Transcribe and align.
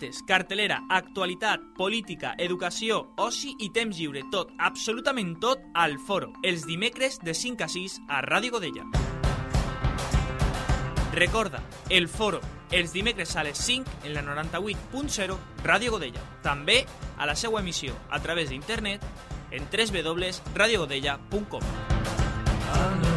Entrevistes, 0.00 0.22
cartelera, 0.26 0.86
actualitat, 0.88 1.60
política, 1.76 2.34
educació, 2.38 3.12
oci 3.20 3.54
i 3.60 3.68
temps 3.68 3.98
lliure, 3.98 4.22
tot, 4.32 4.48
absolutament 4.56 5.38
tot, 5.40 5.60
al 5.74 5.98
Foro, 5.98 6.32
els 6.42 6.64
dimecres 6.64 7.18
de 7.20 7.34
5 7.34 7.64
a 7.64 7.68
6 7.68 8.00
a 8.08 8.22
Ràdio 8.24 8.50
Godella. 8.56 8.84
Recorda, 11.12 11.60
el 11.90 12.08
Foro, 12.08 12.40
els 12.72 12.92
dimecres 12.96 13.36
a 13.36 13.44
les 13.44 13.58
5 13.58 13.84
en 14.04 14.14
la 14.14 14.22
98.0 14.24 15.36
Ràdio 15.64 15.90
Godella. 15.92 16.22
També 16.42 16.86
a 17.18 17.26
la 17.26 17.36
seva 17.36 17.60
emissió 17.60 17.92
a 18.08 18.20
través 18.20 18.48
d'internet 18.48 19.04
en 19.50 19.68
www.radiogodella.com. 19.68 21.62
If 22.70 23.09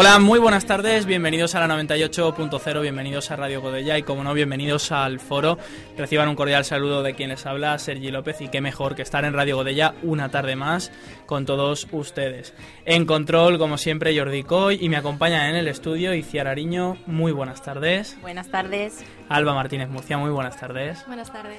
Hola, 0.00 0.20
muy 0.20 0.38
buenas 0.38 0.64
tardes, 0.64 1.06
bienvenidos 1.06 1.56
a 1.56 1.66
la 1.66 1.74
98.0, 1.76 2.82
bienvenidos 2.82 3.32
a 3.32 3.36
Radio 3.36 3.60
Godella 3.60 3.98
y 3.98 4.04
como 4.04 4.22
no, 4.22 4.32
bienvenidos 4.32 4.92
al 4.92 5.18
foro. 5.18 5.58
Reciban 5.96 6.28
un 6.28 6.36
cordial 6.36 6.64
saludo 6.64 7.02
de 7.02 7.14
quien 7.14 7.30
les 7.30 7.44
habla, 7.46 7.76
Sergi 7.80 8.12
López, 8.12 8.40
y 8.40 8.46
qué 8.46 8.60
mejor 8.60 8.94
que 8.94 9.02
estar 9.02 9.24
en 9.24 9.34
Radio 9.34 9.56
Godella 9.56 9.96
una 10.04 10.28
tarde 10.28 10.54
más 10.54 10.92
con 11.26 11.46
todos 11.46 11.88
ustedes. 11.90 12.54
En 12.84 13.06
control, 13.06 13.58
como 13.58 13.76
siempre, 13.76 14.16
Jordi 14.16 14.44
Coy 14.44 14.78
y 14.80 14.88
me 14.88 14.98
acompaña 14.98 15.50
en 15.50 15.56
el 15.56 15.66
estudio 15.66 16.14
Iciar 16.14 16.46
Ariño, 16.46 16.96
muy 17.06 17.32
buenas 17.32 17.62
tardes. 17.62 18.16
Buenas 18.20 18.46
tardes. 18.52 19.04
Alba 19.28 19.52
Martínez 19.52 19.88
Murcia, 19.88 20.16
muy 20.16 20.30
buenas 20.30 20.60
tardes. 20.60 21.04
Buenas 21.08 21.32
tardes. 21.32 21.58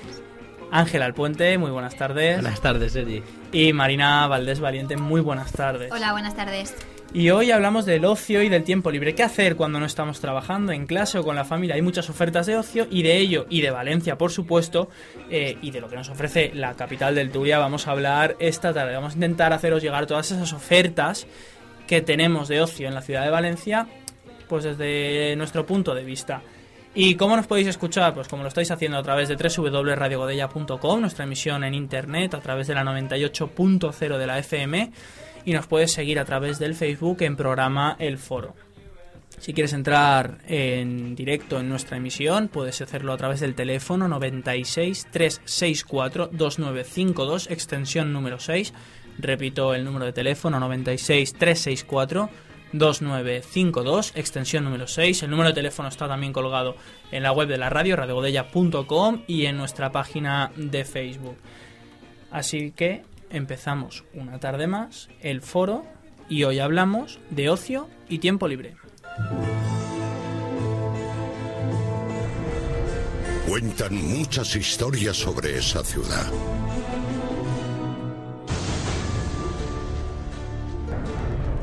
Ángel 0.72 1.02
Alpuente, 1.02 1.58
muy 1.58 1.72
buenas 1.72 1.98
tardes. 1.98 2.42
Buenas 2.42 2.62
tardes, 2.62 2.94
Sergi. 2.94 3.22
Y 3.52 3.74
Marina 3.74 4.26
Valdés 4.28 4.62
Valiente, 4.62 4.96
muy 4.96 5.20
buenas 5.20 5.52
tardes. 5.52 5.92
Hola, 5.92 6.14
buenas 6.14 6.38
tardes. 6.38 6.74
Y 7.12 7.32
hoy 7.32 7.50
hablamos 7.50 7.88
del 7.88 8.06
ocio 8.06 8.44
y 8.44 8.50
del 8.50 8.64
tiempo 8.64 8.92
libre. 8.92 9.16
¿Qué 9.16 9.24
hacer 9.24 9.56
cuando 9.56 9.80
no 9.80 9.88
estamos 9.88 10.20
trabajando 10.20 10.72
en 10.72 10.86
clase 10.86 11.18
o 11.18 11.24
con 11.24 11.36
la 11.36 11.44
familia? 11.44 11.74
Hay 11.74 11.82
muchas 11.82 12.08
ofertas 12.08 12.46
de 12.46 12.56
ocio 12.56 12.86
y 12.92 13.02
de 13.02 13.18
ello 13.18 13.48
y 13.50 13.62
de 13.62 13.72
Valencia, 13.72 14.16
por 14.16 14.32
supuesto, 14.32 14.90
eh, 15.32 15.58
y 15.60 15.72
de 15.72 15.82
lo 15.82 15.90
que 15.90 15.96
nos 15.96 16.10
ofrece 16.10 16.52
la 16.54 16.76
capital 16.76 17.16
del 17.16 17.32
Turia 17.32 17.58
vamos 17.58 17.88
a 17.88 17.92
hablar 17.92 18.36
esta 18.40 18.74
tarde. 18.74 18.94
Vamos 18.94 19.14
a 19.14 19.16
intentar 19.16 19.54
haceros 19.54 19.82
llegar 19.82 20.06
todas 20.06 20.30
esas 20.30 20.54
ofertas 20.54 21.26
que 21.88 22.04
tenemos 22.04 22.48
de 22.48 22.62
ocio 22.62 22.88
en 22.88 22.94
la 22.94 23.02
ciudad 23.02 23.24
de 23.24 23.32
Valencia, 23.32 23.88
pues 24.48 24.64
desde 24.64 25.36
nuestro 25.36 25.66
punto 25.66 25.96
de 25.96 26.04
vista. 26.04 26.44
¿Y 26.94 27.16
cómo 27.16 27.36
nos 27.36 27.48
podéis 27.48 27.68
escuchar? 27.68 28.14
Pues 28.14 28.28
como 28.28 28.44
lo 28.44 28.50
estáis 28.50 28.70
haciendo 28.70 29.00
a 29.00 29.04
través 29.04 29.30
de 29.30 29.36
www.radiogodella.com, 29.36 31.02
nuestra 31.02 31.26
emisión 31.26 31.64
en 31.64 31.74
internet, 31.74 32.36
a 32.36 32.40
través 32.40 32.68
de 32.68 32.76
la 32.76 32.84
98.0 32.84 34.18
de 34.18 34.28
la 34.28 34.38
FM, 34.38 34.92
y 35.46 35.54
nos 35.54 35.68
puedes 35.68 35.92
seguir 35.92 36.20
a 36.20 36.26
través 36.26 36.60
del 36.60 36.76
Facebook 36.76 37.22
en 37.22 37.36
programa 37.36 37.96
El 38.00 38.18
Foro. 38.18 38.56
Si 39.40 39.54
quieres 39.54 39.72
entrar 39.72 40.40
en 40.48 41.16
directo 41.16 41.60
en 41.60 41.70
nuestra 41.70 41.98
emisión, 41.98 42.50
puedes 42.50 42.82
hacerlo 42.82 43.14
a 43.14 43.18
través 43.18 43.40
del 43.40 43.56
teléfono 43.56 44.08
96 44.08 45.08
364 45.12 46.30
2952, 46.34 47.50
extensión 47.50 48.12
número 48.12 48.40
6. 48.40 48.74
Repito 49.18 49.74
el 49.74 49.86
número 49.86 50.06
de 50.06 50.14
teléfono 50.14 50.60
96 50.60 51.34
364 51.34 52.30
2952, 52.74 54.14
extensión 54.16 54.66
número 54.66 54.88
6. 54.88 55.24
El 55.24 55.32
número 55.32 55.50
de 55.50 55.56
teléfono 55.56 55.88
está 55.88 56.08
también 56.08 56.34
colgado 56.34 56.76
en 57.12 57.24
la 57.24 57.32
web 57.32 57.48
de 57.48 57.58
la 57.58 57.70
radio, 57.70 57.96
radiogodella.com 57.96 59.24
y 59.26 59.46
en 59.46 59.58
nuestra 59.58 59.92
página 59.92 60.52
de 60.58 60.84
Facebook. 60.84 61.38
Así 62.32 62.72
que 62.72 63.04
empezamos 63.30 64.04
una 64.14 64.40
tarde 64.40 64.68
más 64.68 65.10
el 65.22 65.42
foro 65.42 65.86
y 66.30 66.44
hoy 66.44 66.60
hablamos 66.60 67.20
de 67.30 67.50
ocio 67.50 67.90
y 68.08 68.20
tiempo 68.20 68.48
libre. 68.48 68.76
Cuentan 73.48 73.96
muchas 74.18 74.56
historias 74.56 75.18
sobre 75.18 75.58
esa 75.58 75.84
ciudad. 75.84 76.32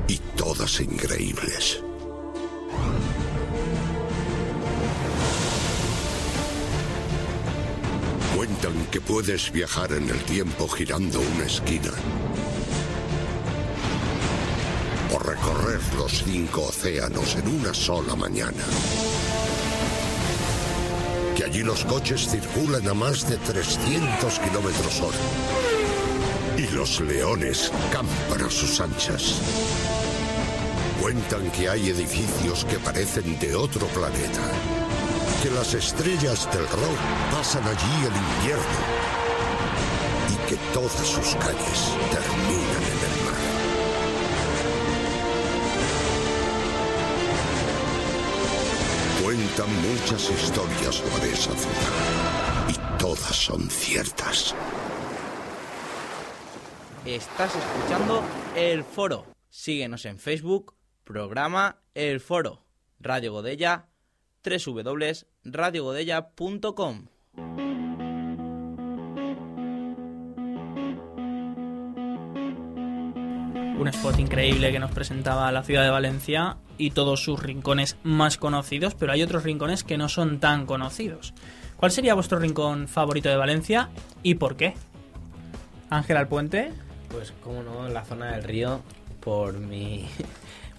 Y 0.09 0.19
todas 0.37 0.81
increíbles. 0.81 1.83
Cuentan 8.37 8.87
que 8.91 9.01
puedes 9.01 9.51
viajar 9.51 9.91
en 9.93 10.11
el 10.11 10.23
tiempo 10.25 10.69
girando 10.69 11.21
una 11.21 11.47
esquina. 11.47 11.91
O 15.11 15.19
recorrer 15.19 15.81
los 15.97 16.23
cinco 16.23 16.65
océanos 16.65 17.35
en 17.37 17.49
una 17.49 17.73
sola 17.73 18.15
mañana. 18.15 18.63
Que 21.35 21.45
allí 21.45 21.63
los 21.63 21.87
coches 21.87 22.29
circulan 22.29 22.87
a 22.87 22.93
más 22.93 23.27
de 23.27 23.39
300 23.39 24.39
kilómetros 24.39 25.01
hora. 25.01 25.17
Y 26.59 26.75
los 26.75 27.01
leones 27.01 27.73
campan 27.91 28.47
a 28.47 28.51
sus 28.51 28.83
anchas. 28.83 29.41
Cuentan 31.01 31.51
que 31.53 31.71
hay 31.71 31.89
edificios 31.89 32.67
que 32.67 32.79
parecen 32.81 33.39
de 33.39 33.57
otro 33.57 33.87
planeta. 33.87 34.76
Que 35.47 35.53
las 35.53 35.75
estrellas 35.75 36.53
del 36.53 36.67
rock 36.69 36.99
pasan 37.31 37.63
allí 37.63 38.05
el 38.05 38.17
invierno. 38.17 38.65
Y 40.29 40.35
que 40.49 40.57
todas 40.75 41.07
sus 41.07 41.37
calles 41.37 41.93
terminan 42.11 42.83
en 42.83 42.99
el 43.07 43.17
mar. 43.23 43.39
Cuentan 49.23 49.71
muchas 49.89 50.29
historias 50.31 50.97
sobre 50.97 51.31
esa 51.31 51.55
ciudad. 51.55 52.69
Y 52.69 52.99
todas 52.99 53.37
son 53.37 53.71
ciertas. 53.71 54.53
Estás 57.05 57.55
escuchando 57.55 58.25
El 58.57 58.83
Foro. 58.83 59.25
Síguenos 59.49 60.07
en 60.07 60.19
Facebook, 60.19 60.75
programa 61.05 61.79
El 61.95 62.19
Foro. 62.19 62.67
Radio 62.99 63.31
Godella, 63.31 63.87
www.radiogodella.com. 65.47 67.07
un 73.79 73.89
spot 73.89 74.19
increíble 74.19 74.73
que 74.73 74.79
nos 74.79 74.91
presentaba 74.91 75.53
la 75.53 75.63
ciudad 75.63 75.85
de 75.85 75.91
Valencia 75.91 76.57
y 76.79 76.93
todos 76.93 77.23
sus 77.23 77.41
rincones 77.41 77.99
más 78.03 78.39
conocidos, 78.39 78.95
pero 78.95 79.13
hay 79.13 79.23
otros 79.23 79.45
rincones 79.45 79.85
que 79.85 79.99
no 79.99 80.09
son 80.09 80.41
tan 80.41 80.65
conocidos. 80.65 81.35
¿Cuál 81.77 81.93
sería 81.93 82.15
vuestro 82.15 82.39
rincón 82.39 82.89
favorito 82.89 83.29
de 83.29 83.37
Valencia 83.37 83.91
y 84.23 84.37
por 84.37 84.57
qué? 84.57 84.75
Ángel 85.91 86.17
al 86.17 86.27
puente. 86.27 86.73
Pues 87.11 87.35
cómo 87.45 87.63
no, 87.63 87.87
en 87.87 87.93
la 87.95 88.05
zona 88.05 88.33
del 88.33 88.45
río, 88.45 88.81
por 89.21 89.59
mi, 89.59 90.07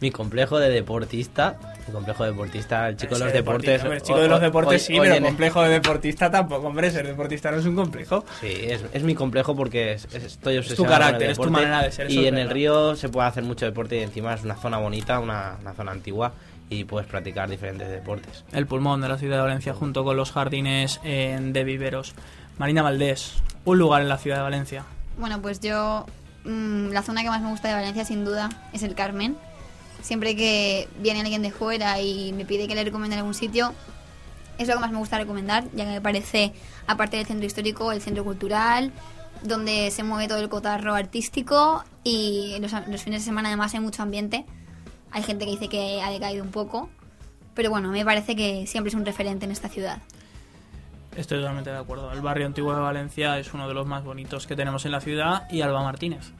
mi 0.01 0.11
complejo 0.11 0.59
de 0.59 0.69
deportista. 0.69 1.57
Mi 1.88 1.94
complejo 1.94 2.23
de 2.25 2.31
deportista, 2.31 2.88
el 2.89 2.97
chico 2.97 3.17
de 3.17 3.23
los 3.25 3.33
deportes. 3.33 3.81
hombre, 3.81 3.97
el 3.97 4.03
chico 4.03 4.19
de 4.19 4.27
los 4.27 4.41
deportes 4.41 4.81
sí, 4.85 4.97
pero 4.99 5.15
en- 5.15 5.23
complejo 5.23 5.61
de 5.63 5.69
deportista 5.69 6.29
tampoco. 6.29 6.67
Hombre, 6.67 6.91
ser 6.91 7.07
deportista 7.07 7.49
no 7.51 7.57
es 7.57 7.65
un 7.65 7.75
complejo. 7.75 8.25
Sí, 8.41 8.47
es, 8.61 8.83
es 8.91 9.03
mi 9.03 9.15
complejo 9.15 9.55
porque 9.55 9.94
es- 9.94 10.05
es- 10.13 10.23
estoy 10.23 10.55
tu 10.55 10.59
obsesionado 10.59 10.85
con 10.85 10.94
el 10.94 10.99
carácter, 11.05 11.29
es 11.31 11.38
tu 11.38 11.44
deporte 11.44 11.63
manera 11.65 11.83
de 11.83 11.91
ser, 11.91 12.11
Y 12.11 12.19
es 12.19 12.27
en 12.27 12.38
el 12.38 12.49
río 12.49 12.95
se 12.95 13.09
puede 13.09 13.27
hacer 13.27 13.44
mucho 13.44 13.65
deporte 13.65 13.97
y 13.97 14.01
encima 14.03 14.33
es 14.33 14.44
una 14.44 14.55
zona 14.55 14.77
bonita, 14.77 15.19
una, 15.19 15.55
una 15.61 15.73
zona 15.73 15.91
antigua 15.94 16.33
y 16.69 16.83
puedes 16.83 17.07
practicar 17.07 17.49
diferentes 17.49 17.89
deportes. 17.89 18.44
El 18.51 18.67
pulmón 18.67 18.99
de 18.99 19.07
la 19.07 19.17
ciudad 19.17 19.38
de 19.38 19.44
Valencia 19.44 19.73
junto 19.73 20.03
con 20.03 20.17
los 20.17 20.31
jardines 20.33 20.99
eh, 21.05 21.39
de 21.41 21.63
viveros. 21.63 22.13
Marina 22.57 22.81
Valdés, 22.81 23.35
un 23.63 23.77
lugar 23.77 24.01
en 24.01 24.09
la 24.09 24.17
ciudad 24.17 24.38
de 24.38 24.44
Valencia. 24.44 24.83
Bueno, 25.17 25.41
pues 25.41 25.61
yo, 25.61 26.05
mm, 26.44 26.89
la 26.91 27.01
zona 27.03 27.23
que 27.23 27.29
más 27.29 27.41
me 27.41 27.49
gusta 27.49 27.69
de 27.69 27.75
Valencia 27.75 28.03
sin 28.03 28.25
duda 28.25 28.49
es 28.73 28.83
el 28.83 28.94
Carmen. 28.95 29.38
Siempre 30.01 30.35
que 30.35 30.88
viene 30.99 31.21
alguien 31.21 31.41
de 31.41 31.51
fuera 31.51 31.99
y 32.01 32.33
me 32.33 32.45
pide 32.45 32.67
que 32.67 32.75
le 32.75 32.83
recomiende 32.83 33.17
algún 33.17 33.33
sitio, 33.33 33.73
es 34.57 34.67
lo 34.67 34.75
que 34.75 34.79
más 34.79 34.91
me 34.91 34.97
gusta 34.97 35.17
recomendar, 35.17 35.65
ya 35.73 35.85
que 35.85 35.91
me 35.91 36.01
parece, 36.01 36.53
aparte 36.88 37.17
del 37.17 37.25
centro 37.25 37.45
histórico, 37.45 37.91
el 37.91 38.01
centro 38.01 38.23
cultural, 38.23 38.91
donde 39.44 39.91
se 39.91 40.03
mueve 40.03 40.27
todo 40.27 40.39
el 40.39 40.49
cotarro 40.49 40.95
artístico 40.95 41.83
y 42.03 42.57
los, 42.59 42.71
los 42.88 43.03
fines 43.03 43.21
de 43.21 43.25
semana 43.25 43.49
además 43.49 43.73
hay 43.73 43.79
mucho 43.79 44.01
ambiente. 44.03 44.45
Hay 45.11 45.23
gente 45.23 45.45
que 45.45 45.51
dice 45.51 45.69
que 45.69 46.01
ha 46.01 46.09
decaído 46.09 46.44
un 46.44 46.51
poco, 46.51 46.89
pero 47.53 47.69
bueno, 47.69 47.89
me 47.89 48.03
parece 48.03 48.35
que 48.35 48.67
siempre 48.67 48.89
es 48.89 48.95
un 48.95 49.05
referente 49.05 49.45
en 49.45 49.51
esta 49.51 49.69
ciudad. 49.69 49.99
Estoy 51.15 51.39
totalmente 51.39 51.71
de 51.71 51.77
acuerdo. 51.77 52.11
El 52.11 52.21
barrio 52.21 52.45
antiguo 52.45 52.73
de 52.75 52.79
Valencia 52.79 53.39
es 53.39 53.53
uno 53.53 53.67
de 53.67 53.73
los 53.73 53.88
más 53.88 54.03
bonitos 54.03 54.45
que 54.45 54.55
tenemos 54.55 54.85
en 54.85 54.91
la 54.91 55.01
ciudad 55.01 55.49
y 55.49 55.61
Alba 55.61 55.81
Martínez. 55.81 56.31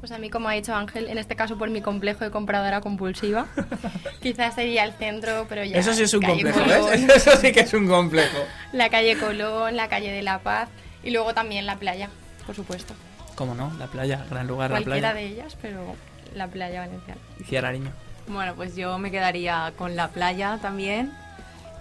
Pues 0.00 0.12
a 0.12 0.18
mí, 0.18 0.30
como 0.30 0.48
ha 0.48 0.52
dicho 0.52 0.74
Ángel, 0.74 1.08
en 1.08 1.18
este 1.18 1.34
caso 1.34 1.58
por 1.58 1.70
mi 1.70 1.80
complejo 1.80 2.24
de 2.24 2.30
compradora 2.30 2.80
compulsiva, 2.80 3.46
quizás 4.22 4.54
sería 4.54 4.84
el 4.84 4.92
centro, 4.92 5.46
pero 5.48 5.64
ya... 5.64 5.78
Eso 5.78 5.92
sí 5.92 6.04
es 6.04 6.14
un 6.14 6.22
complejo, 6.22 6.60
Colón, 6.60 6.90
¿ves? 7.06 7.16
Eso 7.16 7.36
sí 7.36 7.50
que 7.52 7.60
es 7.60 7.74
un 7.74 7.88
complejo. 7.88 8.38
La 8.72 8.90
calle 8.90 9.16
Colón, 9.18 9.76
la 9.76 9.88
calle 9.88 10.12
de 10.12 10.22
la 10.22 10.38
Paz 10.38 10.68
y 11.02 11.10
luego 11.10 11.34
también 11.34 11.66
la 11.66 11.76
playa, 11.76 12.10
por 12.46 12.54
supuesto. 12.54 12.94
¿Cómo 13.34 13.54
no? 13.54 13.72
La 13.78 13.86
playa, 13.88 14.24
gran 14.30 14.46
lugar, 14.46 14.70
la 14.70 14.76
Cualquiera 14.82 15.12
playa. 15.12 15.14
de 15.14 15.32
ellas, 15.34 15.56
pero 15.60 15.96
la 16.34 16.46
playa 16.48 16.80
valenciana. 16.80 17.20
Y 17.40 17.44
Ciarariño. 17.44 17.90
Bueno, 18.28 18.54
pues 18.54 18.76
yo 18.76 18.98
me 18.98 19.10
quedaría 19.10 19.72
con 19.76 19.96
la 19.96 20.08
playa 20.08 20.58
también 20.62 21.12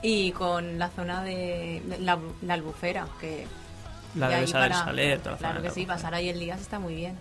y 0.02 0.32
con 0.32 0.80
la 0.80 0.90
zona 0.90 1.24
de 1.24 1.82
la, 2.00 2.18
la 2.42 2.54
albufera, 2.56 3.08
que... 3.22 3.46
La 4.16 4.30
de 4.30 4.48
Saler, 4.48 5.20
toda 5.20 5.34
la 5.34 5.38
Claro 5.38 5.56
zona 5.60 5.68
que 5.68 5.74
sí, 5.76 5.86
pasar 5.86 6.16
ahí 6.16 6.30
el 6.30 6.40
día 6.40 6.56
está 6.56 6.80
muy 6.80 6.96
bien. 6.96 7.16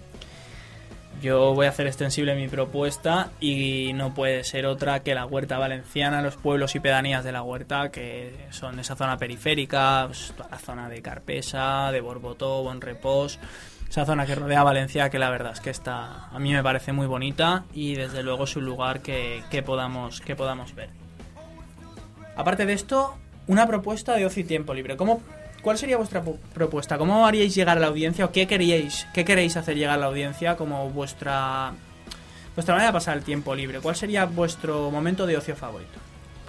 Yo 1.23 1.55
voy 1.55 1.67
a 1.67 1.71
hacer 1.71 1.87
extensible 1.87 2.35
mi 2.35 2.47
propuesta 2.47 3.31
y 3.41 3.93
no 3.95 4.13
puede 4.13 4.45
ser 4.45 4.67
otra 4.67 5.01
que 5.01 5.15
la 5.15 5.25
huerta 5.25 5.59
valenciana, 5.59 6.21
los 6.21 6.37
pueblos 6.37 6.75
y 6.75 6.81
pedanías 6.81 7.25
de 7.25 7.33
la 7.33 7.43
huerta, 7.43 7.91
que 7.91 8.35
son 8.51 8.79
esa 8.79 8.97
zona 8.97 9.17
periférica, 9.17 10.05
pues, 10.07 10.35
toda 10.37 10.51
la 10.51 10.59
zona 10.59 10.89
de 10.89 11.01
Carpesa, 11.01 11.91
de 11.91 12.01
Borbotó, 12.01 12.63
Bonrepós, 12.63 13.39
esa 13.89 14.05
zona 14.05 14.27
que 14.27 14.35
rodea 14.35 14.63
Valencia, 14.63 15.09
que 15.09 15.19
la 15.19 15.31
verdad 15.31 15.53
es 15.53 15.61
que 15.61 15.71
está, 15.71 16.27
a 16.27 16.39
mí 16.39 16.53
me 16.53 16.63
parece 16.63 16.93
muy 16.93 17.07
bonita 17.07 17.65
y 17.73 17.95
desde 17.95 18.23
luego 18.23 18.45
es 18.45 18.55
un 18.57 18.67
lugar 18.67 19.01
que, 19.01 19.43
que 19.51 19.63
podamos, 19.63 20.21
que 20.21 20.37
podamos 20.37 20.75
ver. 20.75 20.91
Aparte 22.37 22.67
de 22.67 22.75
esto, 22.75 23.17
una 23.47 23.67
propuesta 23.67 24.15
de 24.15 24.27
ocio 24.27 24.43
y 24.43 24.47
tiempo 24.47 24.75
libre. 24.75 24.97
¿Cómo, 24.97 25.23
¿Cuál 25.67 25.79
sería 25.79 25.97
vuestra 25.97 26.23
pu- 26.23 26.39
propuesta? 26.55 26.97
¿Cómo 26.97 27.27
haríais 27.27 27.53
llegar 27.53 27.77
a 27.77 27.81
la 27.81 27.89
audiencia 27.89 28.25
o 28.25 28.31
qué 28.31 28.47
queríais, 28.47 29.05
qué 29.13 29.25
queréis 29.25 29.57
hacer 29.57 29.75
llegar 29.77 29.95
a 29.95 29.97
la 29.97 30.07
audiencia 30.07 30.55
como 30.57 30.89
vuestra 30.91 31.73
vuestra 32.55 32.73
manera 32.77 32.93
de 32.93 32.93
pasar 32.93 33.17
el 33.17 33.25
tiempo 33.25 33.53
libre? 33.53 33.81
¿Cuál 33.81 33.97
sería 33.97 34.27
vuestro 34.27 34.93
momento 34.93 35.27
de 35.27 35.37
ocio 35.37 35.57
favorito? 35.57 35.99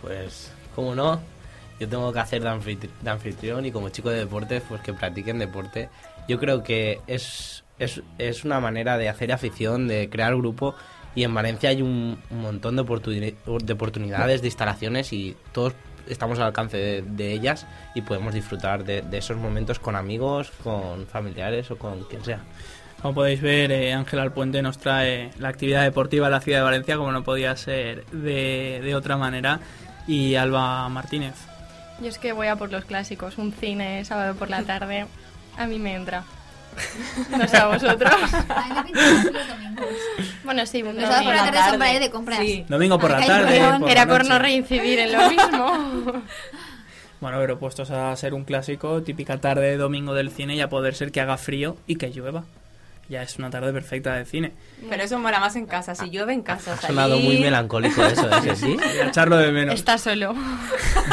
Pues, 0.03 0.51
cómo 0.75 0.93
no, 0.93 1.19
yo 1.79 1.89
tengo 1.89 2.13
que 2.13 2.19
hacer 2.19 2.43
de, 2.43 2.49
anfitri- 2.49 2.91
de 3.01 3.09
anfitrión 3.09 3.65
y 3.65 3.71
como 3.71 3.89
chico 3.89 4.11
de 4.11 4.17
deportes, 4.19 4.61
pues 4.69 4.81
que 4.81 4.93
practiquen 4.93 5.39
deporte. 5.39 5.89
Yo 6.27 6.37
creo 6.37 6.61
que 6.61 7.01
es, 7.07 7.63
es, 7.79 8.03
es 8.19 8.45
una 8.45 8.59
manera 8.59 8.99
de 8.99 9.09
hacer 9.09 9.31
afición, 9.31 9.87
de 9.87 10.11
crear 10.11 10.35
grupo 10.37 10.75
y 11.15 11.23
en 11.23 11.33
Valencia 11.33 11.71
hay 11.71 11.81
un, 11.81 12.21
montón 12.29 12.75
de, 12.75 12.83
de 12.83 13.73
oportunidades, 13.73 14.41
de 14.43 14.47
instalaciones 14.47 15.11
y 15.11 15.35
todos 15.53 15.73
estamos 16.09 16.39
al 16.39 16.45
alcance 16.45 16.77
de, 16.77 17.01
de 17.01 17.33
ellas 17.33 17.65
y 17.95 18.01
podemos 18.01 18.33
disfrutar 18.33 18.83
de, 18.83 19.01
de 19.01 19.17
esos 19.17 19.37
momentos 19.37 19.79
con 19.79 19.95
amigos, 19.95 20.51
con 20.63 21.05
familiares 21.07 21.69
o 21.71 21.77
con 21.77 22.03
quien 22.03 22.23
sea. 22.23 22.41
Como 23.01 23.13
podéis 23.13 23.41
ver, 23.41 23.71
eh, 23.71 23.93
Ángel 23.93 24.19
Alpuente 24.19 24.61
nos 24.61 24.79
trae 24.79 25.29
la 25.37 25.49
actividad 25.49 25.83
deportiva 25.83 26.27
de 26.27 26.31
la 26.31 26.41
ciudad 26.41 26.59
de 26.59 26.63
Valencia, 26.63 26.97
como 26.97 27.11
no 27.11 27.23
podía 27.23 27.55
ser 27.55 28.05
de, 28.07 28.81
de 28.83 28.95
otra 28.95 29.17
manera, 29.17 29.59
y 30.07 30.35
Alba 30.35 30.89
Martínez. 30.89 31.35
Yo 32.01 32.07
es 32.07 32.17
que 32.17 32.31
voy 32.31 32.47
a 32.47 32.55
por 32.55 32.71
los 32.71 32.85
clásicos, 32.85 33.37
un 33.37 33.51
cine 33.51 34.03
sábado 34.05 34.35
por 34.35 34.49
la 34.49 34.63
tarde, 34.63 35.05
a 35.57 35.67
mí 35.67 35.77
me 35.77 35.95
entra. 35.95 36.23
No 37.37 37.47
sé 37.47 37.57
a 37.57 37.67
vosotros. 37.67 38.11
A 38.49 38.63
mí 38.65 38.73
me 38.75 38.83
pinta 38.83 39.01
más 39.01 39.25
los 39.25 39.47
domingos. 39.47 39.85
Bueno, 40.43 40.65
sí, 40.65 40.83
un 40.83 40.95
Los 40.95 41.03
sábados 41.03 41.23
por 41.25 41.33
la 41.35 41.39
domingo. 41.41 41.57
tarde 41.57 41.69
son 41.71 41.79
para 41.79 41.93
ir 41.93 41.99
de 41.99 42.09
compras. 42.11 42.39
Sí. 42.39 42.65
Domingo 42.67 42.99
por 42.99 43.11
la 43.11 43.25
tarde. 43.25 43.59
por 43.79 43.89
Era 43.89 44.05
la 44.05 44.11
por 44.11 44.25
no 44.27 44.39
reincidir 44.39 44.99
en 44.99 45.11
lo 45.13 45.29
mismo. 45.29 46.23
Bueno, 47.19 47.37
pero 47.39 47.57
puestos 47.59 47.89
a 47.91 48.15
ser 48.15 48.33
un 48.33 48.43
clásico, 48.43 49.01
típica 49.01 49.37
tarde 49.39 49.69
de 49.71 49.77
domingo 49.77 50.13
del 50.13 50.29
cine 50.31 50.55
y 50.55 50.61
a 50.61 50.69
poder 50.69 50.93
ser 50.95 51.11
que 51.11 51.19
haga 51.21 51.37
frío 51.37 51.75
y 51.87 51.95
que 51.95 52.09
llueva. 52.11 52.43
Ya 53.09 53.21
es 53.21 53.37
una 53.39 53.49
tarde 53.49 53.71
perfecta 53.71 54.13
de 54.15 54.25
cine. 54.25 54.51
Pero 54.89 55.01
eso 55.03 55.17
mola 55.17 55.39
más 55.39 55.55
en 55.55 55.65
casa, 55.65 55.95
si 55.95 56.09
llueve 56.09 56.33
en 56.33 56.41
casa. 56.41 56.73
Ha 56.73 56.77
sonado 56.77 57.15
muy 57.17 57.35
salir- 57.35 57.41
melancólico 57.41 58.03
eso, 58.03 58.27
¿eh? 58.29 58.41
¿Que 58.43 58.55
sí? 58.55 58.75
Echarlo 59.01 59.37
de 59.37 59.51
menos. 59.53 59.75
Está 59.75 59.97
solo. 59.97 60.35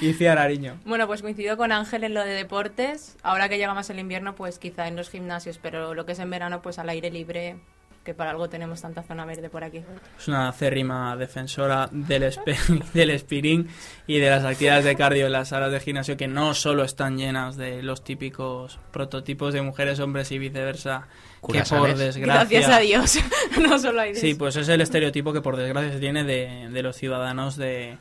y 0.00 0.12
Ciarariño. 0.14 0.76
Bueno, 0.84 1.06
pues 1.06 1.22
coincido 1.22 1.56
con 1.56 1.72
Ángel 1.72 2.04
en 2.04 2.14
lo 2.14 2.24
de 2.24 2.32
deportes. 2.32 3.16
Ahora 3.22 3.48
que 3.48 3.58
llega 3.58 3.74
más 3.74 3.88
el 3.90 3.98
invierno, 3.98 4.34
pues 4.34 4.58
quizá 4.58 4.88
en 4.88 4.96
los 4.96 5.10
gimnasios, 5.10 5.58
pero 5.62 5.94
lo 5.94 6.06
que 6.06 6.12
es 6.12 6.18
en 6.18 6.30
verano, 6.30 6.62
pues 6.62 6.78
al 6.78 6.88
aire 6.88 7.10
libre, 7.10 7.56
que 8.04 8.14
para 8.14 8.30
algo 8.30 8.48
tenemos 8.48 8.80
tanta 8.80 9.02
zona 9.04 9.24
verde 9.24 9.48
por 9.48 9.62
aquí. 9.62 9.82
Es 10.18 10.26
una 10.26 10.48
acérrima 10.48 11.16
defensora 11.16 11.88
del, 11.92 12.24
espe- 12.24 12.56
del 12.92 13.16
spinning 13.18 13.68
y 14.08 14.18
de 14.18 14.28
las 14.28 14.44
actividades 14.44 14.84
de 14.84 14.96
cardio 14.96 15.26
en 15.26 15.32
las 15.32 15.50
salas 15.50 15.70
de 15.70 15.78
gimnasio 15.80 16.16
que 16.16 16.26
no 16.26 16.52
solo 16.54 16.82
están 16.84 17.16
llenas 17.16 17.56
de 17.56 17.82
los 17.82 18.02
típicos 18.02 18.80
prototipos 18.90 19.54
de 19.54 19.62
mujeres, 19.62 20.00
hombres 20.00 20.32
y 20.32 20.38
viceversa, 20.38 21.06
que 21.06 21.40
por 21.40 21.50
Curasanes. 21.52 21.98
desgracia... 21.98 22.58
Gracias 22.58 22.68
a 22.68 22.78
Dios. 22.80 23.18
no 23.62 23.78
solo 23.78 24.00
hay 24.00 24.14
Sí, 24.16 24.34
pues 24.34 24.56
es 24.56 24.68
el 24.68 24.80
estereotipo 24.80 25.32
que 25.32 25.40
por 25.40 25.56
desgracia 25.56 25.92
se 25.92 26.00
tiene 26.00 26.24
de, 26.24 26.68
de 26.70 26.82
los 26.82 26.96
ciudadanos 26.96 27.56
de, 27.56 27.98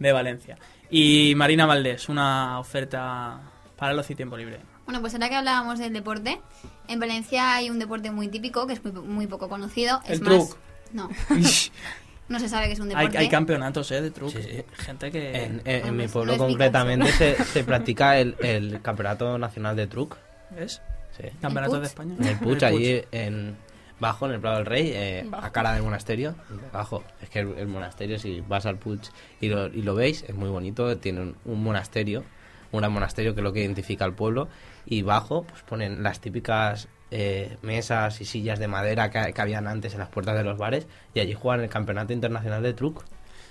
de 0.00 0.12
Valencia. 0.12 0.58
Y 0.90 1.34
Marina 1.36 1.64
Valdés, 1.66 2.08
una 2.08 2.58
oferta 2.58 3.40
para 3.76 3.92
el 3.92 3.98
ocio 3.98 4.12
y 4.14 4.16
tiempo 4.16 4.36
libre. 4.36 4.58
Bueno, 4.86 5.00
pues 5.00 5.14
ahora 5.14 5.28
que 5.28 5.36
hablábamos 5.36 5.78
del 5.78 5.92
deporte, 5.92 6.40
en 6.88 7.00
Valencia 7.00 7.54
hay 7.54 7.70
un 7.70 7.78
deporte 7.78 8.10
muy 8.10 8.28
típico 8.28 8.66
que 8.66 8.74
es 8.74 8.84
muy, 8.84 8.92
muy 8.92 9.26
poco 9.26 9.48
conocido. 9.48 10.00
El 10.06 10.14
es 10.14 10.20
más, 10.20 10.34
truc. 10.34 10.56
No, 10.92 11.08
no 12.28 12.40
se 12.40 12.48
sabe 12.48 12.66
que 12.66 12.72
es 12.72 12.80
un 12.80 12.88
hay, 12.90 12.96
deporte. 12.96 13.18
hay 13.18 13.28
campeonatos 13.28 13.90
¿eh? 13.92 14.00
de 14.00 14.10
truco. 14.10 14.32
Sí, 14.32 14.42
sí. 14.42 14.62
Gente 14.78 15.10
que... 15.10 15.44
En, 15.44 15.62
en- 15.64 15.66
en 15.66 15.80
Bueno, 15.80 15.92
mi 15.92 15.98
pues 16.04 16.12
pueblo 16.12 16.32
no 16.36 16.44
es 16.44 16.48
concretamente 16.50 17.12
se, 17.12 17.44
se 17.44 17.64
practica 17.64 18.18
el, 18.18 18.36
el 18.40 18.80
Campeonato 18.82 19.38
Nacional 19.38 19.76
de 19.76 19.86
Truc. 19.86 20.16
¿Ves? 20.50 20.80
Sí. 21.16 21.24
Campeonato 21.40 21.76
¿El 21.76 21.80
de? 21.82 21.86
España. 21.88 22.14
En 22.18 22.26
el 22.26 22.38
Puig, 22.38 22.56
El 22.58 22.64
allí 22.64 23.02
en 23.12 23.56
bajo, 24.00 24.26
en 24.26 24.32
el 24.32 24.40
Prado 24.40 24.56
del 24.58 24.66
Rey, 24.66 24.90
eh, 24.94 25.26
a 25.32 25.50
cara 25.50 25.72
del 25.72 25.82
monasterio. 25.82 26.34
Bajo, 26.72 27.04
es 27.22 27.30
que 27.30 27.40
el, 27.40 27.54
el 27.56 27.68
monasterio, 27.68 28.18
si 28.18 28.40
vas 28.42 28.66
al 28.66 28.76
Puig 28.76 29.00
y 29.40 29.48
lo, 29.48 29.66
y 29.68 29.82
lo 29.82 29.94
veis, 29.94 30.24
es 30.28 30.34
muy 30.34 30.48
bonito. 30.50 30.96
Tiene 30.98 31.20
un, 31.22 31.36
un 31.44 31.62
monasterio, 31.62 32.24
un 32.72 32.80
gran 32.80 32.92
monasterio 32.92 33.34
que 33.34 33.40
es 33.40 33.44
lo 33.44 33.52
que 33.52 33.60
identifica 33.60 34.04
al 34.04 34.14
pueblo. 34.14 34.48
Y 34.86 35.02
bajo, 35.02 35.44
pues 35.44 35.62
ponen 35.62 36.02
las 36.02 36.20
típicas 36.20 36.88
eh, 37.10 37.56
mesas 37.62 38.20
y 38.20 38.24
sillas 38.24 38.58
de 38.58 38.68
madera 38.68 39.10
que, 39.10 39.32
que 39.32 39.40
habían 39.40 39.66
antes 39.66 39.92
en 39.94 40.00
las 40.00 40.08
puertas 40.08 40.36
de 40.36 40.44
los 40.44 40.58
bares. 40.58 40.86
Y 41.14 41.20
allí 41.20 41.34
juegan 41.34 41.62
el 41.62 41.70
Campeonato 41.70 42.12
Internacional 42.12 42.62
de 42.62 42.74
Truc. 42.74 43.04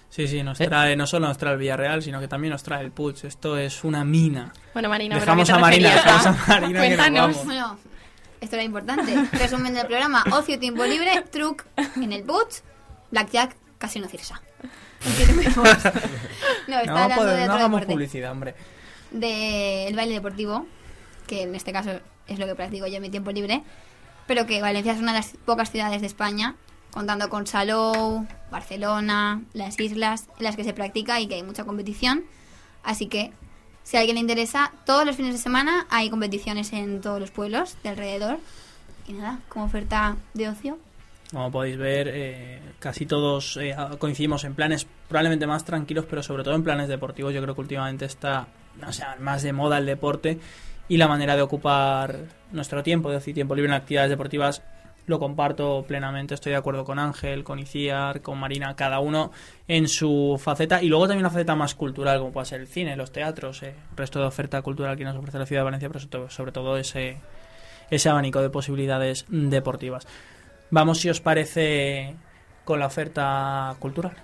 Sí, 0.10 0.28
sí, 0.28 0.44
nos 0.44 0.62
¿Eh? 0.62 0.68
trae, 0.68 0.96
no 0.96 1.08
solo 1.08 1.28
nos 1.28 1.40
trae 1.40 1.54
el 1.54 1.60
Villarreal, 1.60 2.04
sino 2.04 2.20
que 2.20 2.28
también 2.28 2.52
nos 2.52 2.62
trae 2.62 2.82
el 2.84 2.92
Puig. 2.92 3.16
Esto 3.26 3.58
es 3.58 3.84
una 3.84 4.06
mina. 4.06 4.54
Bueno, 4.74 4.88
Marina, 4.90 5.16
Dejamos 5.20 5.48
¿pero 5.48 5.58
a 5.58 5.62
Marina, 5.62 5.90
dejamos 5.90 6.26
a 6.28 6.32
Marina 6.60 6.80
Cuéntanos. 6.80 7.46
Bueno, 7.46 7.78
esto 8.40 8.56
era 8.56 8.64
importante. 8.64 9.16
Resumen 9.32 9.74
del 9.74 9.88
programa: 9.88 10.24
ocio, 10.34 10.60
tiempo 10.60 10.86
libre, 10.86 11.24
truc 11.32 11.66
en 11.96 12.14
el 12.14 12.22
boot, 12.24 12.48
blackjack, 13.10 13.56
casino 13.80 14.08
cirsa. 14.08 14.40
No, 16.68 16.80
está 16.80 16.92
No, 16.94 16.98
hablando 16.98 17.26
de 17.26 17.48
no 17.48 17.54
hagamos 17.54 17.82
deporte. 17.82 17.94
publicidad, 17.94 18.32
hombre. 18.32 18.56
Del 19.12 19.96
baile 19.96 20.14
deportivo, 20.16 20.66
que 21.28 21.44
en 21.44 21.56
este 21.56 21.72
caso 21.72 21.92
es 22.28 22.40
lo 22.40 22.46
que 22.46 22.56
practico 22.56 22.88
yo 22.88 22.98
en 22.98 23.02
mi 23.02 23.10
tiempo 23.10 23.32
libre. 23.32 23.64
pero 24.26 24.46
que 24.46 24.62
Valencia 24.62 24.94
es 24.94 25.00
una 25.00 25.12
de 25.12 25.20
las 25.20 25.34
pocas 25.46 25.70
ciudades 25.70 26.00
de 26.00 26.08
España, 26.08 26.56
contando 26.92 27.28
con 27.28 27.46
Salou, 27.46 28.26
Barcelona, 28.52 29.42
las 29.54 29.78
islas, 29.80 30.30
en 30.38 30.46
las 30.46 30.56
que 30.56 30.64
se 30.64 30.74
practica 30.74 31.20
y 31.20 31.28
que 31.28 31.36
hay 31.36 31.44
mucha 31.44 31.66
competición. 31.66 32.24
Así 32.84 33.08
que, 33.08 33.34
si 33.84 33.98
a 33.98 34.00
alguien 34.00 34.16
le 34.16 34.22
interesa, 34.22 34.72
todos 34.86 35.06
los 35.06 35.18
fines 35.18 35.34
de 35.34 35.40
semana 35.40 35.88
hay 35.90 36.10
competiciones 36.10 36.72
en 36.72 37.02
todos 37.02 37.20
los 37.20 37.32
pueblos 37.32 37.76
de 37.84 37.90
alrededor. 37.90 38.40
Y 39.10 39.14
nada, 39.14 39.42
como 39.50 39.66
oferta 39.66 40.16
de 40.34 40.48
ocio. 40.48 40.78
Como 41.32 41.52
podéis 41.52 41.78
ver, 41.78 42.08
eh, 42.14 42.62
casi 42.80 43.06
todos 43.06 43.58
eh, 43.58 43.76
coincidimos 44.00 44.46
en 44.46 44.54
planes 44.54 44.88
probablemente 45.10 45.48
más 45.48 45.66
tranquilos, 45.66 46.06
pero 46.10 46.24
sobre 46.24 46.44
todo 46.44 46.56
en 46.56 46.64
planes 46.64 46.88
deportivos. 46.88 47.34
Yo 47.34 47.42
creo 47.42 47.56
que 47.56 47.62
últimamente 47.62 48.06
está 48.06 48.48
sea, 48.92 49.16
más 49.20 49.44
de 49.44 49.54
moda 49.54 49.78
el 49.78 49.86
deporte 49.86 50.40
y 50.88 50.98
la 50.98 51.08
manera 51.08 51.36
de 51.36 51.42
ocupar 51.42 52.18
nuestro 52.52 52.84
tiempo, 52.84 53.10
de 53.10 53.16
decir, 53.16 53.34
tiempo 53.34 53.56
libre 53.56 53.70
en 53.70 53.76
actividades 53.76 54.10
deportivas, 54.10 54.62
lo 55.06 55.20
comparto 55.20 55.84
plenamente. 55.88 56.34
Estoy 56.34 56.52
de 56.52 56.58
acuerdo 56.58 56.86
con 56.86 57.00
Ángel, 57.00 57.44
con 57.44 57.60
Iciar, 57.60 58.22
con 58.22 58.40
Marina, 58.40 58.76
cada 58.76 59.00
uno 59.00 59.32
en 59.68 59.88
su 59.88 60.40
faceta 60.42 60.82
y 60.82 60.88
luego 60.88 61.08
también 61.08 61.26
una 61.26 61.30
faceta 61.30 61.56
más 61.56 61.76
cultural, 61.76 62.20
como 62.20 62.32
puede 62.32 62.46
ser 62.46 62.62
el 62.62 62.68
cine, 62.68 62.96
los 62.96 63.12
teatros, 63.12 63.64
eh, 63.64 63.76
el 63.92 63.98
resto 63.98 64.20
de 64.20 64.26
oferta 64.26 64.62
cultural 64.62 64.98
que 64.98 65.04
nos 65.04 65.16
ofrece 65.16 65.40
la 65.40 65.46
ciudad 65.46 65.62
de 65.62 65.66
Valencia, 65.66 65.90
pero 65.90 66.30
sobre 66.30 66.52
todo 66.52 66.78
ese, 66.78 67.18
ese 67.90 68.10
abanico 68.10 68.42
de 68.42 68.50
posibilidades 68.50 69.26
deportivas. 69.30 70.08
Vamos, 70.70 71.00
si 71.00 71.10
os 71.10 71.22
parece, 71.22 72.16
con 72.64 72.80
la 72.80 72.88
oferta 72.88 73.76
cultural. 73.80 74.16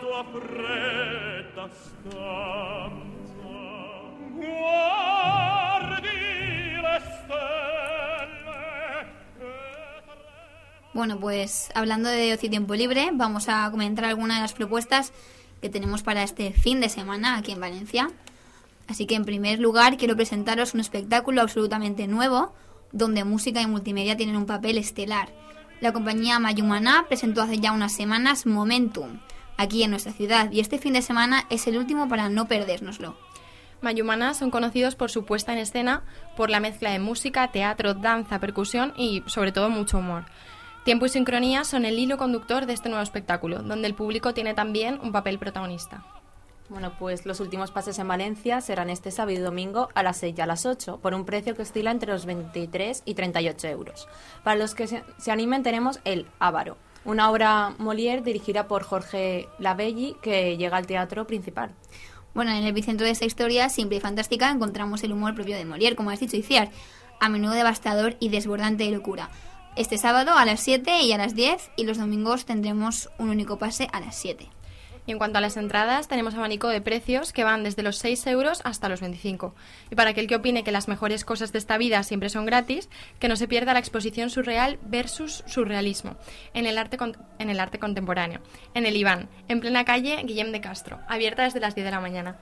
Tua 0.00 0.24
fredda 0.24 1.68
stanza, 1.68 2.90
guardi 4.34 6.08
le 6.84 6.96
stelle 7.00 8.40
Bueno, 10.94 11.20
pues 11.20 11.70
hablando 11.74 12.08
de 12.08 12.32
ocio 12.32 12.46
y 12.46 12.50
tiempo 12.50 12.74
libre, 12.74 13.10
vamos 13.12 13.48
a 13.48 13.70
comentar 13.70 14.06
algunas 14.06 14.38
de 14.38 14.42
las 14.42 14.54
propuestas 14.54 15.12
que 15.60 15.68
tenemos 15.68 16.02
para 16.02 16.22
este 16.22 16.52
fin 16.52 16.80
de 16.80 16.88
semana 16.88 17.36
aquí 17.36 17.52
en 17.52 17.60
Valencia. 17.60 18.10
Así 18.88 19.06
que 19.06 19.14
en 19.14 19.24
primer 19.24 19.60
lugar 19.60 19.98
quiero 19.98 20.16
presentaros 20.16 20.74
un 20.74 20.80
espectáculo 20.80 21.42
absolutamente 21.42 22.08
nuevo, 22.08 22.54
donde 22.92 23.24
música 23.24 23.60
y 23.60 23.66
multimedia 23.66 24.16
tienen 24.16 24.36
un 24.36 24.46
papel 24.46 24.78
estelar. 24.78 25.28
La 25.80 25.92
compañía 25.92 26.38
Mayumaná 26.38 27.04
presentó 27.06 27.42
hace 27.42 27.58
ya 27.58 27.72
unas 27.72 27.92
semanas 27.92 28.46
Momentum, 28.46 29.20
aquí 29.60 29.82
en 29.82 29.90
nuestra 29.90 30.12
ciudad, 30.12 30.50
y 30.50 30.60
este 30.60 30.78
fin 30.78 30.94
de 30.94 31.02
semana 31.02 31.44
es 31.50 31.66
el 31.66 31.76
último 31.76 32.08
para 32.08 32.30
no 32.30 32.48
perdérnoslo. 32.48 33.14
Mayumana 33.82 34.32
son 34.32 34.50
conocidos 34.50 34.94
por 34.94 35.10
su 35.10 35.26
puesta 35.26 35.52
en 35.52 35.58
escena, 35.58 36.02
por 36.34 36.48
la 36.48 36.60
mezcla 36.60 36.90
de 36.90 36.98
música, 36.98 37.52
teatro, 37.52 37.92
danza, 37.92 38.38
percusión 38.38 38.94
y 38.96 39.22
sobre 39.26 39.52
todo 39.52 39.68
mucho 39.68 39.98
humor. 39.98 40.24
Tiempo 40.84 41.04
y 41.04 41.10
sincronía 41.10 41.64
son 41.64 41.84
el 41.84 41.98
hilo 41.98 42.16
conductor 42.16 42.64
de 42.64 42.72
este 42.72 42.88
nuevo 42.88 43.02
espectáculo, 43.02 43.62
donde 43.62 43.86
el 43.86 43.94
público 43.94 44.32
tiene 44.32 44.54
también 44.54 44.98
un 45.02 45.12
papel 45.12 45.38
protagonista. 45.38 46.04
Bueno, 46.70 46.94
pues 46.98 47.26
los 47.26 47.40
últimos 47.40 47.70
pases 47.70 47.98
en 47.98 48.08
Valencia 48.08 48.62
serán 48.62 48.88
este 48.88 49.10
sábado 49.10 49.36
y 49.36 49.40
domingo 49.40 49.90
a 49.94 50.02
las 50.02 50.16
6 50.18 50.36
y 50.38 50.40
a 50.40 50.46
las 50.46 50.64
8, 50.64 51.00
por 51.02 51.12
un 51.12 51.26
precio 51.26 51.54
que 51.54 51.62
oscila 51.62 51.90
entre 51.90 52.12
los 52.12 52.24
23 52.24 53.02
y 53.04 53.12
38 53.12 53.68
euros. 53.68 54.08
Para 54.42 54.56
los 54.56 54.74
que 54.74 54.86
se, 54.86 55.04
se 55.18 55.30
animen 55.30 55.62
tenemos 55.62 56.00
El 56.04 56.26
Ávaro, 56.38 56.78
una 57.04 57.30
obra 57.30 57.74
Molière 57.78 58.22
dirigida 58.22 58.68
por 58.68 58.82
Jorge 58.82 59.48
Labelli 59.58 60.16
que 60.22 60.56
llega 60.56 60.76
al 60.76 60.86
teatro 60.86 61.26
principal. 61.26 61.70
Bueno, 62.34 62.52
en 62.52 62.58
el 62.58 62.66
epicentro 62.66 63.06
de 63.06 63.12
esta 63.12 63.24
historia 63.24 63.68
simple 63.68 63.96
y 63.96 64.00
fantástica 64.00 64.50
encontramos 64.50 65.02
el 65.02 65.12
humor 65.12 65.34
propio 65.34 65.56
de 65.56 65.66
Molière, 65.66 65.96
como 65.96 66.10
has 66.10 66.20
dicho, 66.20 66.36
Iciar, 66.36 66.70
a 67.18 67.28
menudo 67.28 67.54
devastador 67.54 68.16
y 68.20 68.28
desbordante 68.28 68.84
de 68.84 68.90
locura. 68.92 69.30
Este 69.76 69.98
sábado 69.98 70.34
a 70.34 70.44
las 70.44 70.60
7 70.60 71.02
y 71.02 71.12
a 71.12 71.18
las 71.18 71.34
10 71.34 71.70
y 71.76 71.84
los 71.84 71.98
domingos 71.98 72.44
tendremos 72.44 73.08
un 73.18 73.30
único 73.30 73.58
pase 73.58 73.88
a 73.92 74.00
las 74.00 74.16
7. 74.16 74.48
Y 75.10 75.12
en 75.12 75.18
cuanto 75.18 75.38
a 75.38 75.40
las 75.40 75.56
entradas, 75.56 76.06
tenemos 76.06 76.36
abanico 76.36 76.68
de 76.68 76.80
precios 76.80 77.32
que 77.32 77.42
van 77.42 77.64
desde 77.64 77.82
los 77.82 77.96
6 77.96 78.28
euros 78.28 78.60
hasta 78.62 78.88
los 78.88 79.00
25. 79.00 79.56
Y 79.90 79.96
para 79.96 80.10
aquel 80.10 80.28
que 80.28 80.36
opine 80.36 80.62
que 80.62 80.70
las 80.70 80.86
mejores 80.86 81.24
cosas 81.24 81.50
de 81.50 81.58
esta 81.58 81.78
vida 81.78 82.00
siempre 82.04 82.28
son 82.28 82.46
gratis, 82.46 82.88
que 83.18 83.26
no 83.26 83.34
se 83.34 83.48
pierda 83.48 83.72
la 83.72 83.80
exposición 83.80 84.30
surreal 84.30 84.78
versus 84.82 85.42
surrealismo 85.48 86.14
en 86.54 86.66
el 86.66 86.78
arte, 86.78 86.96
en 87.40 87.50
el 87.50 87.58
arte 87.58 87.80
contemporáneo, 87.80 88.38
en 88.74 88.86
el 88.86 88.94
Iván, 88.94 89.28
en 89.48 89.58
plena 89.58 89.84
calle 89.84 90.22
Guillem 90.22 90.52
de 90.52 90.60
Castro, 90.60 91.00
abierta 91.08 91.42
desde 91.42 91.58
las 91.58 91.74
10 91.74 91.86
de 91.86 91.90
la 91.90 91.98
mañana. 92.00 92.36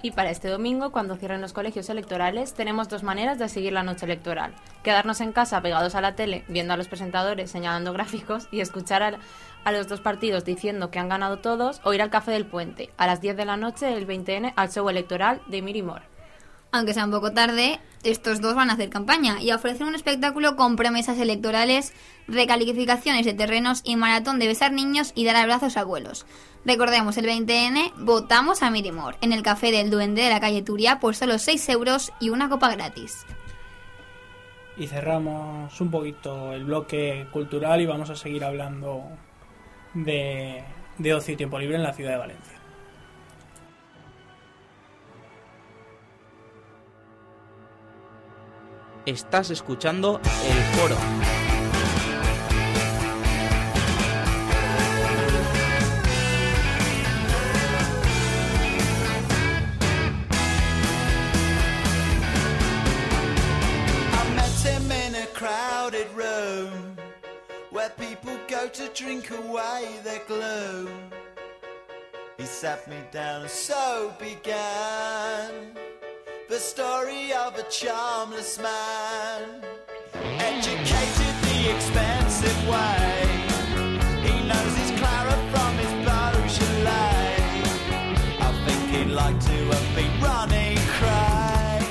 Y 0.00 0.12
para 0.12 0.30
este 0.30 0.46
domingo, 0.48 0.90
cuando 0.92 1.16
cierren 1.16 1.40
los 1.40 1.52
colegios 1.52 1.88
electorales, 1.88 2.54
tenemos 2.54 2.88
dos 2.88 3.02
maneras 3.02 3.38
de 3.40 3.48
seguir 3.48 3.72
la 3.72 3.82
noche 3.82 4.06
electoral. 4.06 4.54
Quedarnos 4.84 5.20
en 5.20 5.32
casa 5.32 5.60
pegados 5.60 5.96
a 5.96 6.00
la 6.00 6.14
tele, 6.14 6.44
viendo 6.48 6.72
a 6.72 6.76
los 6.76 6.86
presentadores 6.86 7.50
señalando 7.50 7.92
gráficos 7.92 8.46
y 8.52 8.60
escuchar 8.60 9.02
al- 9.02 9.18
a, 9.68 9.72
los 9.72 9.88
dos 9.88 10.00
partidos 10.00 10.44
diciendo 10.44 10.90
que 10.90 10.98
han 10.98 11.08
ganado 11.08 11.38
todos, 11.38 11.80
o 11.84 11.94
ir 11.94 12.02
al 12.02 12.10
Café 12.10 12.32
del 12.32 12.46
Puente, 12.46 12.90
a 12.96 13.06
las 13.06 13.20
10 13.20 13.36
de 13.36 13.44
la 13.44 13.56
noche 13.56 13.86
del 13.86 14.06
20N, 14.06 14.52
al 14.56 14.70
show 14.70 14.88
electoral 14.88 15.42
de 15.46 15.62
Miri 15.62 15.82
Moore. 15.82 16.04
Aunque 16.70 16.92
sea 16.92 17.06
un 17.06 17.10
poco 17.10 17.32
tarde, 17.32 17.80
estos 18.02 18.42
dos 18.42 18.54
van 18.54 18.68
a 18.68 18.74
hacer 18.74 18.90
campaña 18.90 19.40
y 19.40 19.50
a 19.50 19.56
ofrecer 19.56 19.86
un 19.86 19.94
espectáculo 19.94 20.54
con 20.54 20.76
promesas 20.76 21.18
electorales, 21.18 21.94
recalificaciones 22.26 23.24
de 23.24 23.32
terrenos 23.32 23.80
y 23.84 23.96
maratón 23.96 24.38
de 24.38 24.48
besar 24.48 24.72
niños 24.72 25.12
y 25.14 25.24
dar 25.24 25.36
abrazos 25.36 25.76
a 25.76 25.80
abuelos. 25.80 26.26
Recordemos, 26.66 27.16
el 27.16 27.26
20N 27.26 27.94
votamos 27.96 28.62
a 28.62 28.70
Mirimor 28.70 29.16
en 29.22 29.32
el 29.32 29.42
café 29.42 29.72
del 29.72 29.90
Duende 29.90 30.22
de 30.22 30.28
la 30.28 30.40
calle 30.40 30.62
Turia 30.62 31.00
por 31.00 31.16
solo 31.16 31.38
6 31.38 31.68
euros 31.70 32.12
y 32.20 32.28
una 32.28 32.50
copa 32.50 32.70
gratis. 32.70 33.24
Y 34.76 34.86
cerramos 34.86 35.80
un 35.80 35.90
poquito 35.90 36.52
el 36.52 36.64
bloque 36.64 37.26
cultural 37.32 37.80
y 37.80 37.86
vamos 37.86 38.10
a 38.10 38.16
seguir 38.16 38.44
hablando 38.44 39.04
de, 40.04 40.64
de 40.98 41.14
ocio 41.14 41.34
y 41.34 41.36
tiempo 41.36 41.58
libre 41.58 41.76
en 41.76 41.82
la 41.82 41.92
ciudad 41.92 42.12
de 42.12 42.18
Valencia. 42.18 42.58
Estás 49.06 49.50
escuchando 49.50 50.20
El 50.44 50.78
Foro. 50.78 51.47
Drink 69.08 69.30
away 69.30 69.86
gloom. 70.28 70.88
He 72.36 72.44
sat 72.44 72.86
me 72.88 72.96
down, 73.10 73.48
so 73.48 74.12
began 74.18 75.72
the 76.50 76.58
story 76.58 77.32
of 77.32 77.58
a 77.58 77.62
charmless 77.70 78.60
man, 78.60 79.62
the 80.12 81.70
expensive 81.74 82.60
way. 82.68 83.24
He 84.26 84.34
knows 84.46 84.76
Clara 84.98 85.36
from 85.52 85.78
his. 85.78 85.88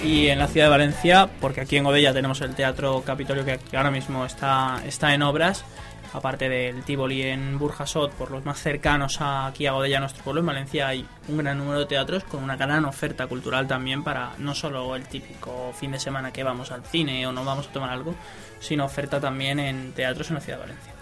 Y 0.04 0.30
en 0.30 0.40
la 0.40 0.48
ciudad 0.48 0.68
de 0.68 0.70
Valencia, 0.70 1.30
porque 1.42 1.60
aquí 1.60 1.76
en 1.76 1.84
Godella 1.84 2.14
tenemos 2.14 2.40
el 2.40 2.56
Teatro 2.56 3.04
Capitolio 3.06 3.44
que 3.44 3.60
ahora 3.76 3.92
mismo 3.92 4.24
está, 4.24 4.82
está 4.86 5.14
en 5.14 5.22
obras, 5.22 5.66
aparte 6.14 6.50
del 6.50 6.84
Tivoli 6.84 7.22
en 7.24 7.58
Burjasot, 7.60 8.12
por 8.14 8.32
los 8.32 8.46
más 8.46 8.60
cercanos 8.62 9.20
a, 9.22 9.48
aquí 9.48 9.66
a 9.68 9.72
Godella, 9.74 10.00
nuestro 10.00 10.24
pueblo, 10.24 10.42
en 10.42 10.48
Valencia 10.48 10.88
hay 10.88 11.06
un 11.28 11.38
gran 11.38 11.58
número 11.58 11.80
de 11.80 11.86
teatros 11.86 12.24
con 12.24 12.44
una 12.44 12.56
gran 12.56 12.86
oferta 12.86 13.28
cultural 13.28 13.68
también 13.68 14.04
para 14.04 14.32
no 14.38 14.56
solo 14.56 14.96
el 14.96 15.08
típico 15.08 15.74
fin 15.78 15.92
de 15.92 16.00
semana 16.00 16.32
que 16.32 16.44
vamos 16.44 16.72
al 16.72 16.84
cine 16.84 17.26
o 17.28 17.32
nos 17.32 17.46
vamos 17.46 17.68
a 17.68 17.72
tomar 17.72 17.90
algo, 17.90 18.16
sino 18.60 18.86
oferta 18.86 19.20
también 19.20 19.60
en 19.60 19.94
teatros 19.94 20.30
en 20.30 20.36
la 20.36 20.42
ciudad 20.42 20.58
de 20.60 20.64
Valencia. 20.66 20.94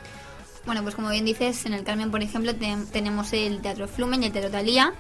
Bueno, 0.65 0.81
pues 0.81 0.95
como 0.95 1.09
bien 1.09 1.25
dices, 1.25 1.65
en 1.67 1.73
el 1.73 1.83
Carmen, 1.83 2.09
por 2.11 2.23
ejemplo, 2.23 2.55
te- 2.55 2.75
tenemos 2.91 3.31
el 3.33 3.61
Teatro 3.61 3.87
Flumen 3.87 4.23
y 4.23 4.25
el 4.27 4.31
Teatro 4.31 4.49
Talía, 4.49 4.93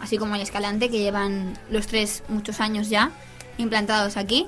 así 0.00 0.18
como 0.18 0.36
el 0.36 0.40
Escalante, 0.40 0.88
que 0.88 0.98
llevan 1.00 1.58
los 1.70 1.86
tres 1.88 2.22
muchos 2.28 2.60
años 2.60 2.88
ya 2.88 3.10
implantados 3.58 4.16
aquí. 4.16 4.46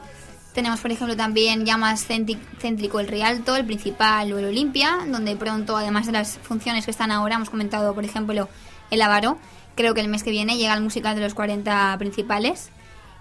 Tenemos, 0.56 0.80
por 0.80 0.90
ejemplo, 0.90 1.14
también 1.14 1.66
ya 1.66 1.76
más 1.76 2.06
céntrico 2.06 2.98
el 2.98 3.08
Rialto, 3.08 3.56
el 3.56 3.66
Principal 3.66 4.32
o 4.32 4.38
el 4.38 4.46
Olimpia, 4.46 5.00
donde 5.06 5.36
pronto, 5.36 5.76
además 5.76 6.06
de 6.06 6.12
las 6.12 6.38
funciones 6.38 6.86
que 6.86 6.90
están 6.90 7.10
ahora, 7.10 7.34
hemos 7.34 7.50
comentado, 7.50 7.94
por 7.94 8.06
ejemplo, 8.06 8.48
el 8.90 9.02
Avaro. 9.02 9.36
Creo 9.75 9.92
que 9.92 10.00
el 10.00 10.08
mes 10.08 10.22
que 10.22 10.30
viene 10.30 10.56
llega 10.56 10.72
el 10.72 10.82
musical 10.82 11.14
de 11.14 11.20
los 11.20 11.34
40 11.34 11.94
principales. 11.98 12.70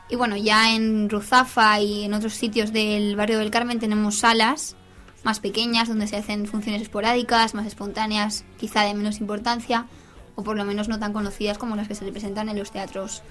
Y 0.08 0.16
bueno, 0.16 0.38
ya 0.38 0.74
en 0.74 1.10
Ruzafa 1.10 1.82
y 1.82 2.06
en 2.06 2.14
otros 2.14 2.36
sitios 2.36 2.72
del 2.72 3.18
barrio 3.18 3.40
del 3.40 3.52
Carmen 3.52 3.80
tenemos 3.80 4.20
salas 4.20 4.78
más 5.26 5.42
pequeñas 5.42 5.90
donde 5.90 6.08
se 6.08 6.16
hacen 6.16 6.48
funciones 6.48 6.84
esporádicas, 6.84 7.54
más 7.54 7.68
espontáneas, 7.68 8.46
quizá 8.58 8.84
de 8.84 8.94
menos 8.94 9.20
importancia 9.20 9.88
o 10.36 10.44
por 10.44 10.56
lo 10.56 10.64
menos 10.64 10.88
no 10.88 11.00
tan 11.00 11.12
conocidas 11.12 11.58
como 11.58 11.76
las 11.76 11.90
que 11.90 11.96
se 11.96 12.06
representan 12.06 12.48
en 12.48 12.58
los 12.58 12.72
teatros 12.72 13.24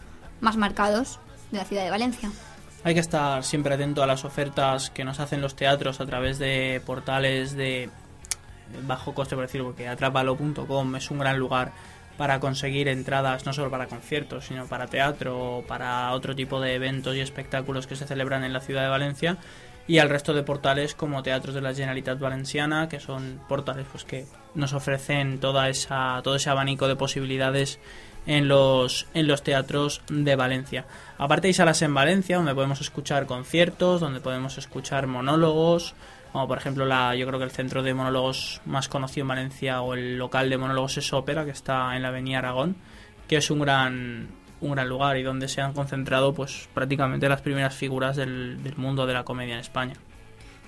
más 0.42 0.58
marcados 0.58 1.20
de 1.52 1.56
la 1.56 1.64
ciudad 1.64 1.84
de 1.84 1.90
Valencia. 1.90 2.30
Hay 2.84 2.92
que 2.92 3.00
estar 3.00 3.42
siempre 3.44 3.74
atento 3.74 4.02
a 4.02 4.06
las 4.06 4.26
ofertas 4.26 4.90
que 4.90 5.04
nos 5.04 5.18
hacen 5.18 5.40
los 5.40 5.56
teatros 5.56 6.00
a 6.02 6.06
través 6.06 6.38
de 6.38 6.82
portales 6.84 7.56
de 7.56 7.88
bajo 8.86 9.14
coste, 9.14 9.34
por 9.34 9.46
decirlo, 9.46 9.68
porque 9.68 9.88
atrapalo.com 9.88 10.96
es 10.96 11.10
un 11.10 11.18
gran 11.18 11.38
lugar 11.38 11.72
para 12.18 12.40
conseguir 12.40 12.88
entradas 12.88 13.46
no 13.46 13.54
solo 13.54 13.70
para 13.70 13.86
conciertos, 13.86 14.44
sino 14.44 14.66
para 14.66 14.86
teatro 14.86 15.64
para 15.66 16.12
otro 16.12 16.36
tipo 16.36 16.60
de 16.60 16.74
eventos 16.74 17.16
y 17.16 17.20
espectáculos 17.20 17.86
que 17.86 17.96
se 17.96 18.06
celebran 18.06 18.44
en 18.44 18.52
la 18.52 18.60
ciudad 18.60 18.82
de 18.82 18.88
Valencia 18.88 19.38
y 19.86 19.98
al 19.98 20.10
resto 20.10 20.34
de 20.34 20.42
portales 20.42 20.94
como 20.94 21.22
Teatros 21.22 21.54
de 21.54 21.60
la 21.60 21.74
Generalitat 21.74 22.18
Valenciana, 22.18 22.88
que 22.88 23.00
son 23.00 23.40
portales 23.48 23.86
pues 23.90 24.04
que 24.04 24.26
nos 24.54 24.74
ofrecen 24.74 25.40
toda 25.40 25.70
esa 25.70 26.20
todo 26.22 26.36
ese 26.36 26.50
abanico 26.50 26.86
de 26.86 26.96
posibilidades 26.96 27.80
en 28.26 28.48
los 28.48 29.06
en 29.14 29.26
los 29.26 29.42
teatros 29.42 30.02
de 30.08 30.36
Valencia. 30.36 30.86
Aparte 31.18 31.48
hay 31.48 31.54
salas 31.54 31.82
en 31.82 31.94
Valencia 31.94 32.36
donde 32.36 32.54
podemos 32.54 32.80
escuchar 32.80 33.26
conciertos, 33.26 34.00
donde 34.00 34.20
podemos 34.20 34.58
escuchar 34.58 35.06
monólogos, 35.06 35.94
como 36.32 36.48
por 36.48 36.58
ejemplo 36.58 36.84
la 36.84 37.14
yo 37.14 37.26
creo 37.26 37.38
que 37.38 37.44
el 37.44 37.50
centro 37.50 37.82
de 37.82 37.94
monólogos 37.94 38.60
más 38.64 38.88
conocido 38.88 39.24
en 39.24 39.28
Valencia 39.28 39.82
o 39.82 39.94
el 39.94 40.18
local 40.18 40.50
de 40.50 40.58
monólogos 40.58 40.96
es 40.98 41.12
Ópera, 41.12 41.44
que 41.44 41.50
está 41.50 41.94
en 41.96 42.02
la 42.02 42.08
Avenida 42.08 42.38
Aragón, 42.38 42.76
que 43.28 43.36
es 43.36 43.50
un 43.50 43.60
gran 43.60 44.28
un 44.60 44.72
gran 44.72 44.88
lugar 44.88 45.16
y 45.18 45.22
donde 45.22 45.48
se 45.48 45.60
han 45.60 45.74
concentrado 45.74 46.32
pues 46.32 46.68
prácticamente 46.72 47.28
las 47.28 47.42
primeras 47.42 47.74
figuras 47.74 48.16
del, 48.16 48.62
del 48.62 48.76
mundo 48.76 49.06
de 49.06 49.12
la 49.12 49.24
comedia 49.24 49.54
en 49.54 49.60
España. 49.60 49.94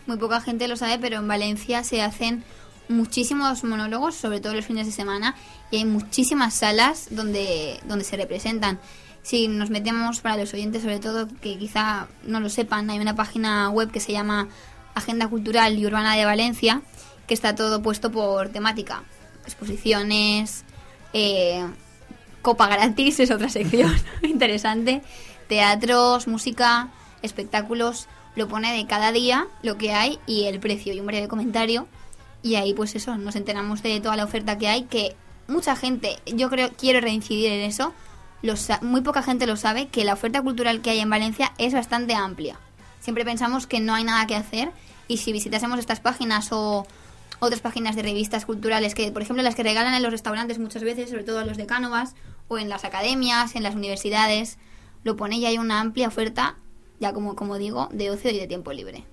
Muy 0.07 0.19
poca 0.19 0.41
gente 0.41 0.69
lo 0.69 0.77
sabe, 0.77 0.99
pero 1.01 1.17
en 1.17 1.27
Valencia 1.27 1.83
se 1.83 2.03
hacen 2.03 2.45
muchísimos 2.89 3.65
monólogos, 3.65 4.15
sobre 4.15 4.41
todo 4.41 4.55
los 4.55 4.65
fines 4.65 4.87
de 4.87 4.93
semana, 4.93 5.35
y 5.71 5.79
hay 5.79 5.85
muchísimas 5.85 6.55
salas 6.55 7.09
donde, 7.11 7.81
donde 7.87 8.05
se 8.05 8.17
representan. 8.17 8.79
Si 9.23 9.49
nos 9.49 9.71
metemos 9.71 10.21
para 10.21 10.37
los 10.37 10.55
oyentes, 10.55 10.83
sobre 10.83 11.01
todo, 11.01 11.29
que 11.41 11.59
quizá 11.59 12.09
no 12.25 12.41
lo 12.41 12.49
sepan, 12.49 12.89
hay 12.91 12.99
una 12.99 13.17
página 13.17 13.71
web 13.71 13.91
que 13.91 14.01
se 14.01 14.13
llama 14.13 14.49
Agenda 14.95 15.29
Cultural 15.29 15.77
y 15.79 15.87
Urbana 15.87 16.15
de 16.15 16.25
Valencia, 16.25 16.83
que 17.27 17.35
está 17.35 17.55
todo 17.55 17.83
puesto 17.83 18.13
por 18.13 18.51
temática. 18.51 19.03
Exposiciones, 19.45 20.65
eh, 21.13 21.67
copa 22.43 22.69
gratis 22.69 23.21
es 23.21 23.31
otra 23.31 23.49
sección 23.49 23.93
interesante, 24.23 25.03
teatros, 25.49 26.29
música, 26.29 26.91
espectáculos, 27.23 28.09
lo 28.37 28.49
pone 28.49 28.77
de 28.77 28.87
cada 28.87 29.13
día 29.13 29.49
lo 29.63 29.77
que 29.79 29.93
hay 29.93 30.21
y 30.27 30.45
el 30.45 30.61
precio 30.61 30.93
y 30.93 31.01
un 31.01 31.07
breve 31.07 31.27
comentario 31.27 31.89
y 32.47 32.57
ahí 32.57 32.75
pues 32.75 32.95
eso, 32.95 33.17
nos 33.17 33.35
enteramos 33.37 33.83
de 33.83 34.01
toda 34.01 34.17
la 34.17 34.25
oferta 34.25 34.57
que 34.57 34.69
hay 34.69 34.85
que 34.85 35.17
mucha 35.49 35.75
gente, 35.77 36.17
yo 36.27 36.49
creo, 36.49 36.71
quiero 36.79 37.01
reincidir 37.01 37.51
en 37.51 37.61
eso, 37.63 37.93
lo 38.43 38.57
sa- 38.57 38.81
muy 38.83 39.01
poca 39.01 39.23
gente 39.23 39.47
lo 39.47 39.57
sabe 39.57 39.89
que 39.89 40.05
la 40.05 40.13
oferta 40.15 40.43
cultural 40.43 40.81
que 40.81 40.91
hay 40.91 41.01
en 41.01 41.11
Valencia 41.11 41.53
es 41.59 41.73
bastante 41.73 42.15
amplia. 42.15 42.59
Siempre 43.01 43.25
pensamos 43.25 43.67
que 43.67 43.81
no 43.81 43.95
hay 43.95 44.05
nada 44.05 44.27
que 44.27 44.37
hacer 44.37 44.71
y 45.09 45.17
si 45.19 45.33
visitásemos 45.33 45.79
estas 45.79 46.01
páginas 46.01 46.53
o 46.53 46.87
otras 47.39 47.61
páginas 47.61 47.97
de 47.97 48.03
revistas 48.03 48.47
culturales 48.47 48.95
que, 48.95 49.11
por 49.11 49.23
ejemplo, 49.23 49.43
las 49.43 49.55
que 49.55 49.63
regalan 49.63 49.95
en 49.95 50.03
los 50.03 50.13
restaurantes 50.13 50.59
muchas 50.59 50.83
veces, 50.83 51.11
sobre 51.11 51.25
todo 51.25 51.45
los 51.45 51.57
de 51.57 51.67
Cánovas, 51.67 52.15
o 52.49 52.59
en 52.59 52.69
las 52.69 52.85
academias, 52.85 53.57
en 53.57 53.63
las 53.63 53.75
universidades, 53.75 54.59
lo 55.05 55.17
pone 55.17 55.37
y 55.37 55.47
hay 55.47 55.59
una 55.59 55.81
amplia 55.81 56.09
oferta, 56.09 56.57
ya 57.01 57.13
como, 57.13 57.35
como 57.37 57.59
digo, 57.59 57.89
de 57.93 58.11
ocio 58.11 58.31
y 58.31 58.39
de 58.39 58.47
tiempo 58.47 58.73
libre. 58.73 59.05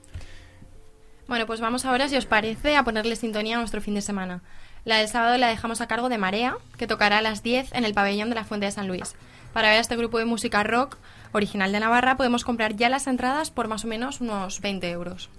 Bueno, 1.34 1.48
pues 1.48 1.62
vamos 1.62 1.84
ahora, 1.84 2.08
si 2.10 2.16
os 2.16 2.28
parece, 2.28 2.76
a 2.76 2.84
ponerle 2.84 3.16
sintonía 3.16 3.56
a 3.56 3.60
nuestro 3.60 3.82
fin 3.82 3.96
de 3.96 4.04
semana. 4.04 4.44
La 4.86 4.98
del 4.98 5.08
sábado 5.08 5.36
la 5.40 5.48
dejamos 5.48 5.82
a 5.82 5.88
cargo 5.88 6.08
de 6.08 6.20
Marea, 6.20 6.58
que 6.78 6.86
tocará 6.86 7.18
a 7.18 7.22
las 7.24 7.42
10 7.42 7.74
en 7.74 7.86
el 7.86 7.96
pabellón 7.96 8.30
de 8.30 8.36
la 8.36 8.44
Fuente 8.44 8.68
de 8.68 8.72
San 8.72 8.88
Luis. 8.88 9.16
Para 9.52 9.70
ver 9.70 9.80
a 9.80 9.82
este 9.82 9.96
grupo 9.96 10.20
de 10.20 10.26
música 10.26 10.62
rock 10.62 10.96
original 11.32 11.72
de 11.72 11.80
Navarra 11.80 12.18
podemos 12.18 12.44
comprar 12.44 12.76
ya 12.76 12.88
las 12.88 13.08
entradas 13.08 13.50
por 13.50 13.68
más 13.68 13.84
o 13.84 13.88
menos 13.88 14.22
unos 14.22 14.62
20 14.62 14.88
euros. 14.92 15.32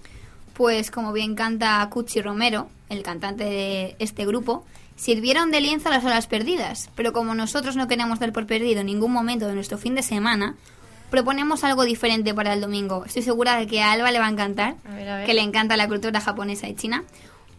Pues 0.54 0.90
como 0.90 1.12
bien 1.12 1.36
canta 1.36 1.88
Cuchi 1.88 2.20
Romero, 2.20 2.68
el 2.88 3.04
cantante 3.04 3.44
de 3.44 3.94
este 4.00 4.26
grupo, 4.26 4.66
sirvieron 4.96 5.52
de 5.52 5.60
lienzo 5.60 5.90
a 5.90 5.92
las 5.92 6.04
horas 6.04 6.26
perdidas, 6.26 6.90
pero 6.96 7.12
como 7.12 7.36
nosotros 7.36 7.76
no 7.76 7.86
queremos 7.86 8.18
dar 8.18 8.32
por 8.32 8.48
perdido 8.48 8.82
ningún 8.82 9.12
momento 9.12 9.46
de 9.46 9.54
nuestro 9.54 9.78
fin 9.78 9.94
de 9.94 10.02
semana, 10.02 10.56
proponemos 11.14 11.62
algo 11.62 11.84
diferente 11.84 12.34
para 12.34 12.54
el 12.54 12.60
domingo. 12.60 13.04
Estoy 13.04 13.22
segura 13.22 13.56
de 13.56 13.68
que 13.68 13.80
a 13.80 13.92
Alba 13.92 14.10
le 14.10 14.18
va 14.18 14.26
a 14.26 14.30
encantar, 14.30 14.74
A 14.84 14.94
ver, 14.96 15.08
a 15.08 15.16
ver. 15.18 15.26
que 15.26 15.32
le 15.32 15.42
encanta 15.42 15.76
la 15.76 15.86
cultura 15.86 16.20
japonesa 16.20 16.66
y 16.66 16.74
china. 16.74 17.04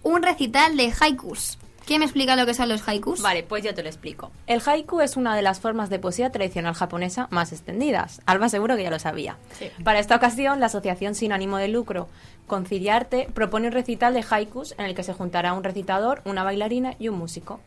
Un 0.04 0.24
recital 0.24 0.76
de 0.76 0.92
haikus. 1.00 1.58
¿Quién 1.86 2.00
me 2.00 2.06
explica 2.06 2.36
lo 2.36 2.46
que 2.46 2.54
son 2.54 2.68
los 2.68 2.86
haikus? 2.86 3.22
Vale, 3.22 3.44
pues 3.44 3.64
yo 3.64 3.74
te 3.74 3.82
lo 3.82 3.88
explico. 3.88 4.30
El 4.46 4.62
haiku 4.66 5.00
es 5.00 5.16
una 5.16 5.38
de 5.38 5.42
las 5.42 5.62
formas 5.62 5.90
de 5.90 6.00
poesía 6.00 6.32
tradicional 6.34 6.74
japonesa 6.74 7.28
más 7.32 7.54
extendidas. 7.54 8.20
Alba 8.26 8.50
seguro 8.50 8.76
que 8.76 8.84
ya 8.84 8.90
lo 8.92 9.00
sabía. 9.00 9.38
Sí. 9.58 9.70
Para 9.86 10.00
esta 10.00 10.18
ocasión, 10.18 10.60
la 10.60 10.66
asociación 10.66 11.16
sin 11.16 11.32
ánimo 11.32 11.56
de 11.56 11.70
lucro 11.70 12.10
Conciliarte 12.48 13.30
propone 13.34 13.68
un 13.68 13.74
recital 13.74 14.14
de 14.14 14.26
haikus 14.30 14.76
en 14.78 14.84
el 14.86 14.96
que 14.96 15.04
se 15.04 15.14
juntará 15.14 15.54
un 15.54 15.64
recitador, 15.64 16.22
una 16.26 16.44
bailarina 16.44 16.96
y 17.00 17.08
un 17.08 17.18
músico. 17.18 17.62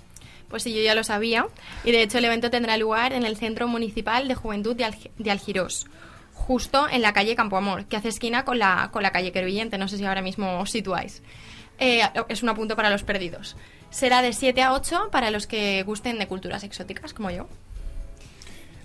Pues 0.49 0.63
sí, 0.63 0.75
yo 0.75 0.83
ya 0.83 0.95
lo 0.95 1.05
sabía. 1.05 1.47
Y 1.85 1.93
de 1.93 2.03
hecho 2.03 2.19
el 2.19 2.25
evento 2.25 2.51
tendrá 2.51 2.77
lugar 2.77 3.13
en 3.13 3.25
el 3.25 3.37
Centro 3.37 3.69
Municipal 3.69 4.29
de 4.29 4.35
Juventud 4.35 4.75
de, 4.75 4.93
de 5.19 5.31
Algirós, 5.31 5.87
justo 6.33 6.89
en 6.91 7.03
la 7.03 7.13
calle 7.13 7.37
Campo 7.37 7.57
Amor, 7.57 7.85
que 7.87 7.97
hace 7.97 8.09
esquina 8.09 8.45
con 8.45 8.59
la, 8.59 8.91
con 8.93 9.03
la 9.03 9.13
calle 9.13 9.33
Quervillente. 9.33 9.79
No 9.79 9.89
sé 9.89 9.99
si 9.99 10.05
ahora 10.05 10.23
mismo 10.23 10.61
os 10.61 10.71
situáis. 10.71 11.23
Eh, 11.79 12.03
es 12.29 12.43
un 12.43 12.49
apunto 12.49 12.77
para 12.77 12.91
los 12.91 13.05
perdidos. 13.05 13.57
Será 13.91 14.23
de 14.23 14.33
7 14.33 14.63
a 14.63 14.73
8 14.75 15.09
para 15.11 15.31
los 15.31 15.47
que 15.47 15.83
gusten 15.85 16.19
de 16.19 16.27
culturas 16.27 16.65
exóticas, 16.65 17.15
como 17.15 17.31
yo. 17.31 17.47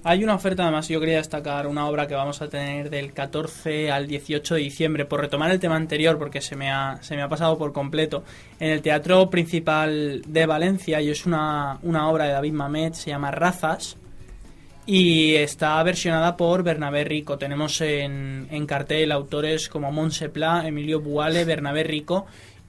Hay 0.06 0.22
una 0.22 0.36
oferta, 0.36 0.64
además, 0.64 0.90
yo 0.90 1.00
quería 1.00 1.18
destacar 1.18 1.66
una 1.66 1.88
obra 1.88 2.08
que 2.08 2.14
vamos 2.14 2.42
a 2.42 2.50
tener 2.50 2.90
del 2.90 3.14
14 3.14 3.90
al 3.90 4.06
18 4.06 4.56
de 4.56 4.62
diciembre, 4.62 5.06
por 5.06 5.22
retomar 5.22 5.50
el 5.50 5.62
tema 5.62 5.78
anterior, 5.78 6.18
porque 6.18 6.42
se 6.42 6.58
me 6.58 6.70
ha, 6.70 6.98
se 7.02 7.16
me 7.16 7.22
ha 7.22 7.30
pasado 7.30 7.58
por 7.58 7.72
completo, 7.72 8.26
en 8.60 8.72
el 8.72 8.82
Teatro 8.82 9.30
Principal 9.30 10.22
de 10.28 10.46
Valencia, 10.46 11.00
y 11.00 11.10
es 11.10 11.26
una, 11.26 11.80
una 11.84 12.10
obra 12.10 12.26
de 12.26 12.32
David 12.32 12.52
Mamet, 12.52 12.96
se 12.96 13.12
llama 13.12 13.32
Razas, 13.32 13.96
y 14.86 15.36
está 15.36 15.82
versionada 15.84 16.36
por 16.36 16.64
Bernabé 16.64 17.04
Rico. 17.04 17.38
Tenemos 17.38 17.80
en, 17.82 18.66
cartel 18.68 19.12
autores 19.12 19.70
como 19.70 19.92
Montse 19.92 20.30
Pla, 20.30 20.68
Emilio 20.68 21.00
Buale, 21.00 21.46
Bernabé 21.46 21.84
Rico 21.84 22.26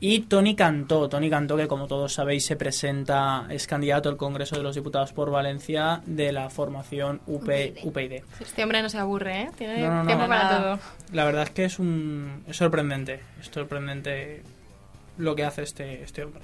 y 0.07 0.21
Tony 0.21 0.55
Cantó. 0.55 1.09
Tony 1.09 1.31
Cantó, 1.31 1.57
que 1.57 1.67
como 1.67 1.87
todos 1.87 2.13
sabéis, 2.13 2.45
se 2.45 2.57
presenta, 2.57 3.47
es 3.49 3.67
candidato 3.67 4.11
al 4.11 4.19
Congreso 4.19 4.55
de 4.55 4.63
los 4.63 4.75
Diputados 4.75 5.15
por 5.15 5.31
Valencia 5.31 6.03
de 6.05 6.31
la 6.31 6.51
formación 6.51 7.23
UP, 7.27 7.49
UPyD. 7.85 8.23
Este 8.39 8.63
hombre 8.63 8.83
no 8.83 8.91
se 8.91 8.99
aburre, 8.99 9.43
¿eh? 9.45 9.51
Tiene 9.57 9.81
No, 9.81 9.89
no, 9.89 10.01
no. 10.03 10.07
tiempo 10.07 10.29
para 10.29 10.43
Nada. 10.45 10.77
todo. 10.77 10.79
La 11.13 11.25
verdad 11.25 11.45
es 11.45 11.51
que 11.51 11.65
es 11.65 11.79
un 11.79 12.45
es 12.47 12.55
sorprendente, 12.59 13.21
es 13.41 13.47
sorprendente 13.47 14.43
lo 15.17 15.35
que 15.35 15.45
hace 15.45 15.63
este, 15.63 16.03
este 16.03 16.23
hombre. 16.25 16.43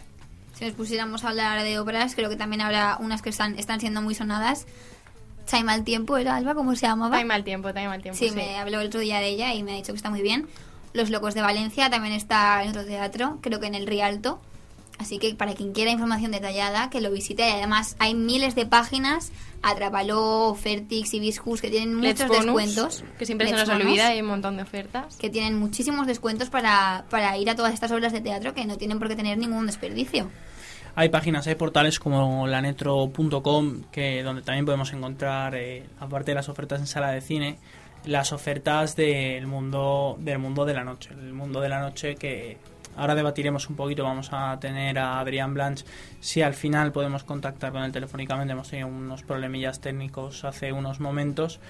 Si 0.54 0.64
nos 0.64 0.72
pusiéramos 0.72 1.22
a 1.24 1.28
hablar 1.28 1.62
de 1.62 1.78
obras, 1.78 2.14
creo 2.14 2.30
que 2.30 2.36
también 2.36 2.62
habrá 2.62 2.96
unas 2.98 3.20
que 3.20 3.28
están, 3.28 3.58
están 3.58 3.78
siendo 3.78 4.00
muy 4.00 4.14
sonadas. 4.14 4.66
Chai 5.46 5.64
mal 5.64 5.84
tiempo, 5.84 6.16
¿era 6.16 6.36
Alba? 6.36 6.54
¿Cómo 6.54 6.74
se 6.76 6.86
llamaba? 6.86 7.18
Time 7.18 7.34
al 7.34 7.44
tiempo, 7.44 7.74
time 7.74 7.88
al 7.88 8.00
tiempo. 8.00 8.18
Sí, 8.18 8.30
me 8.30 8.56
habló 8.58 8.80
el 8.80 8.86
otro 8.86 9.00
día 9.00 9.18
de 9.20 9.28
ella 9.28 9.52
y 9.52 9.62
me 9.62 9.72
ha 9.72 9.74
dicho 9.74 9.92
que 9.92 9.96
está 9.96 10.08
muy 10.08 10.22
bien. 10.22 10.46
Los 10.92 11.10
Locos 11.10 11.34
de 11.34 11.42
Valencia 11.42 11.90
también 11.90 12.14
está 12.14 12.62
en 12.62 12.70
otro 12.70 12.84
teatro, 12.84 13.38
creo 13.40 13.60
que 13.60 13.66
en 13.66 13.74
el 13.74 13.86
Rialto. 13.86 14.40
Así 14.98 15.18
que 15.18 15.34
para 15.34 15.54
quien 15.54 15.72
quiera 15.72 15.90
información 15.90 16.30
detallada, 16.30 16.90
que 16.90 17.00
lo 17.00 17.10
visite. 17.10 17.48
Y 17.48 17.52
además 17.52 17.96
hay 17.98 18.14
miles 18.14 18.54
de 18.54 18.66
páginas, 18.66 19.32
Atrapaló, 19.62 20.54
Fertix, 20.54 21.14
Hibiscus, 21.14 21.62
que 21.62 21.70
tienen 21.70 22.00
Let's 22.02 22.20
muchos 22.20 22.28
Bonus, 22.28 22.44
descuentos. 22.44 23.04
Que 23.18 23.24
siempre 23.24 23.48
se 23.48 23.54
Let's 23.54 23.66
nos 23.66 23.78
Bonus, 23.78 23.90
olvida, 23.90 24.08
hay 24.08 24.20
un 24.20 24.26
montón 24.26 24.56
de 24.56 24.62
ofertas. 24.62 25.16
Que 25.16 25.30
tienen 25.30 25.58
muchísimos 25.58 26.06
descuentos 26.06 26.50
para, 26.50 27.04
para 27.08 27.36
ir 27.38 27.48
a 27.48 27.54
todas 27.54 27.72
estas 27.72 27.90
obras 27.92 28.12
de 28.12 28.20
teatro 28.20 28.52
que 28.52 28.66
no 28.66 28.76
tienen 28.76 28.98
por 28.98 29.08
qué 29.08 29.16
tener 29.16 29.38
ningún 29.38 29.66
desperdicio. 29.66 30.28
Hay 30.94 31.08
páginas, 31.08 31.46
hay 31.46 31.54
portales 31.54 31.98
como 31.98 32.46
lanetro.com, 32.46 33.82
que 33.92 34.22
donde 34.22 34.42
también 34.42 34.66
podemos 34.66 34.92
encontrar, 34.92 35.54
eh, 35.54 35.84
aparte 35.98 36.32
de 36.32 36.34
las 36.34 36.48
ofertas 36.48 36.80
en 36.80 36.86
sala 36.86 37.10
de 37.10 37.20
cine, 37.20 37.58
las 38.04 38.32
ofertas 38.32 38.96
del 38.96 39.46
mundo 39.46 40.16
del 40.18 40.38
mundo 40.38 40.64
de 40.64 40.74
la 40.74 40.84
noche. 40.84 41.10
El 41.12 41.32
mundo 41.32 41.60
de 41.60 41.68
la 41.68 41.80
noche 41.80 42.14
que 42.14 42.58
ahora 42.96 43.14
debatiremos 43.14 43.68
un 43.68 43.76
poquito, 43.76 44.04
vamos 44.04 44.28
a 44.32 44.58
tener 44.60 44.98
a 44.98 45.20
Adrián 45.20 45.54
Blanch 45.54 45.84
si 46.20 46.42
al 46.42 46.54
final 46.54 46.92
podemos 46.92 47.24
contactar 47.24 47.72
con 47.72 47.82
él 47.82 47.92
telefónicamente, 47.92 48.52
hemos 48.52 48.68
tenido 48.68 48.88
unos 48.88 49.22
problemillas 49.22 49.80
técnicos 49.80 50.44
hace 50.44 50.72
unos 50.72 51.00
momentos 51.00 51.60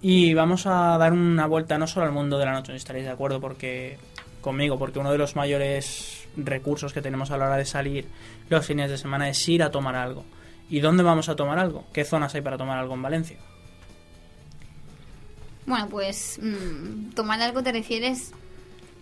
y 0.00 0.32
vamos 0.34 0.66
a 0.66 0.96
dar 0.96 1.12
una 1.12 1.46
vuelta 1.46 1.76
no 1.76 1.86
solo 1.86 2.06
al 2.06 2.12
mundo 2.12 2.38
de 2.38 2.46
la 2.46 2.52
noche, 2.52 2.72
no 2.72 2.76
estaréis 2.76 3.04
de 3.04 3.12
acuerdo 3.12 3.40
porque 3.40 3.98
conmigo, 4.40 4.78
porque 4.78 4.98
uno 4.98 5.12
de 5.12 5.18
los 5.18 5.36
mayores 5.36 6.26
recursos 6.36 6.92
que 6.92 7.02
tenemos 7.02 7.30
a 7.30 7.36
la 7.36 7.46
hora 7.46 7.56
de 7.56 7.66
salir 7.66 8.06
los 8.48 8.64
fines 8.64 8.90
de 8.90 8.96
semana 8.96 9.28
es 9.28 9.48
ir 9.48 9.62
a 9.62 9.70
tomar 9.70 9.96
algo. 9.96 10.24
¿Y 10.70 10.80
dónde 10.80 11.02
vamos 11.02 11.28
a 11.28 11.36
tomar 11.36 11.58
algo? 11.58 11.84
¿Qué 11.92 12.04
zonas 12.04 12.34
hay 12.34 12.40
para 12.42 12.56
tomar 12.56 12.78
algo 12.78 12.94
en 12.94 13.02
Valencia? 13.02 13.38
Bueno, 15.70 15.88
pues 15.88 16.38
mm, 16.42 17.12
tomar 17.14 17.40
algo 17.40 17.62
te 17.62 17.72
refieres 17.72 18.32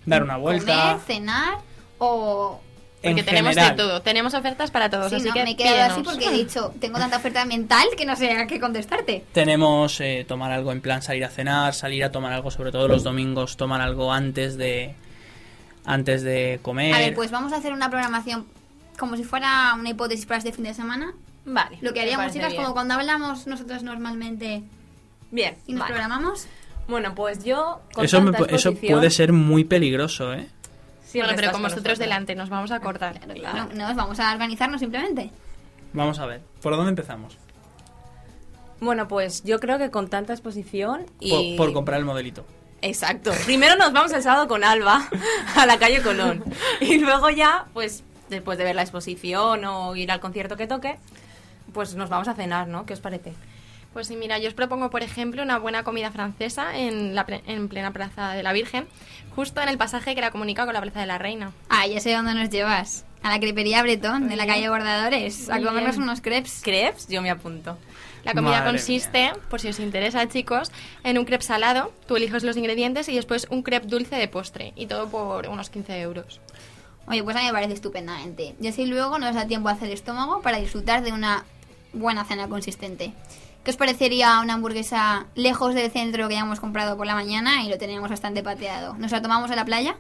Dar 0.06 0.22
una 0.22 0.36
vuelta. 0.36 0.92
comer, 0.92 1.00
cenar 1.06 1.54
o 1.98 2.60
En 3.02 3.12
Porque 3.14 3.22
tenemos 3.24 3.50
general. 3.54 3.76
de 3.76 3.82
todo, 3.82 4.02
tenemos 4.02 4.34
ofertas 4.34 4.70
para 4.70 4.90
todos, 4.90 5.08
Sí, 5.10 5.16
así 5.16 5.28
no, 5.28 5.34
que 5.34 5.44
me 5.44 5.50
he 5.52 5.56
quedado 5.56 5.92
así 5.92 6.02
porque 6.02 6.26
he 6.26 6.32
dicho, 6.32 6.72
tengo 6.80 6.98
tanta 6.98 7.16
oferta 7.18 7.44
mental 7.44 7.86
que 7.96 8.04
no 8.04 8.16
sé 8.16 8.32
a 8.32 8.46
qué 8.48 8.58
contestarte. 8.58 9.24
Tenemos 9.32 10.00
eh, 10.00 10.24
tomar 10.26 10.50
algo 10.52 10.72
en 10.72 10.80
plan 10.80 11.00
salir 11.02 11.24
a 11.24 11.28
cenar, 11.30 11.74
salir 11.74 12.02
a 12.04 12.10
tomar 12.12 12.32
algo, 12.32 12.50
sobre 12.50 12.70
todo 12.72 12.88
los 12.88 13.04
domingos, 13.04 13.56
tomar 13.56 13.80
algo 13.80 14.12
antes 14.12 14.56
de 14.56 14.94
antes 15.84 16.22
de 16.22 16.58
comer. 16.62 16.92
A 16.94 16.98
ver, 16.98 17.14
pues 17.14 17.30
vamos 17.30 17.52
a 17.52 17.56
hacer 17.56 17.72
una 17.72 17.88
programación 17.88 18.46
como 18.98 19.16
si 19.16 19.22
fuera 19.24 19.74
una 19.78 19.88
hipótesis 19.90 20.26
para 20.26 20.38
este 20.38 20.52
fin 20.52 20.64
de 20.64 20.74
semana. 20.74 21.12
Vale. 21.44 21.78
Lo 21.80 21.92
que 21.94 22.00
haríamos, 22.00 22.32
chicas, 22.32 22.52
como 22.54 22.72
cuando 22.74 22.94
hablamos 22.94 23.46
nosotros 23.46 23.82
normalmente 23.84 24.62
Bien. 25.30 25.54
y 25.66 25.72
nos 25.72 25.80
vale. 25.82 25.94
programamos. 25.94 26.46
Bueno, 26.88 27.14
pues 27.14 27.44
yo. 27.44 27.82
Con 27.92 28.04
eso, 28.04 28.20
me 28.20 28.36
eso 28.48 28.74
puede 28.74 29.10
ser 29.10 29.32
muy 29.32 29.64
peligroso, 29.64 30.32
¿eh? 30.32 30.48
siempre 31.04 31.34
Bueno, 31.34 31.36
pero 31.36 31.52
con 31.52 31.62
vosotros 31.62 31.84
nosotros. 31.84 31.98
delante 31.98 32.34
nos 32.34 32.48
vamos 32.48 32.70
a 32.70 32.80
cortar. 32.80 33.20
No, 33.26 33.66
no, 33.66 33.94
vamos 33.94 34.18
a 34.20 34.32
organizarnos 34.32 34.80
simplemente. 34.80 35.30
Vamos 35.92 36.18
a 36.18 36.26
ver, 36.26 36.42
¿por 36.60 36.74
dónde 36.74 36.90
empezamos? 36.90 37.36
Bueno, 38.80 39.08
pues 39.08 39.42
yo 39.42 39.58
creo 39.58 39.78
que 39.78 39.90
con 39.90 40.08
tanta 40.08 40.32
exposición 40.32 41.06
Por, 41.18 41.40
y. 41.40 41.56
por 41.56 41.72
comprar 41.72 41.98
el 41.98 42.04
modelito. 42.04 42.44
Exacto. 42.80 43.32
Primero 43.44 43.76
nos 43.76 43.92
vamos 43.92 44.12
el 44.12 44.22
sábado 44.22 44.46
con 44.46 44.62
Alba 44.64 45.08
a 45.56 45.66
la 45.66 45.78
calle 45.78 46.02
Colón. 46.02 46.44
Y 46.80 46.98
luego 46.98 47.28
ya, 47.30 47.66
pues, 47.72 48.04
después 48.30 48.56
de 48.56 48.64
ver 48.64 48.76
la 48.76 48.82
exposición 48.82 49.64
o 49.64 49.96
ir 49.96 50.10
al 50.12 50.20
concierto 50.20 50.56
que 50.56 50.66
toque, 50.66 50.98
pues 51.72 51.96
nos 51.96 52.08
vamos 52.08 52.28
a 52.28 52.34
cenar, 52.34 52.68
¿no? 52.68 52.86
¿Qué 52.86 52.94
os 52.94 53.00
parece? 53.00 53.32
Pues 53.92 54.06
sí, 54.06 54.16
mira, 54.16 54.38
yo 54.38 54.48
os 54.48 54.54
propongo, 54.54 54.90
por 54.90 55.02
ejemplo, 55.02 55.42
una 55.42 55.58
buena 55.58 55.82
comida 55.82 56.10
francesa 56.10 56.76
en, 56.78 57.14
la 57.14 57.26
en 57.46 57.68
plena 57.68 57.92
Plaza 57.92 58.32
de 58.32 58.42
la 58.42 58.52
Virgen, 58.52 58.86
justo 59.34 59.60
en 59.60 59.68
el 59.68 59.78
pasaje 59.78 60.14
que 60.14 60.20
la 60.20 60.30
comunica 60.30 60.64
con 60.64 60.74
la 60.74 60.80
Plaza 60.80 61.00
de 61.00 61.06
la 61.06 61.18
Reina. 61.18 61.52
Ah, 61.68 61.86
ya 61.86 62.00
sé 62.00 62.12
dónde 62.12 62.34
nos 62.34 62.50
llevas. 62.50 63.04
A 63.22 63.30
la 63.30 63.40
crepería 63.40 63.82
Bretón 63.82 64.28
de 64.28 64.36
la 64.36 64.46
calle. 64.46 64.68
Bordadores. 64.68 65.50
A 65.50 65.60
comernos 65.60 65.96
bien. 65.96 66.02
unos 66.02 66.20
crepes. 66.20 66.60
¿Crepes? 66.62 67.08
Yo 67.08 67.20
me 67.20 67.30
apunto. 67.30 67.76
La 68.24 68.34
comida 68.34 68.58
Madre 68.58 68.72
consiste, 68.72 69.32
por 69.48 69.60
si 69.60 69.68
os 69.68 69.80
interesa, 69.80 70.28
chicos, 70.28 70.70
en 71.02 71.18
un 71.18 71.24
crepe 71.24 71.44
salado, 71.44 71.92
tú 72.06 72.16
eliges 72.16 72.44
los 72.44 72.56
ingredientes 72.56 73.08
y 73.08 73.14
después 73.14 73.46
un 73.50 73.62
crepe 73.62 73.86
dulce 73.86 74.16
de 74.16 74.28
postre, 74.28 74.72
y 74.76 74.86
todo 74.86 75.08
por 75.08 75.48
unos 75.48 75.70
15 75.70 76.00
euros. 76.00 76.40
Oye, 77.06 77.22
pues 77.22 77.36
a 77.36 77.40
mí 77.40 77.46
me 77.46 77.52
parece 77.52 77.72
estupendamente. 77.72 78.54
Y 78.60 78.68
así 78.68 78.84
luego 78.84 79.18
nos 79.18 79.34
da 79.34 79.46
tiempo 79.46 79.68
a 79.70 79.72
hacer 79.72 79.90
estómago 79.90 80.42
para 80.42 80.58
disfrutar 80.58 81.02
de 81.02 81.12
una 81.12 81.44
buena 81.92 82.24
cena 82.24 82.48
consistente. 82.48 83.14
¿Qué 83.68 83.72
os 83.72 83.76
parecería 83.76 84.40
una 84.40 84.54
hamburguesa 84.54 85.26
lejos 85.34 85.74
del 85.74 85.90
centro 85.90 86.26
que 86.26 86.32
ya 86.36 86.40
hemos 86.40 86.58
comprado 86.58 86.96
por 86.96 87.06
la 87.06 87.14
mañana 87.14 87.62
y 87.64 87.68
lo 87.68 87.76
teníamos 87.76 88.08
bastante 88.08 88.42
pateado? 88.42 88.94
¿Nos 88.94 89.12
la 89.12 89.20
tomamos 89.20 89.50
a 89.50 89.56
la 89.56 89.66
playa? 89.66 89.90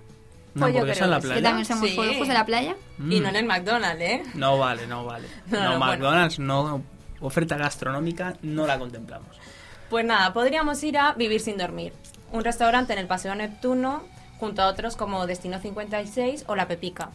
¿Una 0.54 0.64
Pues 0.68 0.74
hamburguesa 0.74 1.04
en 1.04 1.10
la 1.10 1.16
sí. 1.16 1.20
Que 1.20 1.28
playa? 1.28 1.42
también 1.42 1.64
somos 1.66 1.90
Sí. 1.90 1.96
de 2.28 2.32
la 2.32 2.46
playa. 2.46 2.76
Y 2.98 3.02
Mm. 3.20 3.22
no 3.24 3.28
en 3.28 3.36
el 3.36 3.44
McDonald's, 3.44 4.00
¿eh? 4.02 4.22
No 4.32 4.56
vale, 4.56 4.86
no 4.86 5.04
vale. 5.04 5.28
No, 5.48 5.58
No, 5.58 5.64
no, 5.64 5.68
bueno. 5.80 5.84
McDonald's, 5.84 6.38
no 6.38 6.82
oferta 7.20 7.58
gastronómica, 7.58 8.36
no 8.40 8.66
la 8.66 8.78
contemplamos. 8.78 9.36
Pues 9.90 10.02
nada, 10.06 10.32
podríamos 10.32 10.82
ir 10.82 10.96
a 10.96 11.12
Vivir 11.12 11.42
sin 11.42 11.58
dormir. 11.58 11.92
Un 12.32 12.44
restaurante 12.44 12.94
en 12.94 12.98
el 13.00 13.06
Paseo 13.06 13.34
Neptuno, 13.34 14.02
junto 14.40 14.62
a 14.62 14.68
otros 14.68 14.96
como 14.96 15.26
Destino 15.26 15.58
56 15.60 16.44
o 16.46 16.56
La 16.56 16.66
Pepica. 16.68 17.10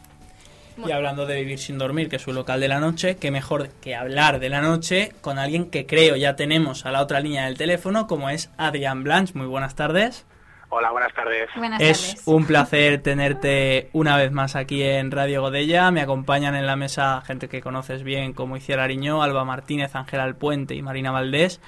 Y 0.77 0.91
hablando 0.91 1.25
de 1.25 1.35
vivir 1.35 1.59
sin 1.59 1.77
dormir, 1.77 2.09
que 2.09 2.15
es 2.15 2.21
su 2.21 2.33
local 2.33 2.59
de 2.59 2.67
la 2.67 2.79
noche, 2.79 3.17
qué 3.17 3.31
mejor 3.31 3.69
que 3.81 3.95
hablar 3.95 4.39
de 4.39 4.49
la 4.49 4.61
noche 4.61 5.11
con 5.21 5.37
alguien 5.37 5.69
que 5.69 5.85
creo 5.85 6.15
ya 6.15 6.35
tenemos 6.35 6.85
a 6.85 6.91
la 6.91 7.01
otra 7.01 7.19
línea 7.19 7.45
del 7.45 7.57
teléfono, 7.57 8.07
como 8.07 8.29
es 8.29 8.49
Adrián 8.57 9.03
Blanch. 9.03 9.33
Muy 9.35 9.45
buenas 9.47 9.75
tardes. 9.75 10.25
Hola, 10.69 10.89
buenas 10.89 11.13
tardes. 11.13 11.49
Buenas 11.55 11.79
Es 11.79 12.01
tardes. 12.07 12.23
un 12.25 12.45
placer 12.47 12.99
tenerte 13.03 13.89
una 13.93 14.17
vez 14.17 14.31
más 14.31 14.55
aquí 14.55 14.81
en 14.81 15.11
Radio 15.11 15.41
Godella. 15.41 15.91
Me 15.91 16.01
acompañan 16.01 16.55
en 16.55 16.65
la 16.65 16.75
mesa 16.75 17.21
gente 17.21 17.47
que 17.47 17.61
conoces 17.61 18.01
bien, 18.03 18.33
como 18.33 18.57
Iciar 18.57 18.79
Ariñó, 18.79 19.21
Alba 19.21 19.45
Martínez, 19.45 19.95
Ángela 19.95 20.23
Alpuente 20.23 20.73
y 20.73 20.81
Marina 20.81 21.11
Valdés. 21.11 21.61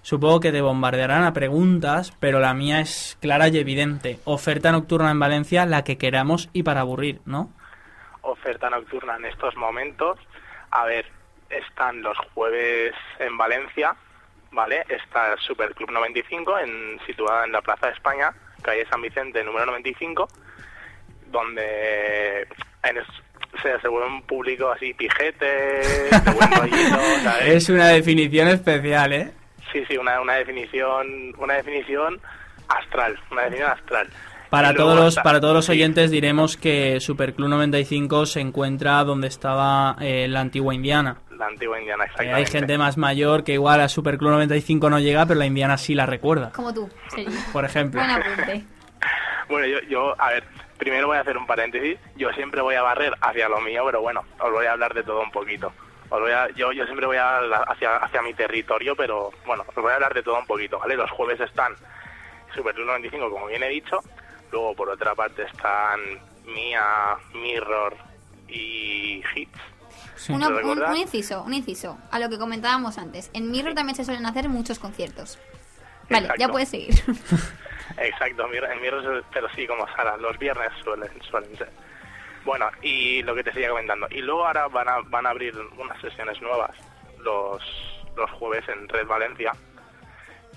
Supongo 0.00 0.40
que 0.40 0.52
te 0.52 0.62
bombardearán 0.62 1.24
a 1.24 1.34
preguntas, 1.34 2.14
pero 2.18 2.40
la 2.40 2.54
mía 2.54 2.80
es 2.80 3.18
clara 3.20 3.48
y 3.48 3.58
evidente. 3.58 4.18
Oferta 4.24 4.72
nocturna 4.72 5.10
en 5.10 5.18
Valencia, 5.20 5.66
la 5.66 5.84
que 5.84 5.98
queramos 5.98 6.48
y 6.54 6.62
para 6.62 6.80
aburrir, 6.80 7.20
¿no? 7.26 7.52
Oferta 8.22 8.68
nocturna 8.70 9.16
en 9.16 9.24
estos 9.26 9.54
momentos. 9.56 10.18
A 10.70 10.84
ver, 10.84 11.06
están 11.50 12.02
los 12.02 12.16
jueves 12.34 12.94
en 13.18 13.36
Valencia, 13.38 13.94
¿vale? 14.50 14.84
Está 14.88 15.32
el 15.32 15.38
Superclub 15.38 15.90
95, 15.90 16.58
en, 16.58 17.00
situada 17.06 17.44
en 17.44 17.52
la 17.52 17.62
Plaza 17.62 17.86
de 17.86 17.92
España, 17.94 18.32
calle 18.62 18.86
San 18.90 19.00
Vicente, 19.02 19.42
número 19.44 19.66
95, 19.66 20.28
donde 21.26 22.42
en 22.82 22.96
es- 22.98 23.06
se, 23.62 23.80
se 23.80 23.88
vuelve 23.88 24.08
un 24.08 24.22
público 24.22 24.70
así 24.70 24.92
pijete, 24.94 25.44
de 25.46 26.30
buen 26.34 26.50
rollito, 26.56 26.98
¿sabes? 27.24 27.46
Es 27.48 27.68
una 27.70 27.88
definición 27.88 28.48
especial, 28.48 29.12
¿eh? 29.12 29.32
Sí, 29.72 29.84
sí, 29.86 29.96
una, 29.96 30.20
una 30.20 30.34
definición 30.34 31.34
una 31.38 31.54
definición 31.54 32.20
astral, 32.68 33.18
una 33.30 33.42
definición 33.42 33.70
astral. 33.72 34.08
Para 34.50 34.74
todos, 34.74 34.96
los, 34.98 35.16
para 35.16 35.40
todos 35.40 35.54
los 35.54 35.68
oyentes 35.68 36.10
diremos 36.10 36.56
que 36.56 37.00
Superclub 37.00 37.48
95 37.48 38.24
se 38.26 38.40
encuentra 38.40 39.04
donde 39.04 39.28
estaba 39.28 39.96
eh, 40.00 40.26
la 40.28 40.40
antigua 40.40 40.74
Indiana. 40.74 41.18
La 41.36 41.46
antigua 41.46 41.78
Indiana, 41.78 42.04
Eh, 42.04 42.06
exactamente. 42.06 42.34
hay 42.36 42.46
gente 42.46 42.78
más 42.78 42.96
mayor 42.96 43.44
que 43.44 43.52
igual 43.52 43.80
a 43.80 43.88
Superclub 43.88 44.30
95 44.30 44.88
no 44.90 44.98
llega, 45.00 45.26
pero 45.26 45.38
la 45.38 45.46
Indiana 45.46 45.76
sí 45.76 45.94
la 45.94 46.06
recuerda, 46.06 46.50
Como 46.52 46.72
tú, 46.72 46.88
por 47.52 47.64
ejemplo. 47.64 48.00
Bueno, 49.48 49.66
yo, 49.66 49.80
yo, 49.88 50.14
a 50.20 50.30
ver, 50.30 50.44
primero 50.78 51.06
voy 51.06 51.16
a 51.16 51.20
hacer 51.20 51.36
un 51.36 51.46
paréntesis. 51.46 51.98
Yo 52.16 52.30
siempre 52.32 52.60
voy 52.60 52.74
a 52.74 52.82
barrer 52.82 53.14
hacia 53.20 53.48
lo 53.48 53.60
mío, 53.60 53.82
pero 53.86 54.00
bueno, 54.00 54.24
os 54.40 54.50
voy 54.52 54.66
a 54.66 54.72
hablar 54.72 54.94
de 54.94 55.02
todo 55.02 55.20
un 55.22 55.30
poquito. 55.30 55.72
Os 56.10 56.20
voy 56.20 56.32
a, 56.32 56.48
yo, 56.54 56.72
yo 56.72 56.84
siempre 56.84 57.06
voy 57.06 57.16
a 57.18 57.40
la- 57.42 57.64
hacia, 57.68 57.96
hacia 57.96 58.22
mi 58.22 58.32
territorio, 58.34 58.94
pero 58.96 59.30
bueno, 59.46 59.64
os 59.68 59.74
voy 59.74 59.92
a 59.92 59.96
hablar 59.96 60.14
de 60.14 60.22
todo 60.22 60.38
un 60.38 60.46
poquito, 60.46 60.78
¿vale? 60.78 60.96
Los 60.96 61.10
jueves 61.10 61.38
están 61.40 61.74
Superclub 62.54 62.86
95, 62.86 63.30
como 63.30 63.46
bien 63.46 63.62
he 63.62 63.68
dicho. 63.68 64.00
Luego, 64.50 64.74
por 64.74 64.88
otra 64.88 65.14
parte, 65.14 65.42
están 65.42 66.00
Mia, 66.44 67.16
Mirror 67.34 67.96
y 68.48 69.22
Hits. 69.34 69.58
Sí. 70.16 70.32
Una- 70.32 70.48
¿Lo 70.48 70.72
un, 70.72 70.96
inciso, 70.96 71.42
un 71.42 71.54
inciso. 71.54 71.98
A 72.10 72.18
lo 72.18 72.28
que 72.28 72.38
comentábamos 72.38 72.98
antes. 72.98 73.30
En 73.34 73.50
Mirror 73.50 73.74
también 73.74 73.96
se 73.96 74.04
suelen 74.04 74.26
hacer 74.26 74.48
muchos 74.48 74.78
conciertos. 74.78 75.38
Vale, 76.10 76.28
ya 76.38 76.48
puedes 76.48 76.68
seguir. 76.70 76.94
Exacto, 77.98 78.44
en 78.52 78.80
Mirror, 78.82 79.24
pero 79.32 79.48
sí, 79.54 79.66
como 79.66 79.86
Sara, 79.94 80.16
los 80.16 80.38
viernes 80.38 80.70
suelen, 80.82 81.10
suelen 81.22 81.56
ser. 81.56 81.70
Bueno, 82.44 82.70
y 82.82 83.22
lo 83.22 83.34
que 83.34 83.44
te 83.44 83.52
seguía 83.52 83.68
comentando. 83.70 84.06
Y 84.10 84.22
luego 84.22 84.46
ahora 84.46 84.68
van 84.68 84.88
a, 84.88 85.00
van 85.06 85.26
a 85.26 85.30
abrir 85.30 85.54
unas 85.76 86.00
sesiones 86.00 86.40
nuevas 86.40 86.70
los, 87.20 87.62
los 88.16 88.30
jueves 88.32 88.66
en 88.68 88.88
Red 88.88 89.06
Valencia, 89.06 89.52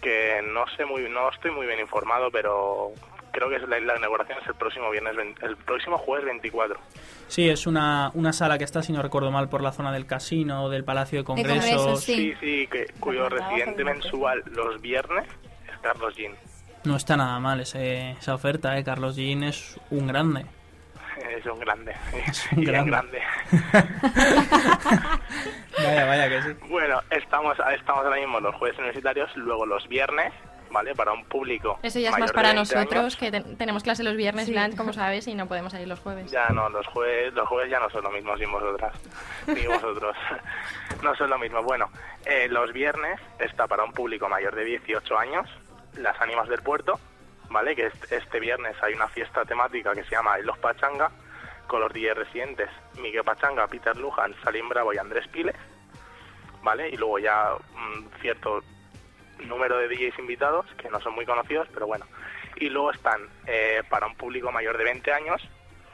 que 0.01 0.41
no 0.43 0.65
sé 0.75 0.85
muy 0.85 1.09
no 1.09 1.29
estoy 1.29 1.51
muy 1.51 1.67
bien 1.67 1.79
informado, 1.79 2.31
pero 2.31 2.91
creo 3.31 3.49
que 3.49 3.55
es 3.57 3.61
la, 3.67 3.79
la 3.79 3.97
inauguración 3.97 4.37
es 4.41 4.47
el 4.47 4.55
próximo 4.55 4.89
viernes, 4.91 5.15
el 5.41 5.55
próximo 5.57 5.97
jueves 5.97 6.25
24. 6.25 6.77
Sí, 7.27 7.49
es 7.49 7.65
una, 7.67 8.11
una 8.13 8.33
sala 8.33 8.57
que 8.57 8.63
está, 8.63 8.81
si 8.83 8.91
no 8.93 9.01
recuerdo 9.01 9.31
mal, 9.31 9.49
por 9.49 9.61
la 9.61 9.71
zona 9.71 9.91
del 9.91 10.05
casino, 10.05 10.69
del 10.69 10.83
Palacio 10.83 11.19
de 11.19 11.23
Congresos. 11.25 11.63
Congresos, 11.71 12.03
Sí. 12.03 12.15
Sí, 12.15 12.33
sí, 12.39 12.67
que, 12.67 12.85
cuyo 12.99 13.27
residente 13.29 13.83
mensual 13.83 14.43
los 14.51 14.81
viernes 14.81 15.25
es 15.71 15.79
Carlos 15.81 16.15
Jean. 16.15 16.33
No 16.83 16.95
está 16.95 17.15
nada 17.15 17.39
mal 17.39 17.59
ese- 17.61 18.11
esa 18.11 18.33
oferta, 18.35 18.77
¿eh? 18.77 18.83
Carlos 18.83 19.15
Jean 19.15 19.43
es 19.43 19.79
un 19.91 20.07
grande. 20.07 20.45
Es 21.37 21.45
un 21.45 21.59
grande, 21.59 21.93
Es 22.27 22.47
un 22.55 22.63
grande. 22.63 22.89
grande. 22.89 23.21
Vaya, 25.77 26.05
vaya 26.05 26.29
que 26.29 26.41
sí. 26.41 26.49
Bueno, 26.69 26.99
estamos, 27.09 27.57
estamos 27.75 28.03
ahora 28.05 28.17
mismo 28.19 28.39
los 28.39 28.55
jueves 28.55 28.77
universitarios, 28.77 29.29
luego 29.35 29.65
los 29.65 29.87
viernes, 29.87 30.31
¿vale? 30.71 30.95
Para 30.95 31.11
un 31.13 31.23
público. 31.25 31.79
Eso 31.83 31.99
ya 31.99 32.09
es 32.09 32.13
mayor 32.13 32.19
más 32.27 32.31
para 32.31 32.53
20 32.53 32.75
nosotros, 32.75 32.99
años. 32.99 33.15
que 33.17 33.31
te- 33.31 33.41
tenemos 33.55 33.83
clase 33.83 34.03
los 34.03 34.15
viernes, 34.15 34.45
Sí. 34.47 34.55
Como 34.77 34.93
sabes, 34.93 35.27
y 35.27 35.35
no 35.35 35.47
podemos 35.47 35.71
salir 35.71 35.87
los 35.87 35.99
jueves. 35.99 36.31
Ya 36.31 36.47
no, 36.49 36.69
los 36.69 36.85
jueves, 36.87 37.33
los 37.33 37.47
jueves 37.47 37.69
ya 37.69 37.79
no 37.79 37.89
son 37.89 38.03
lo 38.03 38.11
mismo 38.11 38.35
sin 38.37 38.51
vosotras, 38.51 38.93
ni 39.47 39.65
vosotros. 39.67 40.15
no 41.03 41.15
son 41.15 41.29
lo 41.29 41.37
mismo. 41.37 41.61
Bueno, 41.63 41.89
eh, 42.25 42.47
los 42.49 42.71
viernes 42.73 43.19
está 43.39 43.67
para 43.67 43.83
un 43.83 43.91
público 43.93 44.27
mayor 44.29 44.55
de 44.55 44.63
18 44.65 45.17
años, 45.17 45.49
las 45.97 46.19
ánimas 46.21 46.47
del 46.49 46.61
puerto, 46.61 46.99
¿vale? 47.49 47.75
Que 47.75 47.91
este, 48.09 48.39
viernes 48.39 48.75
hay 48.81 48.93
una 48.93 49.07
fiesta 49.09 49.43
temática 49.45 49.93
que 49.93 50.03
se 50.03 50.11
llama 50.11 50.37
Los 50.39 50.57
Pachanga, 50.59 51.11
con 51.67 51.79
los 51.81 51.93
DJs 51.93 52.15
residentes, 52.15 52.69
Miguel 53.01 53.23
Pachanga, 53.23 53.67
Peter 53.67 53.95
Lujan, 53.97 54.35
Salim 54.43 54.67
Bravo 54.69 54.93
y 54.93 54.97
Andrés 54.97 55.27
Pile, 55.29 55.53
¿vale? 56.63 56.89
Y 56.89 56.97
luego 56.97 57.19
ya 57.19 57.53
un 57.75 58.09
cierto 58.21 58.61
número 59.47 59.77
de 59.77 59.87
DJs 59.87 60.19
invitados, 60.19 60.65
que 60.81 60.89
no 60.89 60.99
son 61.01 61.13
muy 61.15 61.25
conocidos, 61.25 61.67
pero 61.73 61.87
bueno. 61.87 62.05
Y 62.57 62.69
luego 62.69 62.91
están, 62.91 63.21
eh, 63.47 63.81
para 63.89 64.07
un 64.07 64.15
público 64.15 64.51
mayor 64.51 64.77
de 64.77 64.83
20 64.83 65.11
años, 65.13 65.41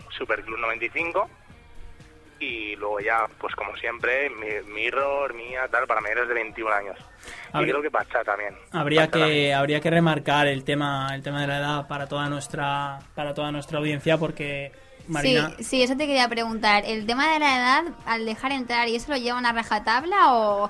Superclub 0.09 0.57
95, 0.59 1.29
y 2.39 2.75
luego 2.75 2.99
ya, 2.99 3.25
pues 3.39 3.55
como 3.55 3.75
siempre, 3.77 4.29
Mi- 4.29 4.71
Mirror, 4.71 5.33
Mía, 5.33 5.67
tal, 5.71 5.87
para 5.87 6.01
mayores 6.01 6.27
de 6.27 6.33
21 6.35 6.71
años. 6.71 6.97
Y 7.55 7.63
creo 7.63 7.81
que 7.81 7.89
Pachá 7.89 8.23
también. 8.23 8.55
Habría 8.71 9.01
Pachá 9.01 9.11
también. 9.19 9.31
que, 9.33 9.53
habría 9.55 9.79
que 9.81 9.89
remarcar 9.89 10.47
el 10.47 10.63
tema, 10.63 11.09
el 11.15 11.23
tema 11.23 11.41
de 11.41 11.47
la 11.47 11.57
edad 11.57 11.87
para 11.87 12.07
toda 12.07 12.29
nuestra, 12.29 12.99
para 13.15 13.33
toda 13.33 13.51
nuestra 13.51 13.79
audiencia 13.79 14.17
porque 14.19 14.71
Marina, 15.07 15.51
Sí, 15.57 15.63
sí, 15.63 15.83
eso 15.83 15.95
te 15.97 16.05
quería 16.05 16.27
preguntar. 16.29 16.83
¿El 16.85 17.07
tema 17.07 17.31
de 17.33 17.39
la 17.39 17.55
edad, 17.57 17.83
al 18.05 18.25
dejar 18.25 18.51
entrar, 18.51 18.87
¿y 18.87 18.95
eso 18.97 19.11
lo 19.11 19.17
llevan 19.17 19.45
a 19.47 19.53
rajatabla 19.53 20.33
o 20.33 20.69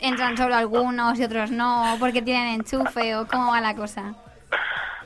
entran 0.00 0.36
solo 0.36 0.54
algunos 0.54 1.18
y 1.18 1.24
otros 1.24 1.50
no? 1.50 1.96
porque 1.98 2.22
tienen 2.22 2.60
enchufe 2.60 3.14
o 3.16 3.26
cómo 3.26 3.52
va 3.52 3.60
la 3.60 3.74
cosa? 3.74 4.14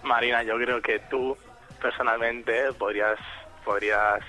Marina, 0.03 0.43
yo 0.43 0.57
creo 0.57 0.81
que 0.81 1.01
tú 1.11 1.37
personalmente 1.81 2.73
podrías 2.79 3.19
podrías 3.65 4.21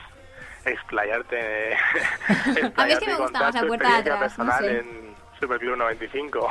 explayarte, 0.65 1.73
A 2.75 2.85
mí 2.85 2.91
es 2.91 2.99
que 2.99 3.05
me 3.05 3.11
explayarte 3.11 3.11
y 3.11 3.13
gusta 3.13 3.39
más 3.39 3.55
la 3.55 3.63
puerta 3.63 3.87
de 3.89 4.11
atrás, 4.11 4.37
no 4.37 4.57
sé. 4.57 4.79
en 4.79 5.15
Superclub 5.39 5.77
95. 5.77 6.49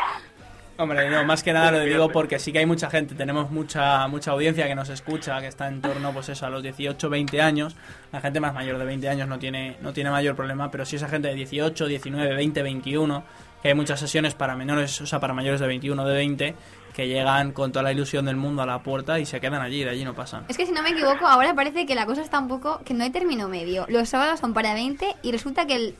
Hombre, 0.80 1.10
no, 1.10 1.24
más 1.24 1.42
que 1.42 1.52
nada 1.52 1.72
lo 1.72 1.80
digo 1.80 2.08
porque 2.12 2.38
sí 2.38 2.52
que 2.52 2.60
hay 2.60 2.66
mucha 2.66 2.88
gente, 2.88 3.16
tenemos 3.16 3.50
mucha 3.50 4.06
mucha 4.06 4.30
audiencia 4.30 4.68
que 4.68 4.76
nos 4.76 4.88
escucha, 4.88 5.40
que 5.40 5.48
está 5.48 5.66
en 5.66 5.82
torno 5.82 6.12
pues 6.12 6.28
eso 6.28 6.46
a 6.46 6.50
los 6.50 6.62
18, 6.62 7.10
20 7.10 7.42
años. 7.42 7.76
La 8.12 8.20
gente 8.20 8.38
más 8.38 8.54
mayor 8.54 8.78
de 8.78 8.84
20 8.84 9.08
años 9.08 9.26
no 9.26 9.40
tiene 9.40 9.76
no 9.80 9.92
tiene 9.92 10.10
mayor 10.10 10.36
problema, 10.36 10.70
pero 10.70 10.86
sí 10.86 10.94
esa 10.94 11.08
gente 11.08 11.26
de 11.28 11.34
18, 11.34 11.84
19, 11.84 12.32
20, 12.32 12.62
21, 12.62 13.24
que 13.62 13.68
hay 13.68 13.74
muchas 13.74 13.98
sesiones 14.00 14.34
para 14.34 14.54
menores, 14.56 15.00
o 15.00 15.06
sea, 15.06 15.20
para 15.20 15.34
mayores 15.34 15.60
de 15.60 15.66
21, 15.66 16.04
de 16.06 16.14
20 16.14 16.54
que 16.94 17.06
llegan 17.06 17.52
con 17.52 17.70
toda 17.70 17.84
la 17.84 17.92
ilusión 17.92 18.24
del 18.24 18.34
mundo 18.36 18.62
a 18.62 18.66
la 18.66 18.80
puerta 18.82 19.20
y 19.20 19.26
se 19.26 19.40
quedan 19.40 19.62
allí, 19.62 19.84
de 19.84 19.90
allí 19.90 20.04
no 20.04 20.14
pasan. 20.14 20.44
Es 20.48 20.56
que 20.56 20.66
si 20.66 20.72
no 20.72 20.82
me 20.82 20.90
equivoco, 20.90 21.26
ahora 21.28 21.54
parece 21.54 21.86
que 21.86 21.94
la 21.94 22.06
cosa 22.06 22.22
está 22.22 22.40
un 22.40 22.48
poco... 22.48 22.80
que 22.84 22.92
no 22.92 23.04
hay 23.04 23.10
término 23.10 23.48
medio. 23.48 23.86
Los 23.88 24.08
sábados 24.08 24.40
son 24.40 24.52
para 24.52 24.74
20 24.74 25.14
y 25.22 25.30
resulta 25.30 25.64
que 25.66 25.76
el- 25.76 25.94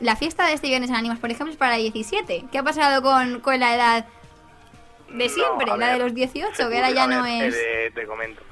la 0.00 0.16
fiesta 0.16 0.46
de 0.46 0.54
este 0.54 0.68
viernes 0.68 0.88
en 0.90 0.96
Ánimas, 0.96 1.18
por 1.18 1.30
ejemplo, 1.30 1.52
es 1.52 1.58
para 1.58 1.76
17. 1.76 2.44
¿Qué 2.50 2.58
ha 2.58 2.62
pasado 2.62 3.02
con, 3.02 3.40
con 3.40 3.60
la 3.60 3.74
edad 3.74 4.06
de 5.10 5.28
siempre? 5.28 5.66
la 5.66 5.76
ver, 5.76 5.92
de 5.98 5.98
los 6.04 6.14
18, 6.14 6.50
se 6.54 6.68
que 6.68 6.76
ahora 6.76 6.90
ya 6.94 7.06
no 7.06 7.26
es... 7.26 7.54
eh, 7.54 7.90
te 7.94 8.06
comento. 8.06 8.42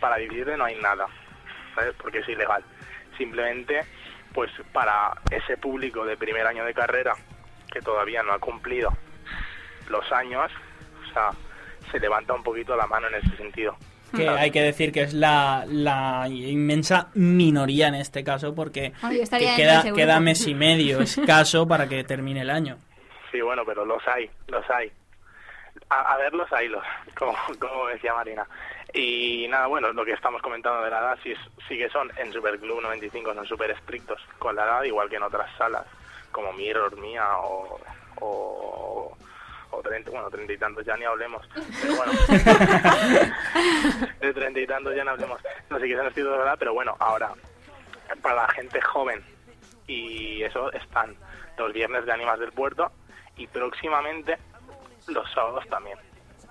Para 0.00 0.16
17 0.16 0.56
no 0.56 0.64
hay 0.64 0.74
nada, 0.80 1.06
¿sabes? 1.76 1.94
Porque 2.02 2.18
es 2.18 2.28
ilegal. 2.28 2.64
Simplemente, 3.16 3.80
pues 4.34 4.50
para 4.72 5.12
ese 5.30 5.56
público 5.56 6.04
de 6.04 6.16
primer 6.16 6.46
año 6.46 6.64
de 6.64 6.74
carrera 6.74 7.14
que 7.70 7.80
todavía 7.80 8.22
no 8.22 8.32
ha 8.32 8.38
cumplido 8.38 8.90
los 9.88 10.10
años, 10.12 10.50
o 11.08 11.12
sea, 11.12 11.30
se 11.90 11.98
levanta 11.98 12.34
un 12.34 12.42
poquito 12.42 12.76
la 12.76 12.86
mano 12.86 13.08
en 13.08 13.14
ese 13.14 13.36
sentido. 13.36 13.76
Que 14.14 14.28
hay 14.28 14.50
que 14.50 14.60
decir 14.60 14.90
que 14.90 15.02
es 15.02 15.14
la, 15.14 15.64
la 15.68 16.26
inmensa 16.28 17.10
minoría 17.14 17.88
en 17.88 17.94
este 17.94 18.24
caso 18.24 18.54
porque 18.54 18.92
Ay, 19.02 19.22
que 19.24 19.54
queda, 19.56 19.84
queda 19.94 20.18
mes 20.18 20.46
y 20.48 20.54
medio 20.54 21.00
escaso 21.00 21.66
para 21.66 21.88
que 21.88 22.02
termine 22.02 22.40
el 22.40 22.50
año. 22.50 22.76
Sí, 23.30 23.40
bueno, 23.40 23.62
pero 23.64 23.84
los 23.84 24.06
hay, 24.08 24.28
los 24.48 24.68
hay. 24.68 24.90
A, 25.88 26.14
a 26.14 26.16
ver, 26.16 26.34
los 26.34 26.52
hay, 26.52 26.68
los, 26.68 26.82
como, 27.16 27.36
como 27.60 27.86
decía 27.86 28.12
Marina. 28.14 28.44
Y 28.92 29.46
nada, 29.48 29.68
bueno, 29.68 29.92
lo 29.92 30.04
que 30.04 30.12
estamos 30.12 30.42
comentando 30.42 30.82
de 30.82 30.90
la 30.90 30.98
edad, 30.98 31.18
sí, 31.22 31.32
sí 31.68 31.78
que 31.78 31.88
son 31.90 32.10
en 32.16 32.32
Superclub 32.32 32.82
95, 32.82 33.34
son 33.34 33.46
súper 33.46 33.70
estrictos 33.70 34.20
con 34.38 34.56
la 34.56 34.64
edad, 34.64 34.82
igual 34.82 35.08
que 35.08 35.16
en 35.16 35.22
otras 35.22 35.48
salas, 35.56 35.86
como 36.32 36.52
Mirror, 36.52 36.96
Mía 36.98 37.38
o, 37.38 37.78
o, 38.20 39.16
o 39.70 39.82
30, 39.82 40.10
bueno, 40.10 40.30
treinta 40.30 40.52
y 40.52 40.58
tantos 40.58 40.84
ya 40.84 40.96
ni 40.96 41.04
hablemos. 41.04 41.48
Pero 41.80 41.96
bueno, 41.96 42.12
de 44.20 44.34
treinta 44.34 44.60
y 44.60 44.66
tantos 44.66 44.94
ya 44.94 45.04
no 45.04 45.12
hablemos. 45.12 45.40
No 45.68 45.78
sé 45.78 45.86
qué 45.86 45.92
estrictos 45.92 46.32
de 46.32 46.38
verdad, 46.38 46.56
pero 46.58 46.74
bueno, 46.74 46.96
ahora, 46.98 47.32
para 48.22 48.42
la 48.42 48.48
gente 48.48 48.80
joven 48.80 49.22
y 49.86 50.42
eso 50.42 50.72
están 50.72 51.16
los 51.58 51.72
viernes 51.72 52.06
de 52.06 52.12
Ánimas 52.12 52.38
del 52.38 52.52
Puerto 52.52 52.90
y 53.36 53.46
próximamente 53.46 54.38
los 55.08 55.30
sábados 55.32 55.66
también. 55.68 55.98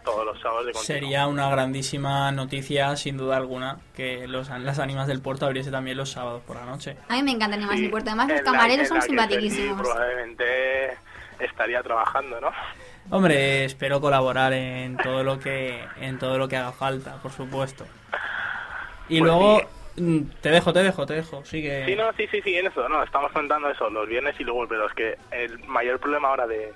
Todos 0.03 0.25
los 0.25 0.39
sábados 0.39 0.65
de 0.65 0.71
continuo. 0.71 0.85
Sería 0.99 1.27
una 1.27 1.49
grandísima 1.49 2.31
noticia, 2.31 2.95
sin 2.95 3.17
duda 3.17 3.37
alguna, 3.37 3.77
que 3.95 4.27
los, 4.27 4.49
las 4.49 4.79
ánimas 4.79 5.07
del 5.07 5.21
puerto 5.21 5.45
abriese 5.45 5.71
también 5.71 5.97
los 5.97 6.09
sábados 6.11 6.41
por 6.47 6.55
la 6.55 6.65
noche. 6.65 6.95
A 7.09 7.13
mí 7.15 7.23
me 7.23 7.31
encanta 7.31 7.55
Ánimas 7.55 7.75
Sí, 7.75 7.81
del 7.83 7.91
Puerto. 7.91 8.09
Además, 8.09 8.29
los 8.29 8.41
camareros 8.41 8.87
son 8.87 9.01
simpaticísimos. 9.01 9.81
probablemente 9.81 10.97
estaría 11.39 11.81
trabajando, 11.83 12.39
¿no? 12.41 12.51
Hombre, 13.11 13.65
espero 13.65 13.99
colaborar 14.01 14.53
en 14.53 14.97
todo 14.97 15.23
lo 15.23 15.39
que 15.39 15.83
en 15.99 16.19
todo 16.19 16.37
lo 16.37 16.47
que 16.47 16.57
haga 16.57 16.71
falta, 16.71 17.15
por 17.21 17.31
supuesto. 17.31 17.85
Y 19.07 19.19
Pues 19.19 19.31
luego 19.31 19.61
mm, 19.97 20.19
te 20.41 20.49
dejo, 20.49 20.71
te 20.73 20.83
dejo, 20.83 21.05
te 21.05 21.13
dejo. 21.15 21.43
Sigue. 21.45 21.85
Sí, 21.87 21.95
no, 21.95 22.11
sí, 22.13 22.27
sí, 22.29 22.41
sí, 22.43 22.55
en 22.55 22.67
eso, 22.67 22.87
no, 22.87 23.01
estamos 23.03 23.31
contando 23.31 23.69
eso, 23.69 23.89
los 23.89 24.07
viernes 24.07 24.35
y 24.39 24.43
luego, 24.43 24.67
pero 24.67 24.87
es 24.87 24.93
que 24.93 25.17
el 25.31 25.57
mayor 25.67 25.99
problema 25.99 26.27
ahora 26.27 26.45
de, 26.45 26.71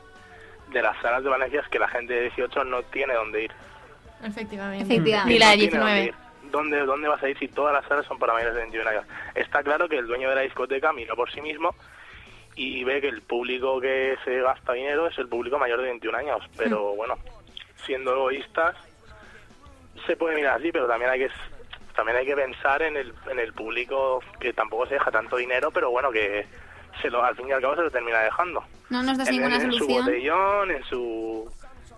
de 0.74 0.82
las 0.82 1.00
salas 1.02 1.24
de 1.24 1.30
Valencia 1.30 1.62
es 1.62 1.68
que 1.70 1.80
la 1.80 1.88
gente 1.88 2.14
de 2.14 2.22
18 2.24 2.64
no 2.66 2.84
tiene 2.84 3.14
dónde 3.14 3.44
ir. 3.44 3.52
Efectivamente. 4.24 4.84
Efectivamente. 4.84 5.34
Y 5.34 5.40
la 5.40 5.50
de 5.52 5.56
No 5.56 5.60
tiene 5.60 5.78
dónde 5.78 5.94
19. 5.94 6.04
ir. 6.04 6.16
¿Dónde, 6.52 6.80
¿Dónde 6.86 7.08
vas 7.08 7.24
a 7.24 7.30
ir 7.30 7.38
si 7.40 7.48
todas 7.48 7.74
las 7.74 7.86
salas 7.88 8.06
son 8.06 8.20
para 8.20 8.34
mayores 8.34 8.54
de 8.56 8.62
21 8.62 8.90
años? 8.90 9.06
Está 9.34 9.64
claro 9.64 9.88
que 9.90 9.98
el 9.98 10.08
dueño 10.08 10.30
de 10.30 10.36
la 10.36 10.42
discoteca 10.42 10.94
mira 10.94 11.16
por 11.16 11.32
sí 11.32 11.42
mismo 11.42 11.74
y 12.56 12.84
ve 12.84 13.02
que 13.02 13.08
el 13.08 13.22
público 13.22 13.82
que 13.82 14.18
se 14.24 14.42
gasta 14.42 14.74
dinero 14.74 15.08
es 15.08 15.18
el 15.18 15.28
público 15.28 15.58
mayor 15.58 15.80
de 15.80 15.86
21 15.86 16.18
años. 16.18 16.44
Pero 16.56 16.96
bueno, 16.96 17.18
siendo 17.86 18.14
egoístas, 18.14 18.76
se 20.06 20.16
puede 20.16 20.36
mirar 20.36 20.60
así, 20.60 20.72
pero 20.72 20.88
también 20.88 21.12
hay 21.12 21.20
que 21.20 21.30
también 21.96 22.18
hay 22.18 22.26
que 22.26 22.36
pensar 22.36 22.82
en 22.82 22.98
el, 22.98 23.14
en 23.30 23.40
el 23.40 23.54
público 23.54 24.22
que 24.40 24.54
tampoco 24.54 24.88
se 24.88 24.96
deja 24.96 25.12
tanto 25.12 25.38
dinero, 25.38 25.72
pero 25.72 25.92
bueno, 25.92 26.12
que 26.12 26.46
se 27.02 27.10
lo, 27.10 27.24
al 27.24 27.36
fin 27.36 27.48
y 27.48 27.52
al 27.52 27.62
cabo 27.62 27.76
se 27.76 27.82
lo 27.82 27.92
termina 27.92 28.20
dejando. 28.22 28.64
No 28.90 29.02
nos 29.04 29.18
das 29.18 29.28
En- 29.30 29.36
ninguna 29.36 29.56
en, 29.58 29.62
en 29.64 29.72
su 29.74 29.78
solución. 29.80 30.06
botellón, 30.06 30.72
en 30.72 30.84
su 30.86 31.50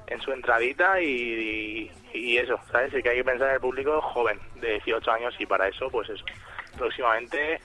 en 0.07 0.21
su 0.21 0.31
entradita 0.31 1.01
y, 1.01 1.89
y, 2.13 2.17
y 2.17 2.37
eso, 2.37 2.59
¿sabes? 2.71 2.93
Y 2.93 3.01
que 3.01 3.09
hay 3.09 3.17
que 3.17 3.23
pensar 3.23 3.47
en 3.49 3.55
el 3.55 3.59
público 3.59 3.99
joven, 4.01 4.39
de 4.61 4.73
18 4.73 5.11
años, 5.11 5.33
y 5.39 5.47
para 5.47 5.67
eso, 5.67 5.87
pues 5.89 6.07
eso, 6.11 6.23
próximamente 6.77 7.59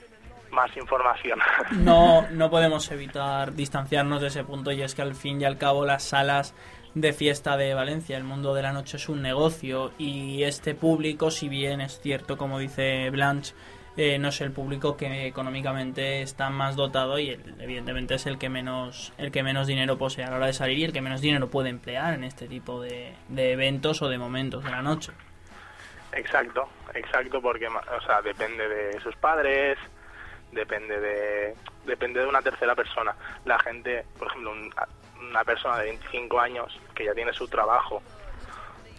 más 0.51 0.75
información. 0.77 1.39
No, 1.73 2.27
no 2.31 2.51
podemos 2.51 2.91
evitar 2.91 3.53
distanciarnos 3.55 4.21
de 4.21 4.29
ese 4.29 4.43
punto 4.45 4.73
y 4.73 4.83
es 4.83 4.95
que 4.95 5.03
al 5.03 5.15
fin 5.15 5.41
y 5.41 5.45
al 5.45 5.59
cabo 5.59 5.85
las 5.85 6.03
salas 6.03 6.55
de 6.95 7.13
fiesta 7.13 7.57
de 7.57 7.75
Valencia, 7.75 8.17
el 8.17 8.25
mundo 8.25 8.55
de 8.55 8.63
la 8.63 8.73
noche 8.73 8.97
es 8.97 9.09
un 9.09 9.23
negocio 9.23 9.93
y 9.99 10.43
este 10.43 10.75
público, 10.75 11.31
si 11.31 11.49
bien 11.49 11.81
es 11.81 12.01
cierto, 12.01 12.37
como 12.37 12.59
dice 12.59 13.11
Blanche, 13.11 13.55
eh, 13.97 14.19
no 14.19 14.29
es 14.29 14.41
el 14.41 14.53
público 14.53 14.97
que 14.97 15.27
económicamente 15.27 16.23
está 16.23 16.49
más 16.51 16.77
dotado 16.77 17.19
y 17.19 17.31
el- 17.31 17.57
evidentemente 17.61 18.15
es 18.15 18.27
el 18.27 18.39
que 18.39 18.49
menos 18.49 19.13
el 19.19 19.31
que 19.33 19.43
menos 19.43 19.67
dinero 19.67 19.99
posee 19.99 20.25
a 20.25 20.31
la 20.31 20.37
hora 20.37 20.47
de 20.47 20.53
salir 20.53 20.79
y 20.79 20.85
el 20.85 20.93
que 20.93 21.01
menos 21.01 21.21
dinero 21.21 21.49
puede 21.51 21.69
emplear 21.71 22.15
en 22.15 22.25
este 22.25 22.47
tipo 22.49 22.81
de, 22.81 23.15
de 23.29 23.53
eventos 23.53 24.01
o 24.03 24.09
de 24.09 24.17
momentos 24.19 24.65
de 24.65 24.71
la 24.71 24.83
noche. 24.83 25.13
Exacto, 26.13 26.69
exacto, 26.95 27.41
porque 27.41 27.69
ma- 27.69 27.83
o 27.97 28.01
sea, 28.05 28.21
depende 28.23 28.69
de 28.69 29.01
sus 29.01 29.15
padres, 29.17 29.79
depende 30.53 30.99
de 31.01 31.55
depende 31.87 32.21
de 32.21 32.27
una 32.27 32.43
tercera 32.43 32.75
persona. 32.75 33.15
La 33.45 33.59
gente, 33.61 34.05
por 34.19 34.29
ejemplo, 34.29 34.51
un- 34.53 34.73
una 35.29 35.45
persona 35.45 35.79
de 35.79 35.85
25 35.87 36.41
años 36.41 36.81
que 36.95 37.05
ya 37.05 37.15
tiene 37.15 37.33
su 37.33 37.47
trabajo, 37.49 38.03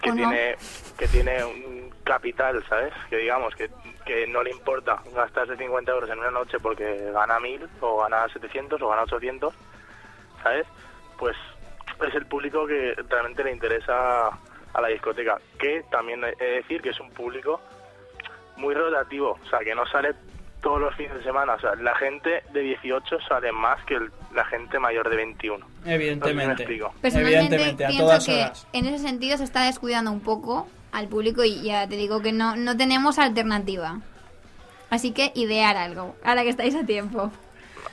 que 0.01 0.12
tiene 0.13 0.56
que 0.97 1.08
tiene 1.08 1.43
un 1.43 1.81
capital, 2.15 2.62
¿sabes? 2.67 2.93
Que 3.10 3.17
digamos 3.17 3.56
que, 3.56 3.69
que 4.06 4.28
no 4.28 4.43
le 4.43 4.52
importa 4.52 5.02
gastarse 5.13 5.56
50 5.56 5.91
euros 5.91 6.10
en 6.10 6.19
una 6.19 6.32
noche 6.32 6.58
porque 6.60 7.10
gana 7.13 7.39
1000 7.39 7.67
o 7.80 8.02
gana 8.02 8.28
700 8.34 8.82
o 8.82 8.89
gana 8.89 9.04
800, 9.04 9.54
¿sabes? 10.43 10.65
Pues 11.17 11.38
es 12.06 12.13
el 12.15 12.26
público 12.26 12.67
que 12.67 12.95
realmente 13.10 13.43
le 13.45 13.52
interesa 13.54 14.28
a 14.74 14.82
la 14.82 14.88
discoteca, 14.89 15.38
que 15.58 15.84
también 15.89 16.21
he 16.24 16.43
de 16.43 16.52
decir 16.58 16.82
que 16.82 16.89
es 16.89 17.00
un 17.00 17.12
público 17.12 17.62
muy 18.58 18.74
rotativo, 18.76 19.39
o 19.41 19.50
sea, 19.50 19.60
que 19.60 19.74
no 19.74 19.86
sale 19.88 20.13
todos 20.62 20.80
los 20.82 20.93
fines 20.95 21.13
de 21.15 21.24
semana, 21.24 21.54
o 21.54 21.60
sea, 21.60 21.74
la 21.76 21.95
gente 21.95 22.43
de 22.54 22.60
18 22.60 23.17
sale 23.28 23.52
más 23.52 23.84
que 23.86 23.95
el- 23.95 24.12
la 24.36 24.45
gente 24.45 24.78
mayor 24.80 25.10
de 25.10 25.15
21. 25.15 25.65
Evidentemente. 25.86 26.21
No 26.21 26.28
sé 26.28 26.41
si 26.41 26.47
me 26.47 26.54
explico. 26.54 26.93
Personalmente 27.02 27.56
Evidentemente, 27.56 27.86
a 27.86 27.88
pienso 27.88 28.06
todas 28.06 28.26
que 28.26 28.36
horas. 28.36 28.67
en 28.74 28.86
ese 28.86 29.00
sentido 29.00 29.38
se 29.38 29.43
está 29.45 29.63
descuidando 29.65 30.12
un 30.12 30.21
poco 30.21 30.67
al 30.91 31.08
público 31.08 31.43
y 31.43 31.62
ya 31.63 31.88
te 31.88 31.95
digo 31.95 32.21
que 32.21 32.32
no, 32.32 32.56
no 32.56 32.77
tenemos 32.77 33.19
alternativa. 33.19 33.99
Así 34.89 35.12
que 35.12 35.32
idear 35.36 35.77
algo, 35.77 36.15
ahora 36.23 36.43
que 36.43 36.49
estáis 36.49 36.75
a 36.75 36.86
tiempo. 36.86 37.32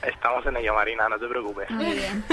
estamos 0.05 0.45
en 0.45 0.57
ello, 0.57 0.73
Marina, 0.73 1.07
no 1.07 1.17
te 1.17 1.27
preocupes. 1.27 1.69
Muy 1.71 1.93
bien. 1.93 2.23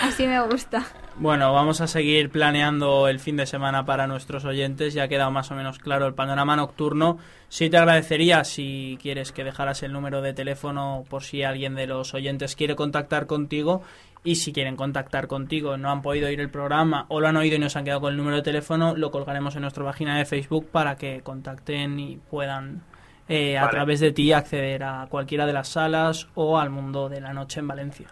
Así 0.00 0.26
me 0.26 0.40
gusta. 0.40 0.84
Bueno, 1.16 1.52
vamos 1.52 1.80
a 1.80 1.88
seguir 1.88 2.30
planeando 2.30 3.08
el 3.08 3.18
fin 3.18 3.36
de 3.36 3.46
semana 3.46 3.84
para 3.84 4.06
nuestros 4.06 4.44
oyentes. 4.44 4.94
Ya 4.94 5.04
ha 5.04 5.08
quedado 5.08 5.30
más 5.32 5.50
o 5.50 5.54
menos 5.54 5.78
claro 5.78 6.06
el 6.06 6.14
panorama 6.14 6.54
nocturno. 6.54 7.18
Sí 7.48 7.70
te 7.70 7.76
agradecería 7.76 8.44
si 8.44 8.98
quieres 9.02 9.32
que 9.32 9.42
dejaras 9.42 9.82
el 9.82 9.92
número 9.92 10.22
de 10.22 10.32
teléfono 10.32 11.04
por 11.08 11.24
si 11.24 11.42
alguien 11.42 11.74
de 11.74 11.88
los 11.88 12.14
oyentes 12.14 12.54
quiere 12.54 12.76
contactar 12.76 13.26
contigo. 13.26 13.82
Y 14.24 14.36
si 14.36 14.52
quieren 14.52 14.76
contactar 14.76 15.26
contigo, 15.28 15.76
no 15.76 15.90
han 15.90 16.02
podido 16.02 16.26
oír 16.28 16.40
el 16.40 16.50
programa 16.50 17.06
o 17.08 17.20
lo 17.20 17.28
han 17.28 17.36
oído 17.36 17.56
y 17.56 17.58
no 17.58 17.68
se 17.70 17.78
han 17.78 17.84
quedado 17.84 18.00
con 18.02 18.10
el 18.12 18.16
número 18.18 18.36
de 18.36 18.42
teléfono, 18.42 18.96
lo 18.96 19.10
colgaremos 19.10 19.54
en 19.56 19.62
nuestra 19.62 19.84
página 19.84 20.18
de 20.18 20.24
Facebook 20.24 20.68
para 20.70 20.96
que 20.96 21.22
contacten 21.22 21.98
y 22.00 22.16
puedan 22.16 22.82
eh, 23.28 23.56
a 23.56 23.62
Vale. 23.62 23.72
través 23.72 24.00
de 24.00 24.12
ti 24.12 24.32
acceder 24.32 24.82
a 24.84 25.06
cualquiera 25.08 25.46
de 25.46 25.52
las 25.52 25.68
salas 25.68 26.28
o 26.34 26.58
al 26.58 26.70
mundo 26.70 27.08
de 27.08 27.20
la 27.20 27.32
noche 27.32 27.60
en 27.60 27.68
Valencia. 27.68 28.08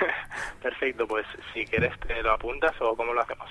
Perfecto, 0.62 1.06
pues 1.06 1.26
si 1.52 1.64
quieres 1.66 1.92
te 2.06 2.22
lo 2.22 2.32
apuntas 2.32 2.72
o 2.80 2.96
cómo 2.96 3.12
lo 3.12 3.20
hacemos. 3.20 3.48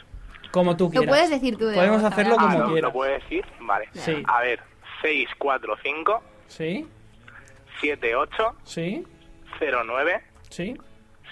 Como 0.52 0.76
tú 0.76 0.86
Lo 0.86 0.90
quieras. 0.92 1.10
puedes 1.10 1.30
decir 1.30 1.58
tú 1.58 1.66
de 1.68 1.76
Podemos 1.76 2.02
voz, 2.02 2.12
hacerlo 2.12 2.36
como 2.36 2.48
Ah, 2.50 2.58
¿lo, 2.58 2.66
quieras. 2.68 2.82
¿Lo 2.90 2.94
puedes 2.94 3.22
decir? 3.24 3.46
Vale. 3.62 3.88
Sí. 3.94 4.22
A 4.28 4.42
ver, 4.42 4.60
645 5.02 6.24
Sí, 6.48 6.88
78 7.80 8.56
sí, 8.64 9.06
09 9.60 10.22
sí. 10.50 10.76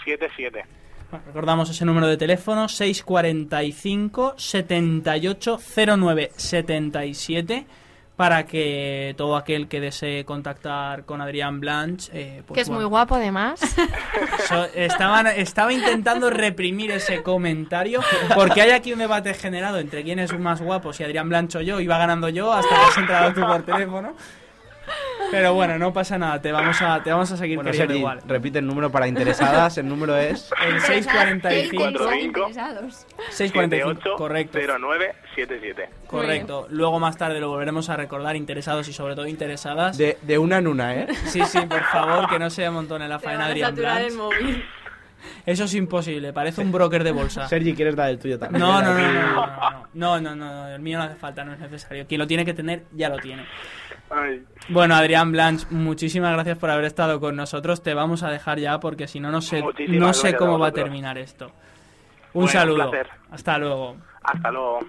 77. 0.03 0.65
Bueno, 1.11 1.25
recordamos 1.25 1.69
ese 1.69 1.85
número 1.85 2.07
de 2.07 2.17
teléfono 2.17 2.67
645 2.69 4.35
7809 4.37 6.31
77 6.35 7.65
para 8.15 8.45
que 8.45 9.13
todo 9.17 9.37
aquel 9.37 9.69
que 9.69 9.79
desee 9.79 10.25
contactar 10.25 11.05
con 11.05 11.21
Adrián 11.21 11.61
Blanche 11.61 12.11
eh, 12.13 12.43
pues 12.45 12.55
que 12.57 12.61
es 12.61 12.69
muy 12.69 12.83
guapo 12.83 13.15
además. 13.15 13.61
so- 14.49 14.65
estaban, 14.75 15.27
estaba 15.27 15.71
intentando 15.71 16.29
reprimir 16.29 16.91
ese 16.91 17.23
comentario 17.23 18.01
porque 18.35 18.61
hay 18.61 18.71
aquí 18.71 18.91
un 18.91 18.99
debate 18.99 19.33
generado 19.33 19.79
entre 19.79 20.03
quién 20.03 20.19
es 20.19 20.37
más 20.37 20.61
guapo, 20.61 20.91
si 20.91 21.03
Adrián 21.05 21.29
Blanche 21.29 21.59
o 21.59 21.61
yo, 21.61 21.79
iba 21.79 21.97
ganando 21.97 22.27
yo 22.27 22.51
hasta 22.51 22.75
que 22.75 22.81
has 22.81 22.97
entrado 22.97 23.33
tú 23.33 23.39
por 23.41 23.63
teléfono. 23.63 24.13
Pero 25.31 25.53
bueno, 25.53 25.77
no 25.77 25.93
pasa 25.93 26.17
nada, 26.17 26.41
te 26.41 26.51
vamos 26.51 26.81
a, 26.81 27.03
te 27.03 27.11
vamos 27.11 27.31
a 27.31 27.37
seguir 27.37 27.57
Bueno, 27.57 27.69
queriendo 27.69 27.91
Sergi, 27.93 27.99
igual. 27.99 28.19
repite 28.25 28.59
el 28.59 28.65
número 28.65 28.91
para 28.91 29.07
interesadas. 29.07 29.77
El 29.77 29.87
número 29.87 30.17
es 30.17 30.49
El 30.67 30.79
645 30.81 31.83
Interesados. 32.19 33.05
645, 33.29 34.15
correcto. 34.17 34.57
09 34.79 35.15
77. 35.35 35.89
Correcto. 36.07 36.67
Luego 36.71 36.99
más 36.99 37.17
tarde 37.17 37.39
lo 37.39 37.49
volveremos 37.49 37.89
a 37.89 37.95
recordar 37.95 38.35
interesados 38.35 38.87
y 38.87 38.93
sobre 38.93 39.15
todo 39.15 39.27
interesadas. 39.27 39.97
de, 39.97 40.17
de 40.21 40.37
una 40.37 40.57
en 40.57 40.67
una, 40.67 40.95
¿eh? 40.95 41.07
Sí, 41.25 41.41
sí, 41.45 41.59
por 41.67 41.83
favor, 41.85 42.27
que 42.29 42.39
no 42.39 42.49
se 42.49 42.65
amontone 42.65 43.07
la 43.07 43.19
faena 43.19 43.45
Adrián 43.45 43.75
Blanch. 43.75 44.13
móvil. 44.13 44.65
Eso 45.45 45.65
es 45.65 45.73
imposible, 45.75 46.31
parece 46.31 46.61
un 46.61 46.71
broker 46.71 47.03
de 47.03 47.11
bolsa. 47.11 47.47
Sergi, 47.47 47.73
¿quieres 47.75 47.93
dar 47.95 48.09
el 48.09 48.17
tuyo 48.19 48.39
también? 48.39 48.61
No, 48.61 48.81
no, 48.81 48.93
no, 48.93 48.99
Aquí- 48.99 49.13
no, 49.93 50.19
no, 50.19 50.21
no, 50.21 50.21
no, 50.21 50.35
no, 50.35 50.35
no, 50.35 50.67
el 50.69 50.79
mío 50.81 50.97
no 50.97 51.03
hace 51.03 51.15
falta, 51.15 51.43
no 51.43 51.53
es 51.53 51.59
necesario. 51.59 52.07
Quien 52.07 52.19
lo 52.19 52.25
tiene 52.27 52.45
que 52.45 52.53
tener, 52.53 52.83
ya 52.93 53.09
lo 53.09 53.17
tiene. 53.17 53.45
Ay, 54.11 54.43
Bueno, 54.69 54.95
Adrián 54.95 55.31
Blanch, 55.31 55.69
muchísimas 55.69 56.33
gracias 56.33 56.57
por 56.57 56.69
haber 56.69 56.85
estado 56.85 57.19
con 57.19 57.35
nosotros. 57.35 57.83
Te 57.83 57.93
vamos 57.93 58.23
a 58.23 58.29
dejar 58.29 58.59
ya 58.59 58.79
porque 58.79 59.07
si 59.07 59.19
no, 59.19 59.31
no 59.31 59.41
sé, 59.41 59.61
Muchísimas 59.61 59.99
no 59.99 60.13
sé 60.13 60.29
a 60.29 60.37
cómo 60.37 60.57
va 60.59 60.67
a 60.67 60.71
terminar 60.71 61.17
esto. 61.17 61.47
Un 62.33 62.45
Bueno, 62.45 62.47
saludo. 62.49 62.91
Hasta 63.31 63.57
luego. 63.57 63.95
hasta 64.23 64.51
luego. 64.51 64.79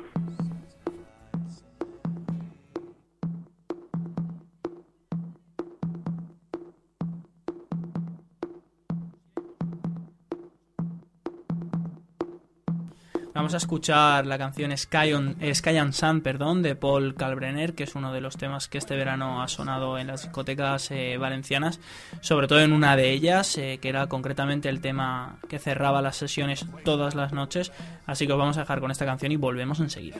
Vamos 13.32 13.54
a 13.54 13.58
escuchar 13.58 14.26
la 14.26 14.36
canción 14.38 14.76
Sky, 14.76 15.12
on- 15.14 15.36
eh, 15.40 15.54
Sky 15.54 15.76
and 15.78 15.92
Sun 15.92 16.20
perdón, 16.20 16.62
de 16.62 16.74
Paul 16.74 17.14
Kalbrenner, 17.14 17.74
que 17.74 17.84
es 17.84 17.94
uno 17.94 18.12
de 18.12 18.20
los 18.20 18.36
temas 18.36 18.66
que 18.68 18.78
este 18.78 18.96
verano 18.96 19.40
ha 19.42 19.48
sonado 19.48 19.98
en 19.98 20.08
las 20.08 20.22
discotecas 20.22 20.90
eh, 20.90 21.16
valencianas, 21.16 21.78
sobre 22.20 22.48
todo 22.48 22.60
en 22.60 22.72
una 22.72 22.96
de 22.96 23.10
ellas, 23.10 23.56
eh, 23.56 23.78
que 23.80 23.88
era 23.88 24.08
concretamente 24.08 24.68
el 24.68 24.80
tema 24.80 25.36
que 25.48 25.58
cerraba 25.58 26.02
las 26.02 26.16
sesiones 26.16 26.66
todas 26.84 27.14
las 27.14 27.32
noches. 27.32 27.70
Así 28.06 28.26
que 28.26 28.32
os 28.32 28.38
vamos 28.38 28.56
a 28.56 28.60
dejar 28.60 28.80
con 28.80 28.90
esta 28.90 29.06
canción 29.06 29.30
y 29.32 29.36
volvemos 29.36 29.78
enseguida. 29.80 30.16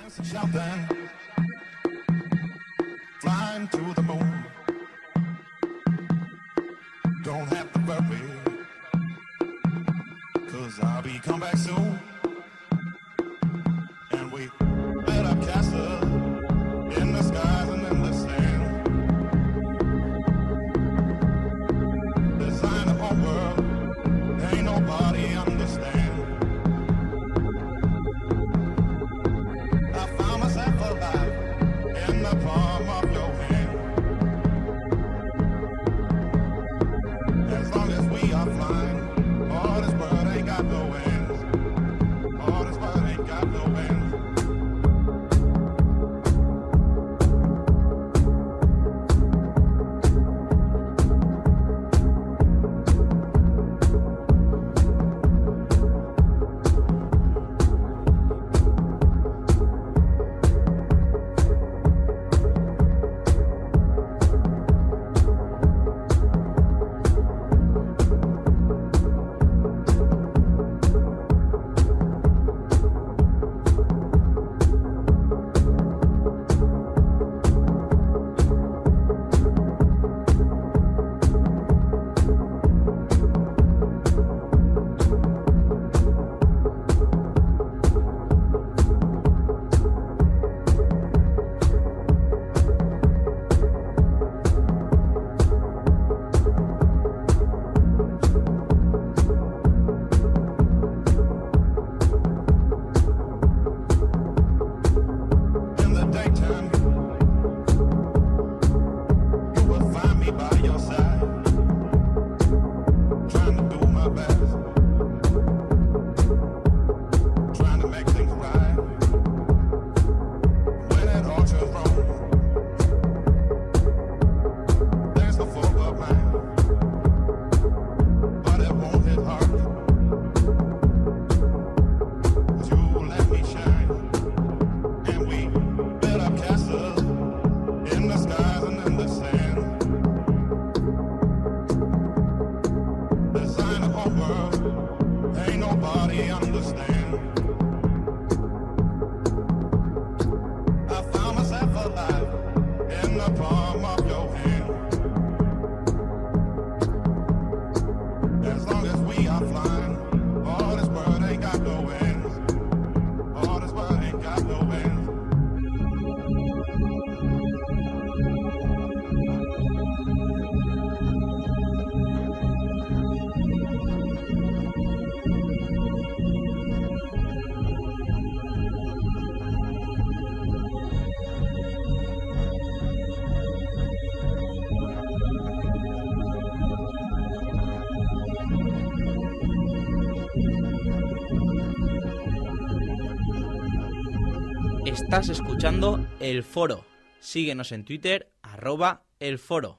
Escuchando 195.65 196.07
El 196.21 196.43
Foro. 196.43 196.87
Síguenos 197.19 197.71
en 197.73 197.85
Twitter, 197.85 198.33
arroba 198.41 199.03
El 199.19 199.39
Foro. 199.39 199.79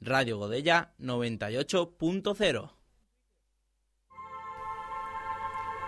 Radio 0.00 0.38
Godella 0.38 0.92
98.0. 0.98 2.70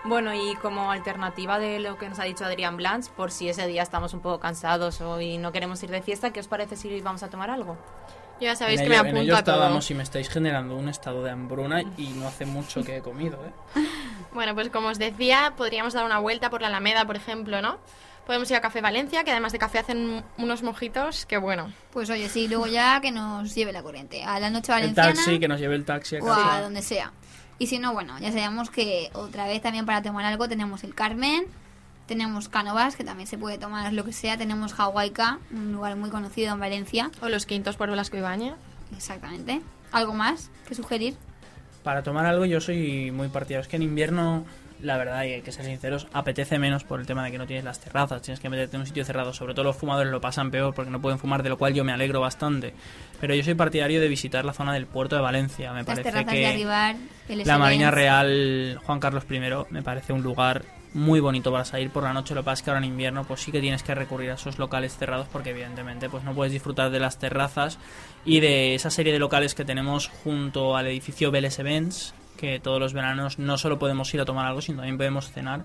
Bueno, 0.05 0.35
y 0.35 0.55
como 0.57 0.91
alternativa 0.91 1.57
de 1.57 1.79
lo 1.79 1.97
que 1.97 2.09
nos 2.09 2.19
ha 2.19 2.25
dicho 2.25 2.45
Adrián 2.45 2.77
Blanch, 2.77 3.09
por 3.09 3.31
si 3.31 3.49
ese 3.49 3.65
día 3.65 3.81
estamos 3.81 4.13
un 4.13 4.19
poco 4.21 4.39
cansados 4.39 5.01
o 5.01 5.19
y 5.19 5.39
no 5.39 5.51
queremos 5.51 5.81
ir 5.81 5.89
de 5.89 6.03
fiesta, 6.03 6.31
¿qué 6.31 6.39
os 6.39 6.47
parece 6.47 6.75
si 6.75 7.01
vamos 7.01 7.23
a 7.23 7.29
tomar 7.31 7.49
algo? 7.49 7.75
Yo 8.39 8.45
ya 8.45 8.55
sabéis 8.55 8.81
en 8.81 8.85
que 8.85 8.89
me 8.89 8.95
ello- 8.97 9.05
en 9.09 9.17
ello 9.17 9.33
apunto 9.33 9.35
a 9.35 9.43
todo. 9.43 9.55
estábamos 9.55 9.89
y 9.89 9.95
me 9.95 10.03
estáis 10.03 10.29
generando 10.29 10.75
un 10.75 10.89
estado 10.89 11.23
de 11.23 11.31
hambruna 11.31 11.81
y 11.97 12.09
no 12.09 12.27
hace 12.27 12.45
mucho 12.45 12.83
que 12.83 12.97
he 12.97 13.01
comido, 13.01 13.43
¿eh? 13.43 13.53
Bueno, 14.33 14.53
pues 14.53 14.69
como 14.69 14.89
os 14.89 14.99
decía, 14.99 15.53
podríamos 15.57 15.93
dar 15.93 16.05
una 16.05 16.19
vuelta 16.19 16.51
por 16.51 16.61
la 16.61 16.67
Alameda, 16.67 17.05
por 17.05 17.15
ejemplo, 17.15 17.61
¿no? 17.63 17.79
Podemos 18.25 18.49
ir 18.49 18.55
a 18.55 18.61
Café 18.61 18.79
Valencia, 18.81 19.23
que 19.23 19.31
además 19.31 19.51
de 19.51 19.59
café 19.59 19.79
hacen 19.79 20.23
unos 20.37 20.63
mojitos 20.63 21.25
que 21.25 21.37
bueno. 21.37 21.73
Pues 21.91 22.09
oye, 22.09 22.29
sí, 22.29 22.47
luego 22.47 22.67
ya 22.67 23.01
que 23.01 23.11
nos 23.11 23.53
lleve 23.53 23.73
la 23.73 23.83
corriente. 23.83 24.23
A 24.23 24.39
la 24.39 24.49
noche 24.49 24.71
El 24.71 24.79
valenciana 24.79 25.13
taxi, 25.13 25.39
que 25.39 25.47
nos 25.47 25.59
lleve 25.59 25.75
el 25.75 25.83
taxi 25.83 26.17
a 26.17 26.19
o 26.23 26.31
a 26.31 26.61
donde 26.61 26.81
sea. 26.81 27.11
Y 27.59 27.67
si 27.67 27.79
no, 27.79 27.93
bueno, 27.93 28.17
ya 28.19 28.31
sabemos 28.31 28.69
que 28.69 29.09
otra 29.13 29.45
vez 29.45 29.61
también 29.61 29.85
para 29.85 30.01
tomar 30.01 30.25
algo 30.25 30.47
tenemos 30.47 30.83
el 30.83 30.95
Carmen, 30.95 31.45
tenemos 32.07 32.49
Cánovas, 32.49 32.95
que 32.95 33.03
también 33.03 33.27
se 33.27 33.37
puede 33.37 33.57
tomar 33.57 33.91
lo 33.93 34.03
que 34.05 34.13
sea, 34.13 34.37
tenemos 34.37 34.73
Hawaiica, 34.77 35.39
un 35.51 35.73
lugar 35.73 35.95
muy 35.95 36.09
conocido 36.09 36.53
en 36.53 36.59
Valencia. 36.59 37.11
O 37.21 37.29
los 37.29 37.45
quintos 37.45 37.75
por 37.75 37.89
Velasco 37.89 38.17
Ibañez. 38.17 38.55
Exactamente. 38.95 39.61
¿Algo 39.91 40.13
más 40.13 40.49
que 40.67 40.75
sugerir? 40.75 41.15
Para 41.83 42.03
tomar 42.03 42.25
algo 42.25 42.45
yo 42.45 42.61
soy 42.61 43.11
muy 43.11 43.27
partidario. 43.27 43.61
Es 43.61 43.67
que 43.67 43.75
en 43.75 43.83
invierno, 43.83 44.45
la 44.83 44.97
verdad, 44.97 45.23
y 45.23 45.33
hay 45.33 45.41
que 45.41 45.51
ser 45.51 45.65
sinceros, 45.65 46.07
apetece 46.11 46.59
menos 46.59 46.83
por 46.83 46.99
el 46.99 47.05
tema 47.05 47.23
de 47.23 47.31
que 47.31 47.37
no 47.37 47.47
tienes 47.47 47.63
las 47.63 47.79
terrazas. 47.79 48.21
Tienes 48.21 48.39
que 48.39 48.49
meterte 48.49 48.75
en 48.75 48.81
un 48.81 48.85
sitio 48.87 49.05
cerrado. 49.05 49.33
Sobre 49.33 49.53
todo 49.53 49.63
los 49.63 49.77
fumadores 49.77 50.11
lo 50.11 50.19
pasan 50.19 50.51
peor 50.51 50.73
porque 50.73 50.91
no 50.91 51.01
pueden 51.01 51.19
fumar, 51.19 51.41
de 51.41 51.49
lo 51.49 51.57
cual 51.57 51.73
yo 51.73 51.83
me 51.83 51.93
alegro 51.93 52.19
bastante. 52.19 52.73
Pero 53.19 53.33
yo 53.33 53.43
soy 53.43 53.55
partidario 53.55 54.01
de 54.01 54.07
visitar 54.09 54.43
la 54.43 54.53
zona 54.53 54.73
del 54.73 54.85
puerto 54.85 55.15
de 55.15 55.21
Valencia. 55.21 55.71
Me 55.71 55.83
Las 55.83 55.85
parece 55.85 56.25
que 56.25 56.35
de 56.35 56.45
arribar, 56.45 56.95
el 57.29 57.43
la 57.45 57.57
Marina. 57.57 57.91
Real 57.91 58.79
Juan 58.83 58.99
Carlos 58.99 59.23
I 59.29 59.39
me 59.69 59.81
parece 59.81 60.13
un 60.13 60.21
lugar 60.21 60.63
muy 60.93 61.19
bonito 61.19 61.51
para 61.51 61.65
salir 61.65 61.89
por 61.89 62.03
la 62.03 62.13
noche. 62.13 62.35
Lo 62.35 62.41
que 62.41 62.45
pasa 62.45 62.59
es 62.59 62.63
que 62.63 62.69
ahora 62.69 62.79
en 62.79 62.91
invierno 62.91 63.23
pues 63.23 63.41
sí 63.41 63.51
que 63.51 63.61
tienes 63.61 63.83
que 63.83 63.95
recurrir 63.95 64.31
a 64.31 64.35
esos 64.35 64.59
locales 64.59 64.95
cerrados 64.95 65.27
porque 65.31 65.51
evidentemente 65.51 66.09
pues 66.09 66.23
no 66.23 66.33
puedes 66.33 66.53
disfrutar 66.53 66.91
de 66.91 66.99
las 66.99 67.17
terrazas 67.17 67.79
y 68.25 68.41
de 68.41 68.75
esa 68.75 68.89
serie 68.89 69.13
de 69.13 69.19
locales 69.19 69.55
que 69.55 69.65
tenemos 69.65 70.07
junto 70.23 70.77
al 70.77 70.87
edificio 70.87 71.31
Vélez 71.31 71.57
Events 71.59 72.13
que 72.43 72.59
todos 72.59 72.77
los 72.77 72.91
veranos 72.91 73.39
no 73.39 73.57
solo 73.57 73.79
podemos 73.79 74.13
ir 74.13 74.19
a 74.19 74.25
tomar 74.25 74.45
algo 74.45 74.59
sino 74.59 74.79
también 74.79 74.97
podemos 74.97 75.31
cenar 75.31 75.63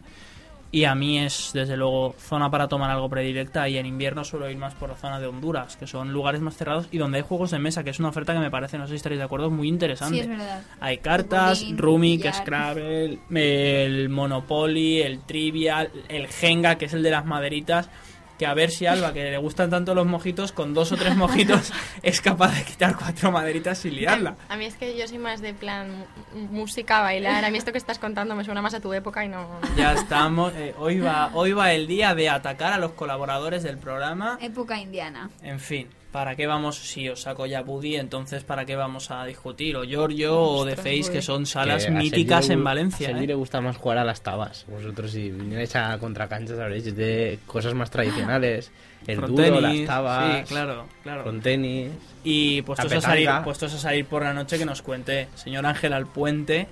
y 0.71 0.85
a 0.85 0.95
mí 0.95 1.19
es 1.19 1.51
desde 1.55 1.77
luego 1.77 2.15
zona 2.21 2.51
para 2.53 2.69
tomar 2.69 2.89
algo 2.89 3.09
predilecta 3.09 3.69
y 3.69 3.79
en 3.79 3.87
invierno 3.87 4.23
suelo 4.23 4.49
ir 4.49 4.57
más 4.59 4.75
por 4.75 4.91
la 4.91 4.95
zona 4.95 5.19
de 5.19 5.27
Honduras 5.27 5.77
que 5.77 5.89
son 5.89 6.13
lugares 6.13 6.41
más 6.41 6.57
cerrados 6.57 6.87
y 6.93 6.99
donde 6.99 7.19
hay 7.19 7.25
juegos 7.25 7.51
de 7.51 7.59
mesa 7.59 7.83
que 7.83 7.91
es 7.91 7.99
una 7.99 8.11
oferta 8.11 8.33
que 8.33 8.39
me 8.39 8.51
parece 8.51 8.79
no 8.79 8.87
sé 8.87 8.91
si 8.91 8.97
estaréis 8.97 9.19
de 9.19 9.25
acuerdo 9.25 9.51
muy 9.51 9.67
interesante 9.67 10.15
Sí, 10.15 10.21
es 10.21 10.29
verdad. 10.29 10.63
hay 10.79 10.99
cartas, 10.99 11.63
Bowling, 11.63 11.79
Rumik, 11.79 12.21
billar. 12.21 12.35
Scrabble, 12.35 13.19
el 13.35 14.09
Monopoly, 14.09 15.01
el 15.03 15.19
Trivial, 15.21 15.91
el 16.09 16.29
Jenga, 16.29 16.77
que 16.77 16.85
es 16.85 16.93
el 16.93 17.03
de 17.03 17.11
las 17.11 17.25
maderitas. 17.25 17.91
Que 18.39 18.47
a 18.47 18.55
ver 18.55 18.71
si 18.71 18.87
Alba, 18.87 19.13
que 19.13 19.25
le 19.31 19.39
gustan 19.39 19.69
tanto 19.69 19.95
los 19.95 20.07
mojitos, 20.07 20.53
con 20.53 20.73
dos 20.75 20.93
o 20.93 20.97
tres 20.97 21.17
mojitos 21.17 21.73
es 22.03 22.21
capaz 22.21 22.55
de 22.57 22.65
quitar 22.65 22.97
cuatro 22.97 23.33
maderitas 23.33 23.79
sin 23.79 23.97
liarla. 23.97 24.37
A 24.49 24.57
mí 24.57 24.65
es 24.65 24.77
que 24.77 24.97
yo 24.97 25.09
soy 25.09 25.19
más 25.19 25.41
de 25.41 25.55
plan 25.55 26.05
música, 26.33 27.01
bailar. 27.01 27.45
A 27.45 27.51
mí 27.51 27.59
esto 27.59 27.73
que 27.73 27.79
estás 27.79 27.99
contando 27.99 28.35
me 28.37 28.45
suena 28.45 28.63
más 28.63 28.75
a 28.75 28.81
tu 28.81 28.93
época 28.93 29.25
y 29.25 29.29
no... 29.29 29.61
Ya 29.77 29.93
estamos. 29.93 30.53
eh, 30.55 30.75
hoy, 30.79 31.01
va, 31.01 31.31
hoy 31.35 31.53
va 31.53 31.73
el 31.73 31.87
día 31.89 32.15
de 32.15 32.29
atacar 32.29 32.73
a 32.73 32.79
los 32.79 32.93
colaboradores 32.93 33.63
del 33.63 33.79
programa. 33.79 34.39
Época 34.41 34.79
indiana. 34.79 35.31
En 35.43 35.59
fin, 35.59 35.89
¿para 36.13 36.37
qué 36.37 36.47
vamos? 36.47 36.77
Si 36.77 37.09
os 37.09 37.23
saco 37.23 37.47
ya 37.47 37.63
Buddy, 37.63 37.97
entonces 37.97 38.45
¿para 38.45 38.65
qué 38.65 38.77
vamos 38.77 39.11
a 39.11 39.25
discutir? 39.25 39.77
O 39.77 39.85
Giorgio 39.85 40.39
o 40.41 40.65
The 40.67 40.77
Face, 40.77 41.11
que 41.13 41.23
son 41.23 41.47
salas 41.47 41.85
Que 41.85 41.91
míticas 41.91 42.49
le 42.49 42.55
en 42.55 42.65
Valencia. 42.65 43.09
A 43.09 43.11
Sergi 43.11 43.25
¿eh? 43.25 43.29
le 43.29 43.35
gusta 43.35 43.61
más 43.61 43.77
jugar 43.77 43.99
a 43.99 44.05
las 44.05 44.23
tabas. 44.23 44.65
Vosotros 44.69 45.11
si 45.11 45.31
vinierais 45.31 45.75
a 45.77 45.99
contracancha 45.99 46.57
sabréis 46.57 46.95
de 46.97 47.39
cosas 47.47 47.75
más 47.75 47.91
tradicionales. 47.91 48.71
El 49.07 49.21
duro, 49.21 49.61
las 49.61 49.85
tabas. 49.87 50.39
sí, 50.39 50.55
claro, 50.55 50.87
claro. 51.03 51.23
Frontenis. 51.23 51.93
Y 52.25 52.61
la 52.61 52.67
puestos 52.67 52.93
a, 52.93 53.01
salir, 53.01 53.31
puestos 53.45 53.75
a 53.75 53.79
salir 53.79 54.05
por 54.07 54.23
la 54.23 54.35
noche 54.35 54.59
que 54.59 54.67
nos 54.67 54.83
cuente 54.83 55.29
señor 55.35 55.65
Ángel 55.67 55.93
Alpuente. 55.93 56.69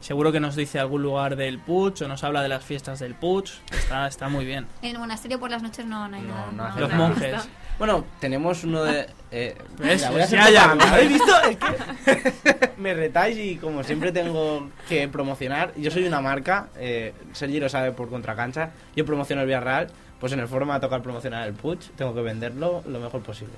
Seguro 0.00 0.30
que 0.30 0.40
nos 0.40 0.54
dice 0.56 0.78
algún 0.78 1.02
lugar 1.02 1.36
del 1.36 1.58
Puig 1.58 2.02
o 2.02 2.08
nos 2.08 2.22
habla 2.22 2.42
de 2.42 2.48
las 2.48 2.64
fiestas 2.64 3.00
del 3.00 3.14
Puig. 3.14 3.44
Está, 3.72 4.06
está 4.06 4.28
muy 4.28 4.44
bien. 4.44 4.66
En 4.82 4.90
el 4.90 4.98
monasterio 4.98 5.40
por 5.40 5.50
las 5.50 5.62
noches 5.62 5.84
no, 5.86 6.06
no 6.06 6.16
hay 6.16 6.22
nada. 6.22 6.52
no 6.52 6.80
Los 6.80 6.90
nada. 6.90 7.08
monjes. 7.08 7.48
Bueno, 7.78 8.04
tenemos 8.20 8.64
uno 8.64 8.84
de. 8.84 9.06
Eh, 9.30 9.54
voy 9.78 9.90
a 9.90 9.94
hacer 9.94 10.38
Ya, 10.38 10.50
ya. 10.50 10.70
propaganda. 10.70 10.92
¿Habéis 10.94 11.08
visto? 11.10 11.32
Es 11.42 11.56
que 11.58 12.70
me 12.78 12.94
retáis 12.94 13.36
y 13.36 13.56
como 13.56 13.82
siempre 13.84 14.12
tengo 14.12 14.70
que 14.88 15.06
promocionar. 15.08 15.74
Yo 15.76 15.90
soy 15.90 16.06
una 16.06 16.20
marca, 16.22 16.68
eh, 16.78 17.12
Sergi 17.32 17.60
lo 17.60 17.68
sabe 17.68 17.92
por 17.92 18.08
contracancha. 18.08 18.70
Yo 18.94 19.04
promociono 19.04 19.42
el 19.42 19.46
Villarreal, 19.48 19.88
pues 20.18 20.32
en 20.32 20.40
el 20.40 20.48
foro 20.48 20.64
me 20.64 20.70
va 20.70 20.76
a 20.76 20.80
tocar 20.80 21.02
promocionar 21.02 21.46
el 21.46 21.52
Puig. 21.54 21.78
Tengo 21.96 22.14
que 22.14 22.22
venderlo 22.22 22.82
lo 22.86 22.98
mejor 22.98 23.22
posible. 23.22 23.54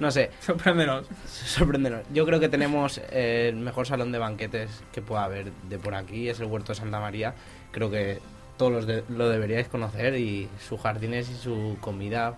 No 0.00 0.10
sé. 0.10 0.30
Sorpréndenos. 0.40 1.06
Sorpréndenos. 1.26 2.02
Yo 2.12 2.26
creo 2.26 2.38
que 2.40 2.50
tenemos 2.50 3.00
eh, 3.10 3.46
el 3.48 3.56
mejor 3.56 3.86
salón 3.86 4.12
de 4.12 4.18
banquetes 4.18 4.68
que 4.92 5.00
pueda 5.00 5.24
haber 5.24 5.50
de 5.70 5.78
por 5.78 5.94
aquí. 5.94 6.28
Es 6.28 6.40
el 6.40 6.46
Huerto 6.46 6.72
de 6.72 6.78
Santa 6.78 7.00
María. 7.00 7.32
Creo 7.72 7.90
que 7.90 8.18
todos 8.58 8.70
los 8.72 8.86
de- 8.86 9.04
lo 9.08 9.30
deberíais 9.30 9.68
conocer 9.68 10.14
y 10.16 10.46
sus 10.68 10.78
jardines 10.78 11.30
y 11.30 11.34
su 11.36 11.78
comida 11.80 12.34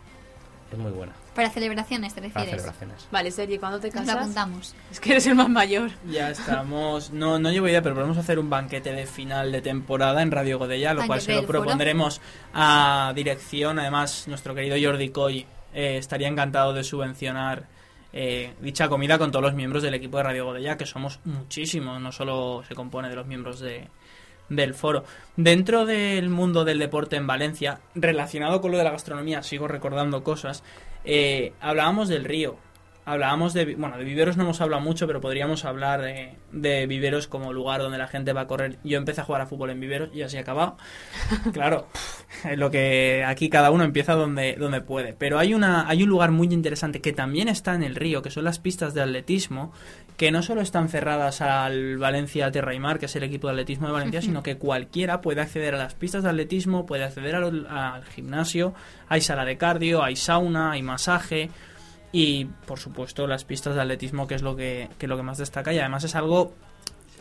es 0.72 0.78
muy 0.78 0.90
buena. 0.92 1.12
Para 1.34 1.50
celebraciones, 1.50 2.14
¿te 2.14 2.20
Para 2.20 2.28
refieres? 2.44 2.62
celebraciones. 2.62 3.08
Vale, 3.10 3.30
Sergi, 3.30 3.58
¿cuándo 3.58 3.78
te 3.80 3.88
Nos 3.88 3.94
casas? 3.94 4.16
apuntamos. 4.16 4.74
Es 4.90 5.00
que 5.00 5.12
eres 5.12 5.26
el 5.26 5.34
más 5.34 5.48
mayor. 5.48 5.90
Ya 6.10 6.30
estamos. 6.30 7.10
No, 7.10 7.38
no 7.38 7.50
llevo 7.50 7.68
idea, 7.68 7.80
pero 7.82 7.94
podemos 7.94 8.18
hacer 8.18 8.38
un 8.38 8.50
banquete 8.50 8.92
de 8.92 9.06
final 9.06 9.52
de 9.52 9.62
temporada 9.62 10.20
en 10.22 10.30
Radio 10.30 10.58
Godella, 10.58 10.94
lo 10.94 11.06
cual 11.06 11.20
se 11.20 11.34
lo 11.34 11.46
propondremos 11.46 12.20
a 12.52 13.12
dirección. 13.14 13.78
Además, 13.78 14.26
nuestro 14.28 14.54
querido 14.54 14.76
Jordi 14.80 15.10
Coy 15.10 15.46
eh, 15.74 15.96
estaría 15.98 16.28
encantado 16.28 16.72
de 16.72 16.82
subvencionar 16.84 17.66
eh, 18.12 18.54
dicha 18.60 18.88
comida 18.88 19.18
con 19.18 19.30
todos 19.30 19.44
los 19.44 19.54
miembros 19.54 19.82
del 19.82 19.94
equipo 19.94 20.16
de 20.16 20.22
Radio 20.24 20.46
Godella, 20.46 20.76
que 20.76 20.86
somos 20.86 21.20
muchísimos, 21.24 22.00
no 22.00 22.10
solo 22.10 22.62
se 22.66 22.74
compone 22.74 23.08
de 23.10 23.16
los 23.16 23.26
miembros 23.26 23.60
de, 23.60 23.88
del 24.48 24.74
foro. 24.74 25.04
Dentro 25.36 25.86
del 25.86 26.28
mundo 26.28 26.64
del 26.64 26.78
deporte 26.78 27.16
en 27.16 27.26
Valencia, 27.26 27.80
relacionado 27.94 28.60
con 28.60 28.72
lo 28.72 28.78
de 28.78 28.84
la 28.84 28.90
gastronomía, 28.90 29.42
sigo 29.42 29.68
recordando 29.68 30.22
cosas, 30.22 30.64
eh, 31.04 31.52
hablábamos 31.60 32.08
del 32.08 32.24
río. 32.24 32.56
Hablábamos 33.04 33.54
de, 33.54 33.74
bueno, 33.74 33.96
de 33.96 34.04
viveros 34.04 34.36
no 34.36 34.42
hemos 34.42 34.60
hablado 34.60 34.82
mucho, 34.82 35.06
pero 35.06 35.22
podríamos 35.22 35.64
hablar 35.64 36.02
de, 36.02 36.34
de 36.52 36.86
viveros 36.86 37.26
como 37.26 37.54
lugar 37.54 37.80
donde 37.80 37.96
la 37.96 38.06
gente 38.06 38.34
va 38.34 38.42
a 38.42 38.46
correr. 38.46 38.76
Yo 38.84 38.98
empecé 38.98 39.22
a 39.22 39.24
jugar 39.24 39.40
a 39.40 39.46
fútbol 39.46 39.70
en 39.70 39.80
viveros 39.80 40.10
y 40.12 40.20
así 40.20 40.36
he 40.36 40.40
acabado. 40.40 40.76
Claro, 41.54 41.86
es 42.44 42.58
lo 42.58 42.70
que 42.70 43.24
aquí 43.26 43.48
cada 43.48 43.70
uno 43.70 43.84
empieza 43.84 44.12
donde, 44.12 44.56
donde 44.56 44.82
puede. 44.82 45.14
Pero 45.14 45.38
hay, 45.38 45.54
una, 45.54 45.88
hay 45.88 46.02
un 46.02 46.10
lugar 46.10 46.32
muy 46.32 46.48
interesante 46.52 47.00
que 47.00 47.14
también 47.14 47.48
está 47.48 47.74
en 47.74 47.82
el 47.82 47.94
río, 47.94 48.20
que 48.20 48.30
son 48.30 48.44
las 48.44 48.58
pistas 48.58 48.92
de 48.92 49.00
atletismo, 49.00 49.72
que 50.18 50.30
no 50.32 50.42
solo 50.42 50.60
están 50.60 50.88
cerradas 50.90 51.40
al 51.40 51.96
Valencia 51.96 52.50
Tierra 52.50 52.74
y 52.74 52.78
Mar, 52.80 52.98
que 52.98 53.06
es 53.06 53.16
el 53.16 53.22
equipo 53.22 53.46
de 53.46 53.52
atletismo 53.54 53.86
de 53.86 53.92
Valencia, 53.94 54.20
sino 54.20 54.42
que 54.42 54.56
cualquiera 54.58 55.20
puede 55.22 55.40
acceder 55.40 55.74
a 55.76 55.78
las 55.78 55.94
pistas 55.94 56.24
de 56.24 56.28
atletismo, 56.30 56.84
puede 56.86 57.04
acceder 57.04 57.36
al, 57.36 57.66
al 57.68 58.04
gimnasio, 58.04 58.74
hay 59.08 59.20
sala 59.22 59.44
de 59.46 59.56
cardio, 59.56 60.02
hay 60.02 60.16
sauna, 60.16 60.72
hay 60.72 60.82
masaje 60.82 61.48
y 62.12 62.46
por 62.66 62.78
supuesto 62.80 63.26
las 63.26 63.44
pistas 63.44 63.74
de 63.76 63.80
atletismo 63.82 64.26
que 64.26 64.34
es 64.34 64.42
lo 64.42 64.56
que, 64.56 64.88
que 64.98 65.06
es 65.06 65.10
lo 65.10 65.16
que 65.16 65.22
más 65.22 65.38
destaca. 65.38 65.72
Y 65.72 65.78
además 65.78 66.02
es 66.04 66.14
algo 66.16 66.52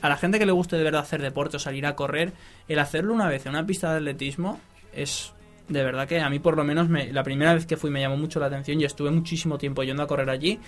a 0.02 0.10
la 0.10 0.18
gente 0.18 0.40
que 0.40 0.46
le 0.48 0.52
guste 0.52 0.76
de 0.76 0.84
verdad 0.84 1.02
hacer 1.02 1.22
deporte 1.22 1.58
o 1.58 1.60
salir 1.60 1.86
a 1.86 1.96
correr 1.96 2.32
el 2.68 2.80
hacerlo 2.80 3.14
una 3.14 3.28
vez 3.28 3.46
en 3.46 3.52
una 3.52 3.66
pista 3.66 3.92
de 3.92 3.98
atletismo 3.98 4.60
es 4.94 5.34
de 5.70 5.84
verdad 5.84 6.08
que 6.08 6.20
a 6.22 6.30
mí 6.30 6.40
por 6.40 6.56
lo 6.56 6.64
menos 6.64 6.88
me- 6.90 7.12
la 7.12 7.24
primera 7.24 7.54
vez 7.54 7.66
que 7.68 7.78
fui 7.78 7.90
me 7.92 8.00
llamó 8.02 8.16
mucho 8.18 8.40
la 8.40 8.46
atención 8.48 8.80
y 8.82 8.86
estuve 8.86 9.12
muchísimo 9.12 9.58
tiempo 9.60 9.84
yendo 9.84 10.02
a 10.04 10.08
correr 10.08 10.30
allí 10.30 10.60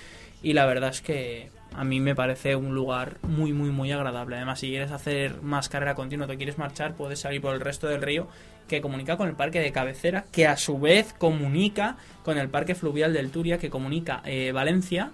y 0.43 0.53
la 0.53 0.65
verdad 0.65 0.89
es 0.89 1.01
que 1.01 1.49
a 1.79 1.85
mí 1.85 2.01
me 2.01 2.13
parece 2.13 2.57
un 2.57 2.75
lugar 2.75 3.19
muy 3.23 3.53
muy 3.53 3.69
muy 3.69 3.89
agradable. 3.93 4.35
Además 4.35 4.59
si 4.59 4.67
quieres 4.67 4.91
hacer 4.91 5.41
más 5.41 5.69
carrera 5.69 5.95
continua 5.95 6.27
te 6.27 6.35
quieres 6.35 6.57
marchar 6.57 6.93
puedes 6.93 7.21
salir 7.21 7.39
por 7.39 7.55
el 7.55 7.61
resto 7.61 7.87
del 7.87 8.01
río 8.01 8.27
que 8.67 8.81
comunica 8.81 9.15
con 9.15 9.29
el 9.29 9.35
parque 9.35 9.61
de 9.61 9.71
cabecera 9.71 10.25
que 10.29 10.45
a 10.45 10.57
su 10.57 10.77
vez 10.77 11.15
comunica 11.17 11.95
con 12.21 12.37
el 12.37 12.49
parque 12.49 12.75
fluvial 12.75 13.13
del 13.13 13.31
Turia 13.31 13.59
que 13.59 13.69
comunica 13.69 14.21
eh, 14.25 14.51
Valencia 14.51 15.11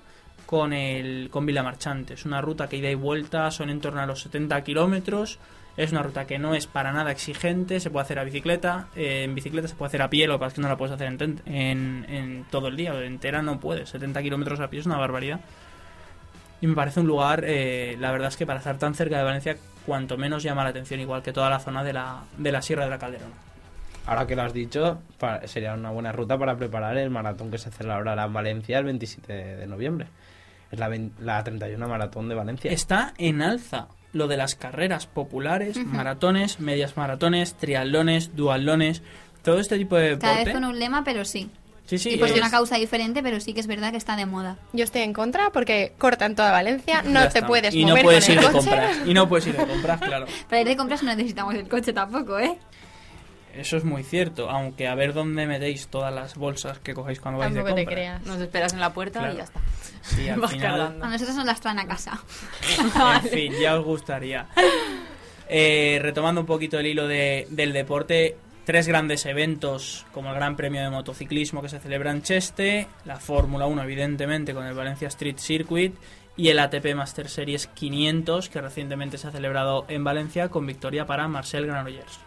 con 0.48 0.74
el 0.74 1.30
con 1.30 1.46
Vilamarchante. 1.46 2.16
Es 2.16 2.26
una 2.26 2.42
ruta 2.42 2.68
que 2.68 2.78
ida 2.78 2.90
y 2.90 2.96
vuelta 2.96 3.52
son 3.52 3.70
en 3.70 3.80
torno 3.80 4.02
a 4.02 4.08
los 4.08 4.22
70 4.22 4.64
kilómetros. 4.64 5.38
Es 5.78 5.92
una 5.92 6.02
ruta 6.02 6.26
que 6.26 6.40
no 6.40 6.56
es 6.56 6.66
para 6.66 6.94
nada 6.94 7.12
exigente, 7.12 7.80
se 7.80 7.92
puede 7.92 8.06
hacer 8.06 8.18
a 8.18 8.24
bicicleta, 8.24 8.88
eh, 8.96 9.24
en 9.24 9.36
bicicleta 9.36 9.68
se 9.68 9.76
puede 9.76 9.90
hacer 9.90 10.02
a 10.02 10.10
pie, 10.10 10.26
lo 10.26 10.36
que 10.36 10.40
pasa 10.40 10.48
es 10.48 10.54
que 10.56 10.62
no 10.62 10.70
la 10.70 10.78
puedes 10.78 10.96
hacer 10.96 11.08
en, 11.08 12.06
en 12.08 12.46
todo 12.50 12.70
el 12.70 12.78
día, 12.78 12.94
entera 13.04 13.42
no 13.42 13.60
puedes, 13.60 13.90
70 13.90 14.24
kilómetros 14.24 14.62
a 14.62 14.70
pie 14.70 14.80
es 14.80 14.86
una 14.86 14.98
barbaridad. 14.98 15.42
Y 16.62 16.68
me 16.68 16.76
parece 16.76 17.00
un 17.02 17.08
lugar, 17.08 17.44
eh, 17.46 17.98
la 18.00 18.12
verdad 18.12 18.30
es 18.30 18.38
que 18.38 18.46
para 18.46 18.60
estar 18.60 18.78
tan 18.78 18.96
cerca 18.96 19.18
de 19.18 19.24
Valencia, 19.24 19.58
cuanto 19.86 20.18
menos 20.18 20.42
llama 20.44 20.64
la 20.64 20.70
atención, 20.70 21.00
igual 21.00 21.22
que 21.22 21.34
toda 21.34 21.50
la 21.50 21.60
zona 21.60 21.84
de 21.84 21.94
la, 21.94 22.24
de 22.38 22.52
la 22.52 22.62
Sierra 22.62 22.86
de 22.86 22.90
la 22.90 22.98
Calderona. 22.98 23.34
ahora 24.08 24.26
que 24.26 24.36
lo 24.36 24.42
has 24.44 24.54
dicho, 24.54 25.00
sería 25.46 25.74
una 25.74 25.92
buena 25.92 26.12
ruta 26.12 26.38
para 26.38 26.56
preparar 26.56 26.98
el 26.98 27.10
maratón 27.10 27.52
que 27.52 27.58
se 27.58 27.72
celebrará 27.72 28.24
en 28.26 28.34
Valencia 28.34 28.80
el 28.80 28.86
27 28.86 29.34
de 29.34 29.68
noviembre. 29.68 30.08
Es 30.72 30.80
la, 30.80 30.90
vein- 30.90 31.12
la 31.20 31.44
31 31.44 31.88
maratón 31.88 32.30
de 32.30 32.36
Valencia. 32.36 32.72
Está 32.72 33.14
en 33.18 33.42
alza 33.42 33.88
lo 34.14 34.28
de 34.28 34.38
las 34.38 34.56
carreras 34.56 35.06
populares, 35.08 35.78
maratones, 35.86 36.60
medias 36.62 36.96
maratones, 36.98 37.54
triatlones, 37.56 38.36
dualones, 38.36 39.04
todo 39.44 39.60
este 39.60 39.78
tipo 39.78 39.98
de 39.98 40.18
Cada 40.18 40.32
deporte. 40.38 40.46
vez 40.46 40.54
con 40.54 40.64
un 40.64 40.80
lema, 40.80 41.04
pero 41.04 41.26
sí. 41.26 41.52
Sí, 41.86 42.00
sí, 42.00 42.10
y 42.12 42.18
por 42.18 42.28
es- 42.30 42.36
una 42.38 42.50
causa 42.50 42.78
diferente, 42.78 43.22
pero 43.22 43.40
sí 43.40 43.54
que 43.54 43.60
es 43.60 43.68
verdad 43.68 43.92
que 43.92 43.98
está 43.98 44.16
de 44.16 44.26
moda. 44.26 44.58
Yo 44.74 44.84
estoy 44.84 45.02
en 45.02 45.14
contra 45.14 45.52
porque 45.52 45.94
cortan 46.00 46.36
toda 46.36 46.52
Valencia, 46.52 47.04
no 47.04 47.20
Ya 47.22 47.30
te 47.30 47.38
está. 47.40 47.48
puedes 47.48 47.76
y 47.76 47.86
mover 47.86 47.98
no 47.98 48.02
puedes 48.04 48.26
con 48.26 48.34
ir 48.34 48.40
el 48.40 48.46
de 48.46 48.52
coche. 48.52 48.70
compras. 48.70 48.98
Y 49.06 49.14
no 49.14 49.30
puedes 49.30 49.48
ir 49.48 49.56
de 49.58 49.68
compras, 49.68 50.02
claro. 50.02 50.26
Para 50.50 50.62
ir 50.62 50.68
de 50.68 50.76
compras 50.78 51.04
no 51.04 51.16
necesitamos 51.16 51.54
el 51.56 51.68
coche 51.68 51.94
tampoco, 51.94 52.40
¿eh? 52.40 52.58
Eso 53.54 53.78
es 53.78 53.86
muy 53.86 54.04
cierto, 54.04 54.50
aunque 54.50 54.88
a 54.88 54.96
ver 54.96 55.14
dónde 55.14 55.46
metéis 55.48 55.88
todas 55.88 56.14
las 56.14 56.36
bolsas 56.36 56.80
que 56.80 56.94
cogéis 56.94 57.22
cuando 57.22 57.40
vais 57.40 57.54
de 57.54 57.60
Tampoco 57.60 57.76
te 57.76 57.86
compras. 57.86 57.96
creas. 57.96 58.26
Nos 58.26 58.42
esperas 58.42 58.74
en 58.74 58.80
la 58.82 58.92
puerta 58.94 59.20
Claro. 59.20 59.34
y 59.34 59.38
ya 59.38 59.44
está. 59.44 59.62
Sí, 60.02 60.28
al 60.28 60.40
Vas 60.42 60.52
final, 60.52 60.72
cargando. 60.78 61.06
A 61.06 61.10
nosotros 61.10 61.36
nos 61.38 61.46
las 61.46 61.62
traen 61.62 61.80
a 61.80 61.88
casa. 61.88 62.20
en 63.24 63.30
fin, 63.30 63.54
ya 63.62 63.78
os 63.80 63.86
gustaría. 63.86 64.48
Eh, 65.48 66.00
retomando 66.02 66.42
un 66.42 66.48
poquito 66.48 66.80
el 66.80 66.88
hilo 66.88 67.08
de- 67.08 67.48
del 67.50 67.72
deporte, 67.72 68.36
tres 68.66 68.88
grandes 68.88 69.26
eventos 69.26 70.06
como 70.12 70.30
el 70.30 70.36
Gran 70.36 70.56
Premio 70.56 70.82
de 70.82 70.90
Motociclismo 70.90 71.62
que 71.62 71.70
se 71.70 71.80
celebra 71.80 72.12
en 72.12 72.24
Cheste, 72.24 72.88
la 73.06 73.20
Fórmula 73.20 73.68
1 73.68 73.84
evidentemente 73.84 74.54
con 74.54 74.66
el 74.66 74.74
Valencia 74.74 75.08
Street 75.08 75.38
Circuit 75.38 75.96
y 76.36 76.50
el 76.50 76.60
ATP 76.60 76.96
Master 76.96 77.30
Series 77.30 77.68
500 77.68 78.50
que 78.50 78.62
recientemente 78.62 79.18
se 79.18 79.28
ha 79.28 79.32
celebrado 79.32 79.86
en 79.88 80.04
Valencia 80.04 80.50
con 80.50 80.66
victoria 80.66 81.06
para 81.06 81.28
Marcel 81.28 81.68
Granollers. 81.68 82.20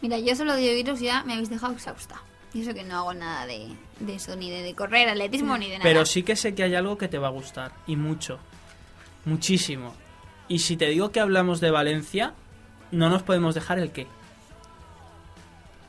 Mira, 0.00 0.18
yo 0.18 0.34
solo 0.36 0.54
de 0.54 0.70
oíros 0.70 1.00
ya 1.00 1.24
me 1.24 1.34
habéis 1.34 1.50
dejado 1.50 1.72
exhausta. 1.72 2.22
Y 2.54 2.62
eso 2.62 2.72
que 2.72 2.84
no 2.84 2.96
hago 2.96 3.12
nada 3.12 3.46
de, 3.46 3.68
de 4.00 4.14
eso, 4.14 4.34
ni 4.34 4.50
de, 4.50 4.62
de 4.62 4.74
correr, 4.74 5.08
atletismo, 5.08 5.58
ni 5.58 5.66
de 5.66 5.78
nada. 5.78 5.82
Pero 5.82 6.06
sí 6.06 6.22
que 6.22 6.34
sé 6.34 6.54
que 6.54 6.62
hay 6.62 6.74
algo 6.74 6.96
que 6.96 7.08
te 7.08 7.18
va 7.18 7.26
a 7.26 7.30
gustar 7.30 7.72
y 7.86 7.96
mucho, 7.96 8.38
muchísimo. 9.26 9.94
Y 10.46 10.60
si 10.60 10.78
te 10.78 10.86
digo 10.86 11.10
que 11.10 11.20
hablamos 11.20 11.60
de 11.60 11.70
Valencia, 11.70 12.32
no 12.90 13.10
nos 13.10 13.22
podemos 13.22 13.54
dejar 13.54 13.78
el 13.78 13.90
qué, 13.90 14.06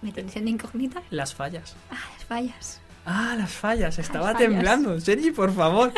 ¿Me 0.02 0.12
tenéis 0.12 0.36
en 0.38 0.48
incógnita? 0.48 1.02
las 1.10 1.34
fallas. 1.36 1.76
Ah, 1.92 1.96
las 2.14 2.26
fallas. 2.26 2.82
Ah, 3.06 3.36
las 3.38 3.52
fallas. 3.52 4.00
Estaba 4.00 4.34
fallas. 4.34 4.40
temblando. 4.42 5.00
Sergi, 5.00 5.32
por 5.32 5.54
favor. 5.54 5.92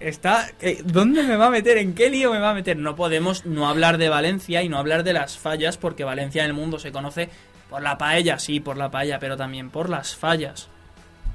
Está, 0.00 0.48
eh, 0.60 0.82
¿Dónde 0.84 1.22
me 1.22 1.36
va 1.36 1.46
a 1.46 1.50
meter? 1.50 1.78
¿En 1.78 1.94
qué 1.94 2.10
lío 2.10 2.32
me 2.32 2.38
va 2.38 2.50
a 2.50 2.54
meter? 2.54 2.76
No 2.76 2.94
podemos 2.96 3.46
no 3.46 3.68
hablar 3.68 3.96
de 3.96 4.08
Valencia 4.10 4.62
y 4.62 4.68
no 4.68 4.76
hablar 4.78 5.02
de 5.04 5.12
las 5.14 5.38
fallas 5.38 5.78
porque 5.78 6.04
Valencia 6.04 6.42
en 6.42 6.50
el 6.50 6.54
mundo 6.54 6.78
se 6.78 6.92
conoce 6.92 7.30
por 7.70 7.80
la 7.80 7.96
paella, 7.96 8.38
sí, 8.38 8.60
por 8.60 8.76
la 8.76 8.90
paella, 8.90 9.18
pero 9.18 9.36
también 9.36 9.70
por 9.70 9.88
las 9.88 10.14
fallas. 10.14 10.68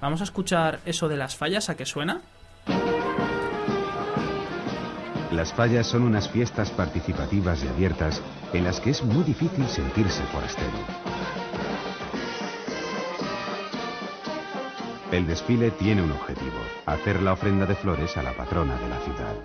Vamos 0.01 0.21
a 0.21 0.25
escuchar 0.25 0.79
eso 0.85 1.07
de 1.09 1.17
las 1.17 1.35
fallas, 1.35 1.69
¿a 1.69 1.75
qué 1.75 1.85
suena? 1.85 2.21
Las 5.31 5.53
fallas 5.53 5.87
son 5.87 6.03
unas 6.03 6.29
fiestas 6.29 6.69
participativas 6.71 7.63
y 7.63 7.67
abiertas 7.67 8.21
en 8.53 8.63
las 8.63 8.79
que 8.79 8.91
es 8.91 9.03
muy 9.03 9.23
difícil 9.23 9.67
sentirse 9.67 10.21
forastero. 10.23 10.71
El 15.12 15.26
desfile 15.26 15.72
tiene 15.72 16.03
un 16.03 16.12
objetivo, 16.12 16.60
hacer 16.86 17.22
la 17.24 17.34
ofrenda 17.34 17.66
de 17.66 17.74
flores 17.74 18.16
a 18.16 18.22
la 18.22 18.34
patrona 18.34 18.78
de 18.80 18.89
la 18.89 18.99
ciudad. 18.99 19.36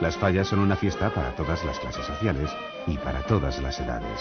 Las 0.00 0.16
fallas 0.16 0.46
son 0.46 0.60
una 0.60 0.76
fiesta 0.76 1.12
para 1.12 1.34
todas 1.34 1.64
las 1.64 1.80
clases 1.80 2.06
sociales 2.06 2.48
y 2.86 2.96
para 2.98 3.22
todas 3.26 3.60
las 3.60 3.80
edades. 3.80 4.20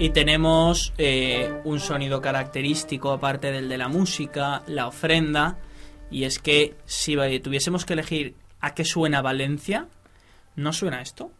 Y 0.00 0.10
tenemos 0.10 0.92
eh, 0.98 1.52
un 1.62 1.78
sonido 1.78 2.20
característico 2.20 3.12
aparte 3.12 3.52
del 3.52 3.68
de 3.68 3.78
la 3.78 3.88
música, 3.88 4.64
la 4.66 4.88
ofrenda. 4.88 5.58
Y 6.10 6.24
es 6.24 6.40
que 6.40 6.74
si 6.84 7.16
tuviésemos 7.38 7.84
que 7.84 7.92
elegir 7.92 8.34
a 8.60 8.74
qué 8.74 8.84
suena 8.84 9.22
Valencia, 9.22 9.86
¿no 10.56 10.72
suena 10.72 11.00
esto? 11.00 11.30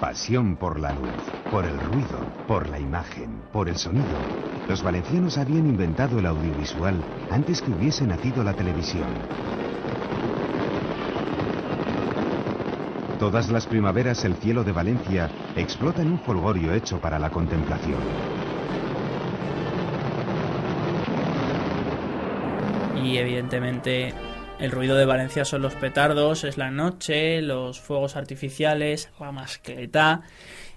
Pasión 0.00 0.56
por 0.56 0.78
la 0.78 0.92
luz, 0.92 1.08
por 1.50 1.64
el 1.64 1.80
ruido, 1.80 2.20
por 2.46 2.68
la 2.68 2.78
imagen, 2.78 3.42
por 3.52 3.68
el 3.68 3.76
sonido. 3.76 4.04
Los 4.68 4.82
valencianos 4.82 5.38
habían 5.38 5.66
inventado 5.66 6.18
el 6.18 6.26
audiovisual 6.26 6.94
antes 7.30 7.60
que 7.62 7.70
hubiese 7.72 8.06
nacido 8.06 8.44
la 8.44 8.54
televisión. 8.54 9.08
Todas 13.18 13.50
las 13.50 13.66
primaveras 13.66 14.24
el 14.24 14.34
cielo 14.34 14.64
de 14.64 14.72
Valencia 14.72 15.30
explota 15.56 16.02
en 16.02 16.12
un 16.12 16.18
folgorio 16.18 16.74
hecho 16.74 17.00
para 17.00 17.18
la 17.18 17.30
contemplación. 17.30 18.00
Y 23.02 23.18
evidentemente 23.18 24.12
el 24.58 24.70
ruido 24.70 24.96
de 24.96 25.04
Valencia 25.04 25.44
son 25.44 25.62
los 25.62 25.74
petardos, 25.74 26.44
es 26.44 26.58
la 26.58 26.70
noche, 26.70 27.42
los 27.42 27.80
fuegos 27.80 28.16
artificiales, 28.16 29.10
la 29.20 29.32
mascleta. 29.32 30.22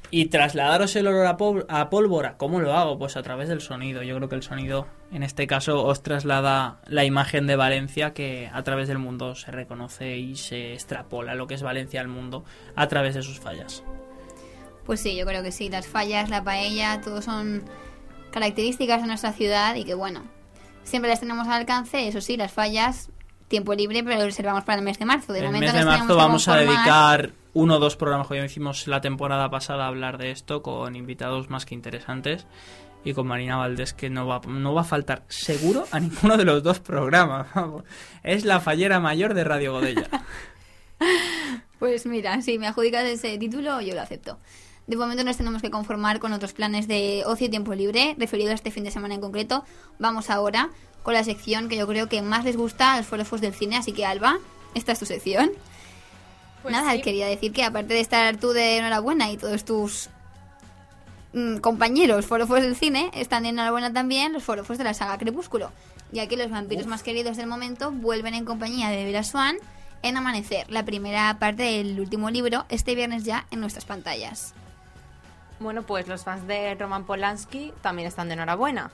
Y 0.10 0.28
trasladaros 0.28 0.96
el 0.96 1.08
olor 1.08 1.26
a, 1.68 1.90
pólvora, 1.90 2.38
¿cómo 2.38 2.62
lo 2.62 2.74
hago? 2.74 2.98
Pues 2.98 3.18
a 3.18 3.24
través 3.24 3.50
del 3.50 3.62
sonido. 3.62 4.04
Yo 4.04 4.16
creo 4.16 4.30
que 4.30 4.36
el 4.36 4.44
sonido, 4.44 4.88
en 5.12 5.24
este 5.24 5.48
caso, 5.48 5.86
os 5.86 6.04
traslada 6.04 6.80
la 6.86 7.06
imagen 7.06 7.48
de 7.48 7.56
Valencia 7.56 8.14
que 8.14 8.50
a 8.52 8.64
través 8.64 8.88
del 8.88 8.98
mundo 8.98 9.36
se 9.36 9.52
reconoce 9.52 10.18
y 10.18 10.36
se 10.36 10.74
extrapola 10.74 11.34
lo 11.36 11.48
que 11.48 11.54
es 11.54 11.64
Valencia 11.64 12.02
al 12.02 12.10
mundo 12.10 12.44
a 12.76 12.88
través 12.88 13.16
de 13.16 13.22
sus 13.22 13.40
fallas. 13.40 13.84
Pues 14.86 15.00
sí, 15.00 15.16
yo 15.16 15.26
creo 15.26 15.44
que 15.44 15.52
sí. 15.52 15.70
Las 15.70 15.88
fallas, 15.88 16.30
la 16.30 16.44
paella, 16.44 17.00
todo 17.02 17.22
son 17.22 17.64
características 18.32 19.02
de 19.02 19.08
nuestra 19.08 19.32
ciudad 19.32 19.76
y 19.76 19.86
que 19.86 19.94
bueno, 19.94 20.24
siempre 20.84 21.10
las 21.10 21.22
tenemos 21.22 21.48
al 21.48 21.54
alcance. 21.54 22.08
Eso 22.08 22.20
sí, 22.20 22.36
las 22.36 22.52
fallas, 22.52 23.10
tiempo 23.48 23.74
libre, 23.74 24.04
pero 24.04 24.18
lo 24.18 24.26
reservamos 24.26 24.66
para 24.66 24.80
el 24.80 24.84
mes 24.84 25.00
de 25.00 25.06
marzo. 25.06 25.32
De 25.32 25.40
el 25.40 25.46
momento 25.46 25.72
mes 25.72 25.74
de 25.74 25.86
marzo 25.86 26.16
vamos 26.18 26.48
a 26.50 26.58
dedicar 26.58 27.32
uno 27.54 27.76
o 27.76 27.80
dos 27.80 27.96
programas 27.96 28.28
que 28.28 28.36
ya 28.36 28.46
hicimos 28.46 28.88
la 28.88 29.02
temporada 29.02 29.50
pasada 29.50 29.86
a 29.86 29.88
hablar 29.88 30.18
de 30.18 30.32
esto 30.32 30.62
con 30.62 30.96
invitados 30.96 31.50
más 31.50 31.66
que 31.66 31.76
interesantes 31.76 32.46
y 33.08 33.14
con 33.14 33.26
Marina 33.26 33.56
Valdés 33.56 33.94
que 33.94 34.10
no 34.10 34.28
va, 34.28 34.42
no 34.46 34.74
va 34.74 34.82
a 34.82 34.84
faltar 34.84 35.24
seguro 35.30 35.86
a 35.92 36.00
ninguno 36.00 36.36
de 36.36 36.44
los 36.44 36.62
dos 36.62 36.80
programas. 36.80 37.48
vamos. 37.56 37.84
Es 38.22 38.44
la 38.44 38.60
fallera 38.60 39.00
mayor 39.00 39.34
de 39.34 39.44
Radio 39.44 39.74
Godella. 39.74 40.08
Pues 41.80 42.08
mira, 42.08 42.42
si 42.42 42.58
me 42.58 42.66
adjudicas 42.66 43.06
ese 43.06 43.38
título, 43.38 43.82
yo 43.82 43.94
lo 43.94 44.02
acepto. 44.02 44.40
De 44.88 44.96
momento 44.96 45.24
nos 45.24 45.38
tenemos 45.38 45.62
que 45.62 45.70
conformar 45.70 46.18
con 46.18 46.34
otros 46.34 46.52
planes 46.52 46.88
de 46.88 47.22
ocio 47.28 47.46
y 47.46 47.50
tiempo 47.50 47.76
libre, 47.76 48.16
referido 48.18 48.50
a 48.50 48.56
este 48.56 48.72
fin 48.72 48.84
de 48.84 48.90
semana 48.90 49.14
en 49.14 49.22
concreto. 49.22 49.64
Vamos 50.00 50.32
ahora 50.32 50.72
con 51.04 51.14
la 51.14 51.24
sección 51.24 51.70
que 51.70 51.78
yo 51.78 51.86
creo 51.86 52.10
que 52.10 52.24
más 52.24 52.46
les 52.46 52.58
gusta 52.58 52.94
a 52.94 52.98
los 52.98 53.06
forofos 53.06 53.42
del 53.42 53.54
cine, 53.54 53.78
así 53.78 53.92
que 53.94 54.08
Alba, 54.08 54.40
esta 54.74 54.94
es 54.94 54.98
tu 54.98 55.06
sección. 55.06 55.52
Pues 56.64 56.72
Nada, 56.72 56.94
sí. 56.94 57.02
quería 57.02 57.28
decir 57.28 57.54
que 57.54 57.64
aparte 57.64 57.94
de 57.94 58.00
estar 58.00 58.38
tú 58.38 58.54
de 58.54 58.78
enhorabuena 58.78 59.30
y 59.30 59.38
todos 59.38 59.64
tus 59.64 60.10
mm, 61.38 61.58
compañeros 61.58 62.26
forofos 62.26 62.62
del 62.62 62.76
cine, 62.76 63.12
están 63.14 63.44
de 63.44 63.50
enhorabuena 63.50 63.94
también 63.94 64.34
los 64.34 64.44
forofos 64.44 64.78
de 64.78 64.84
la 64.84 64.94
saga 64.94 65.18
Crepúsculo, 65.18 65.72
ya 66.12 66.28
que 66.28 66.38
los 66.38 66.50
vampiros 66.50 66.88
más 66.88 67.04
queridos 67.04 67.38
del 67.38 67.48
momento 67.48 67.92
vuelven 67.92 68.34
en 68.34 68.46
compañía 68.46 68.90
de 68.90 69.04
Bella 69.04 69.24
Swan 69.24 69.58
en 70.04 70.18
Amanecer, 70.18 70.70
la 70.70 70.86
primera 70.86 71.38
parte 71.40 71.64
del 71.64 72.00
último 72.00 72.30
libro, 72.30 72.66
este 72.70 72.96
viernes 72.96 73.24
ya 73.24 73.46
en 73.52 73.60
nuestras 73.60 73.86
pantallas. 73.86 74.54
Bueno, 75.60 75.84
pues 75.84 76.08
los 76.08 76.24
fans 76.24 76.48
de 76.48 76.76
Roman 76.76 77.06
Polanski 77.06 77.74
también 77.82 78.08
están 78.08 78.28
de 78.28 78.36
enhorabuena. 78.36 78.92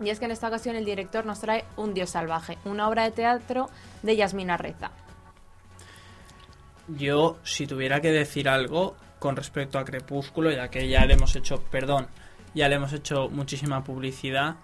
Y 0.00 0.10
es 0.10 0.18
que 0.18 0.26
en 0.26 0.32
esta 0.32 0.48
ocasión 0.48 0.76
el 0.76 0.84
director 0.84 1.24
nos 1.24 1.40
trae 1.40 1.64
Un 1.76 1.94
Dios 1.94 2.10
Salvaje, 2.10 2.58
una 2.64 2.88
obra 2.88 3.04
de 3.04 3.12
teatro 3.12 3.70
de 4.02 4.16
Yasmina 4.16 4.56
Reza. 4.56 4.90
Yo, 6.88 7.38
si 7.44 7.66
tuviera 7.66 8.00
que 8.00 8.10
decir 8.10 8.48
algo 8.48 8.96
con 9.18 9.36
respecto 9.36 9.78
a 9.78 9.84
Crepúsculo, 9.84 10.50
ya 10.50 10.68
que 10.68 10.88
ya 10.88 11.04
le 11.06 11.14
hemos 11.14 11.34
hecho, 11.36 11.62
perdón, 11.70 12.08
ya 12.54 12.68
le 12.68 12.76
hemos 12.76 12.92
hecho 12.92 13.28
muchísima 13.28 13.84
publicidad, 13.84 14.56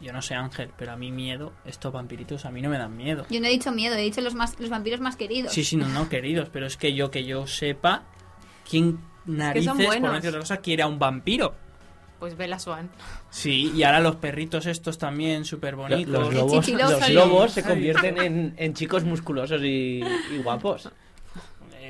yo 0.00 0.12
no 0.12 0.20
sé 0.20 0.34
Ángel, 0.34 0.70
pero 0.76 0.92
a 0.92 0.96
mí 0.96 1.10
miedo, 1.10 1.52
estos 1.64 1.92
vampiritos 1.92 2.44
a 2.44 2.50
mí 2.50 2.60
no 2.60 2.68
me 2.68 2.78
dan 2.78 2.96
miedo. 2.96 3.26
Yo 3.30 3.40
no 3.40 3.46
he 3.46 3.50
dicho 3.50 3.72
miedo, 3.72 3.94
he 3.94 4.02
dicho 4.02 4.20
los, 4.20 4.34
más, 4.34 4.58
los 4.60 4.68
vampiros 4.68 5.00
más 5.00 5.16
queridos. 5.16 5.52
Sí, 5.52 5.64
sí, 5.64 5.76
no, 5.76 5.88
no, 5.88 6.08
queridos, 6.08 6.48
pero 6.52 6.66
es 6.66 6.76
que 6.76 6.94
yo 6.94 7.10
que 7.10 7.24
yo 7.24 7.46
sepa 7.46 8.04
quién 8.68 9.00
narices, 9.24 9.72
por 9.72 10.00
no 10.00 10.12
decir 10.12 10.28
otra 10.28 10.40
cosa, 10.40 10.58
quiere 10.58 10.82
a 10.82 10.86
un 10.86 10.98
vampiro. 10.98 11.54
Pues 12.18 12.36
Bella 12.36 12.58
Swan. 12.58 12.88
Sí, 13.28 13.72
y 13.74 13.82
ahora 13.82 14.00
los 14.00 14.16
perritos 14.16 14.64
estos 14.66 14.96
también 14.96 15.44
súper 15.44 15.76
bonitos. 15.76 16.08
Los 16.08 16.32
lobos, 16.32 16.68
los 16.68 17.10
lobos 17.10 17.52
se 17.52 17.62
convierten 17.62 18.18
en, 18.18 18.54
en 18.56 18.74
chicos 18.74 19.04
musculosos 19.04 19.60
y, 19.62 20.02
y 20.02 20.38
guapos. 20.42 20.90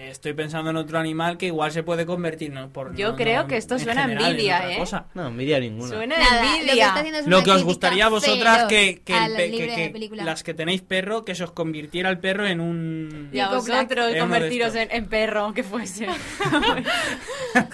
Eh, 0.06 0.10
estoy 0.10 0.32
pensando 0.34 0.70
en 0.70 0.76
otro 0.76 0.98
animal 0.98 1.36
que 1.36 1.46
igual 1.46 1.72
se 1.72 1.82
puede 1.82 2.06
convertir, 2.06 2.52
¿no? 2.52 2.68
Por, 2.70 2.94
Yo 2.94 3.10
no- 3.10 3.16
creo 3.16 3.42
no, 3.42 3.48
que 3.48 3.56
esto 3.56 3.74
en 3.74 3.80
suena 3.80 4.04
a 4.04 4.12
envidia, 4.12 4.70
¿eh? 4.72 4.78
cosa. 4.78 5.06
No, 5.14 5.26
envidia 5.28 5.58
ninguna. 5.60 5.88
Suena 5.88 6.16
Nada, 6.18 6.40
a 6.40 6.44
lo 6.44 6.50
que 6.50 6.60
envidia. 6.60 7.18
es 7.18 7.26
Lo 7.26 7.42
que 7.42 7.50
os 7.50 7.64
gustaría 7.64 8.06
a 8.06 8.08
vosotras 8.08 8.64
que, 8.64 9.02
que, 9.04 9.12
pe- 9.12 10.10
las 10.24 10.42
que 10.42 10.54
tenéis 10.54 10.82
perro, 10.82 11.24
que 11.24 11.34
se 11.34 11.44
os 11.44 11.52
convirtiera 11.52 12.08
el 12.10 12.18
perro 12.18 12.46
en 12.46 12.60
un... 12.60 13.30
Y 13.32 13.40
a 13.40 13.48
vosotros 13.48 14.12
En 14.12 14.18
convertiros 14.20 14.74
en, 14.74 15.06
perro, 15.06 15.40
aunque 15.40 15.62
fuese. 15.62 16.06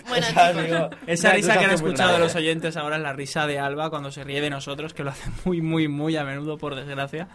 Bueno, 0.09 0.27
Esa, 1.07 1.33
digo, 1.33 1.37
risa 1.37 1.59
que 1.59 1.65
han 1.65 1.71
escuchado 1.73 2.19
los 2.19 2.35
oyentes 2.35 2.77
ahora 2.77 2.97
es 2.97 3.03
la 3.03 3.13
risa 3.13 3.47
de 3.47 3.59
Alba 3.59 3.91
cuando 3.91 4.11
se 4.11 4.23
ríe 4.25 4.41
de 4.41 4.51
nosotros, 4.51 4.95
que 4.95 5.03
lo 5.03 5.11
hace 5.11 5.29
muy, 5.45 5.61
muy, 5.61 5.89
muy 5.89 6.17
a 6.17 6.25
menudo, 6.25 6.57
por 6.59 6.75
desgracia. 6.77 7.29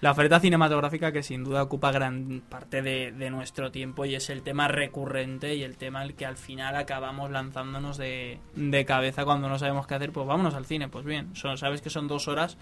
La 0.00 0.12
oferta 0.12 0.40
cinematográfica 0.40 1.12
que 1.12 1.22
sin 1.22 1.44
duda 1.44 1.62
ocupa 1.62 1.92
gran 1.92 2.42
parte 2.48 2.80
de, 2.80 3.12
de 3.12 3.28
nuestro 3.28 3.70
tiempo 3.70 4.06
y 4.06 4.14
es 4.14 4.30
el 4.30 4.42
tema 4.42 4.66
recurrente 4.66 5.54
y 5.54 5.62
el 5.62 5.76
tema 5.76 6.00
al 6.00 6.14
que 6.14 6.24
al 6.24 6.38
final 6.38 6.74
acabamos 6.76 7.30
lanzándonos 7.30 7.98
de, 7.98 8.38
de 8.54 8.84
cabeza 8.86 9.24
cuando 9.24 9.48
no 9.50 9.58
sabemos 9.58 9.86
qué 9.86 9.94
hacer, 9.96 10.10
pues 10.10 10.26
vámonos 10.26 10.54
al 10.54 10.64
cine. 10.64 10.88
Pues 10.88 11.04
bien, 11.04 11.36
son, 11.36 11.58
sabes 11.58 11.82
que 11.82 11.90
son 11.90 12.08
dos 12.08 12.28
horas 12.28 12.56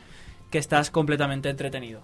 que 0.51 0.59
estás 0.59 0.91
completamente 0.91 1.49
entretenido. 1.49 2.03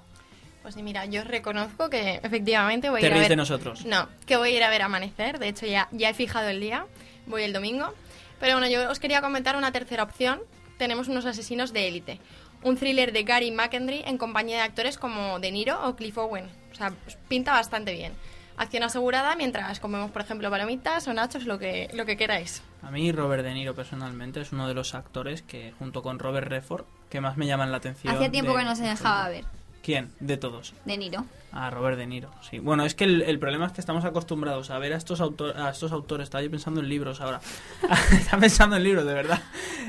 Pues 0.62 0.76
sí, 0.76 0.82
mira, 0.82 1.04
yo 1.06 1.24
reconozco 1.24 1.90
que 1.90 2.20
efectivamente 2.22 2.88
voy 2.88 3.02
a 3.02 3.06
ir 3.06 3.12
a 3.12 3.18
ver... 3.18 3.28
de 3.28 3.36
nosotros. 3.36 3.84
No, 3.84 4.08
que 4.26 4.36
voy 4.36 4.50
a 4.50 4.56
ir 4.56 4.62
a 4.62 4.70
ver 4.70 4.82
Amanecer. 4.82 5.38
De 5.38 5.48
hecho, 5.48 5.66
ya, 5.66 5.88
ya 5.90 6.10
he 6.10 6.14
fijado 6.14 6.48
el 6.48 6.60
día. 6.60 6.86
Voy 7.26 7.42
el 7.42 7.52
domingo. 7.52 7.92
Pero 8.40 8.54
bueno, 8.54 8.68
yo 8.68 8.90
os 8.90 9.00
quería 9.00 9.20
comentar 9.20 9.56
una 9.56 9.72
tercera 9.72 10.04
opción. 10.04 10.40
Tenemos 10.78 11.08
unos 11.08 11.26
asesinos 11.26 11.72
de 11.72 11.88
élite. 11.88 12.20
Un 12.64 12.76
thriller 12.76 13.12
de 13.12 13.22
Gary 13.24 13.50
McKendry 13.50 14.02
en 14.06 14.18
compañía 14.18 14.56
de 14.56 14.62
actores 14.62 14.98
como 14.98 15.38
De 15.38 15.52
Niro 15.52 15.86
o 15.86 15.94
Cliff 15.96 16.16
Owen. 16.18 16.48
O 16.72 16.74
sea, 16.74 16.90
pues, 17.04 17.16
pinta 17.28 17.52
bastante 17.52 17.92
bien. 17.92 18.12
Acción 18.56 18.84
asegurada 18.84 19.34
mientras 19.36 19.80
comemos, 19.80 20.10
por 20.12 20.22
ejemplo, 20.22 20.48
palomitas 20.50 21.06
o 21.08 21.12
nachos, 21.12 21.44
lo 21.44 21.58
que, 21.58 21.90
lo 21.92 22.06
que 22.06 22.16
queráis. 22.16 22.62
A 22.82 22.90
mí 22.90 23.10
Robert 23.12 23.42
De 23.44 23.52
Niro 23.52 23.74
personalmente 23.74 24.40
es 24.40 24.52
uno 24.52 24.66
de 24.68 24.74
los 24.74 24.94
actores 24.94 25.42
que 25.42 25.72
junto 25.78 26.02
con 26.02 26.18
Robert 26.18 26.48
Redford 26.48 26.84
que 27.10 27.20
más 27.20 27.36
me 27.36 27.46
llaman 27.46 27.70
la 27.70 27.78
atención. 27.78 28.14
Hacía 28.14 28.30
tiempo 28.30 28.52
de- 28.52 28.58
que 28.58 28.64
no 28.64 28.76
se 28.76 28.84
dejaba 28.84 29.28
ver. 29.28 29.44
¿Quién? 29.84 30.10
De 30.18 30.38
todos. 30.38 30.72
De 30.86 30.96
Niro. 30.96 31.26
A 31.52 31.68
Robert 31.68 31.98
De 31.98 32.06
Niro, 32.06 32.30
sí. 32.40 32.58
Bueno, 32.58 32.86
es 32.86 32.94
que 32.94 33.04
el, 33.04 33.20
el 33.20 33.38
problema 33.38 33.66
es 33.66 33.72
que 33.72 33.82
estamos 33.82 34.06
acostumbrados 34.06 34.70
a 34.70 34.78
ver 34.78 34.94
a 34.94 34.96
estos, 34.96 35.20
autor, 35.20 35.54
a 35.58 35.68
estos 35.68 35.92
autores, 35.92 36.24
estaba 36.24 36.42
yo 36.42 36.50
pensando 36.50 36.80
en 36.80 36.88
libros 36.88 37.20
ahora, 37.20 37.42
estaba 38.12 38.40
pensando 38.40 38.76
en 38.76 38.82
libros, 38.82 39.04
de 39.04 39.12
verdad, 39.12 39.42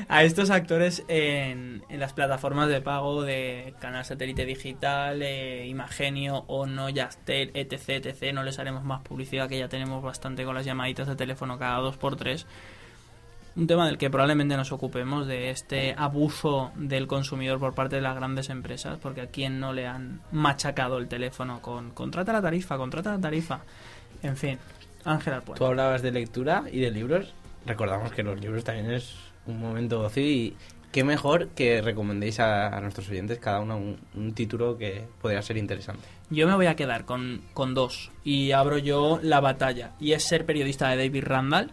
a 0.08 0.22
estos 0.22 0.50
actores 0.50 1.02
en, 1.08 1.82
en 1.88 1.98
las 1.98 2.12
plataformas 2.12 2.68
de 2.68 2.82
pago 2.82 3.22
de 3.22 3.74
Canal 3.80 4.04
Satélite 4.04 4.44
Digital, 4.44 5.22
eh, 5.22 5.66
Imagenio, 5.66 6.44
Ono, 6.46 6.90
Yastel, 6.90 7.50
etc, 7.54 8.04
etc, 8.04 8.34
no 8.34 8.42
les 8.42 8.58
haremos 8.58 8.84
más 8.84 9.00
publicidad 9.00 9.48
que 9.48 9.58
ya 9.58 9.70
tenemos 9.70 10.02
bastante 10.02 10.44
con 10.44 10.54
las 10.54 10.66
llamaditas 10.66 11.08
de 11.08 11.16
teléfono 11.16 11.58
cada 11.58 11.78
dos 11.78 11.96
por 11.96 12.16
tres. 12.16 12.46
Un 13.56 13.66
tema 13.66 13.86
del 13.86 13.96
que 13.96 14.10
probablemente 14.10 14.54
nos 14.56 14.70
ocupemos 14.70 15.26
de 15.26 15.48
este 15.48 15.94
abuso 15.96 16.72
del 16.76 17.06
consumidor 17.06 17.58
por 17.58 17.74
parte 17.74 17.96
de 17.96 18.02
las 18.02 18.14
grandes 18.14 18.50
empresas, 18.50 18.98
porque 19.00 19.22
a 19.22 19.26
quien 19.28 19.60
no 19.60 19.72
le 19.72 19.86
han 19.86 20.20
machacado 20.30 20.98
el 20.98 21.08
teléfono 21.08 21.62
con 21.62 21.90
contrata 21.90 22.34
la 22.34 22.42
tarifa, 22.42 22.76
contrata 22.76 23.12
la 23.12 23.20
tarifa. 23.20 23.60
En 24.22 24.36
fin, 24.36 24.58
Ángela 25.04 25.40
pues. 25.40 25.58
Tú 25.58 25.64
hablabas 25.64 26.02
de 26.02 26.12
lectura 26.12 26.64
y 26.70 26.80
de 26.80 26.90
libros. 26.90 27.32
Recordamos 27.64 28.12
que 28.12 28.22
los 28.22 28.38
libros 28.38 28.62
también 28.62 28.90
es 28.90 29.14
un 29.46 29.58
momento 29.58 30.00
ocio 30.02 30.22
y 30.22 30.54
qué 30.92 31.02
mejor 31.02 31.48
que 31.48 31.80
recomendéis 31.80 32.40
a, 32.40 32.76
a 32.76 32.80
nuestros 32.82 33.08
oyentes 33.08 33.38
cada 33.38 33.60
uno 33.60 33.78
un, 33.78 33.98
un 34.14 34.34
título 34.34 34.76
que 34.76 35.04
podría 35.22 35.40
ser 35.40 35.56
interesante. 35.56 36.06
Yo 36.28 36.46
me 36.46 36.54
voy 36.54 36.66
a 36.66 36.76
quedar 36.76 37.06
con, 37.06 37.40
con 37.54 37.72
dos 37.72 38.10
y 38.22 38.52
abro 38.52 38.76
yo 38.76 39.18
la 39.22 39.40
batalla. 39.40 39.92
Y 39.98 40.12
es 40.12 40.24
Ser 40.24 40.44
periodista 40.44 40.90
de 40.90 40.96
David 40.96 41.24
Randall. 41.24 41.72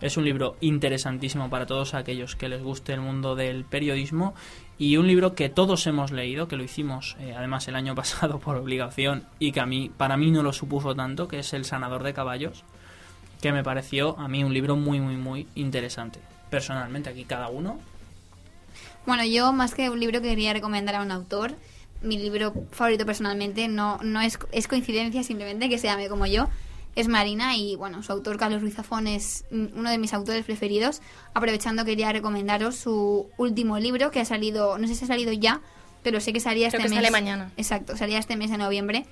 Es 0.00 0.16
un 0.16 0.24
libro 0.24 0.56
interesantísimo 0.60 1.50
para 1.50 1.66
todos 1.66 1.92
aquellos 1.92 2.34
que 2.34 2.48
les 2.48 2.62
guste 2.62 2.94
el 2.94 3.02
mundo 3.02 3.36
del 3.36 3.64
periodismo 3.64 4.34
y 4.78 4.96
un 4.96 5.06
libro 5.06 5.34
que 5.34 5.50
todos 5.50 5.86
hemos 5.86 6.10
leído, 6.10 6.48
que 6.48 6.56
lo 6.56 6.64
hicimos 6.64 7.16
eh, 7.20 7.34
además 7.36 7.68
el 7.68 7.76
año 7.76 7.94
pasado 7.96 8.38
por 8.38 8.56
obligación 8.56 9.24
y 9.38 9.52
que 9.52 9.60
a 9.60 9.66
mí 9.66 9.90
para 9.94 10.16
mí 10.16 10.30
no 10.30 10.42
lo 10.42 10.54
supuso 10.54 10.94
tanto, 10.94 11.28
que 11.28 11.40
es 11.40 11.52
El 11.52 11.66
sanador 11.66 12.02
de 12.02 12.14
caballos, 12.14 12.64
que 13.42 13.52
me 13.52 13.62
pareció 13.62 14.18
a 14.18 14.26
mí 14.26 14.42
un 14.42 14.54
libro 14.54 14.74
muy 14.74 15.00
muy 15.00 15.16
muy 15.16 15.46
interesante. 15.54 16.18
Personalmente 16.48 17.10
aquí 17.10 17.24
cada 17.24 17.48
uno 17.48 17.78
Bueno, 19.04 19.24
yo 19.24 19.52
más 19.52 19.74
que 19.74 19.90
un 19.90 20.00
libro 20.00 20.22
quería 20.22 20.54
recomendar 20.54 20.94
a 20.94 21.02
un 21.02 21.10
autor. 21.10 21.54
Mi 22.02 22.16
libro 22.16 22.54
favorito 22.72 23.04
personalmente 23.04 23.68
no, 23.68 23.98
no 24.02 24.22
es, 24.22 24.38
es 24.50 24.66
coincidencia 24.66 25.22
simplemente 25.22 25.68
que 25.68 25.76
se 25.76 25.88
llame 25.88 26.08
como 26.08 26.24
yo. 26.24 26.48
Es 26.96 27.06
Marina 27.08 27.56
y 27.56 27.76
bueno, 27.76 28.02
su 28.02 28.10
autor 28.12 28.36
Carlos 28.36 28.62
Ruiz 28.62 28.74
Zafón 28.74 29.06
es 29.06 29.44
uno 29.50 29.90
de 29.90 29.98
mis 29.98 30.12
autores 30.12 30.44
preferidos. 30.44 31.00
Aprovechando 31.34 31.84
quería 31.84 32.12
recomendaros 32.12 32.76
su 32.76 33.28
último 33.36 33.78
libro 33.78 34.10
que 34.10 34.20
ha 34.20 34.24
salido, 34.24 34.76
no 34.78 34.88
sé 34.88 34.94
si 34.96 35.04
ha 35.04 35.08
salido 35.08 35.32
ya, 35.32 35.60
pero 36.02 36.20
sé 36.20 36.32
que 36.32 36.40
salía 36.40 36.66
este 36.66 36.78
Creo 36.78 36.88
que 36.88 36.96
mes. 36.96 36.98
sale 37.04 37.10
mañana. 37.10 37.52
Exacto, 37.56 37.96
salía 37.96 38.18
este 38.18 38.36
mes 38.36 38.50
de 38.50 38.58
noviembre. 38.58 39.06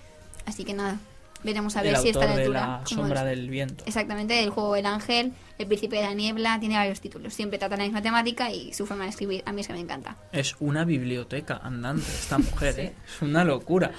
Así 0.44 0.64
que 0.64 0.74
nada, 0.74 0.98
veremos 1.44 1.76
a 1.76 1.82
ver 1.82 1.96
si 1.98 2.08
está 2.08 2.24
a 2.24 2.28
la 2.28 2.34
de 2.34 2.40
altura. 2.42 2.60
La 2.80 2.86
sombra 2.86 3.20
es. 3.20 3.26
del 3.28 3.48
viento. 3.48 3.84
Exactamente, 3.86 4.42
el 4.42 4.50
juego 4.50 4.74
El 4.74 4.86
Ángel, 4.86 5.32
El 5.58 5.66
Príncipe 5.68 5.96
de 5.96 6.02
la 6.02 6.14
Niebla, 6.14 6.58
tiene 6.58 6.74
varios 6.76 7.00
títulos. 7.00 7.32
Siempre 7.32 7.58
trata 7.60 7.76
la 7.76 7.84
misma 7.84 8.02
temática 8.02 8.50
y 8.50 8.72
su 8.72 8.86
forma 8.86 9.04
de 9.04 9.10
escribir 9.10 9.42
a 9.46 9.52
mí 9.52 9.60
es 9.60 9.66
que 9.68 9.72
me 9.74 9.80
encanta. 9.80 10.16
Es 10.32 10.56
una 10.58 10.84
biblioteca 10.84 11.60
andante 11.62 12.06
esta 12.08 12.38
mujer, 12.38 12.80
¿eh? 12.80 12.92
Es 13.06 13.22
una 13.22 13.44
locura. 13.44 13.92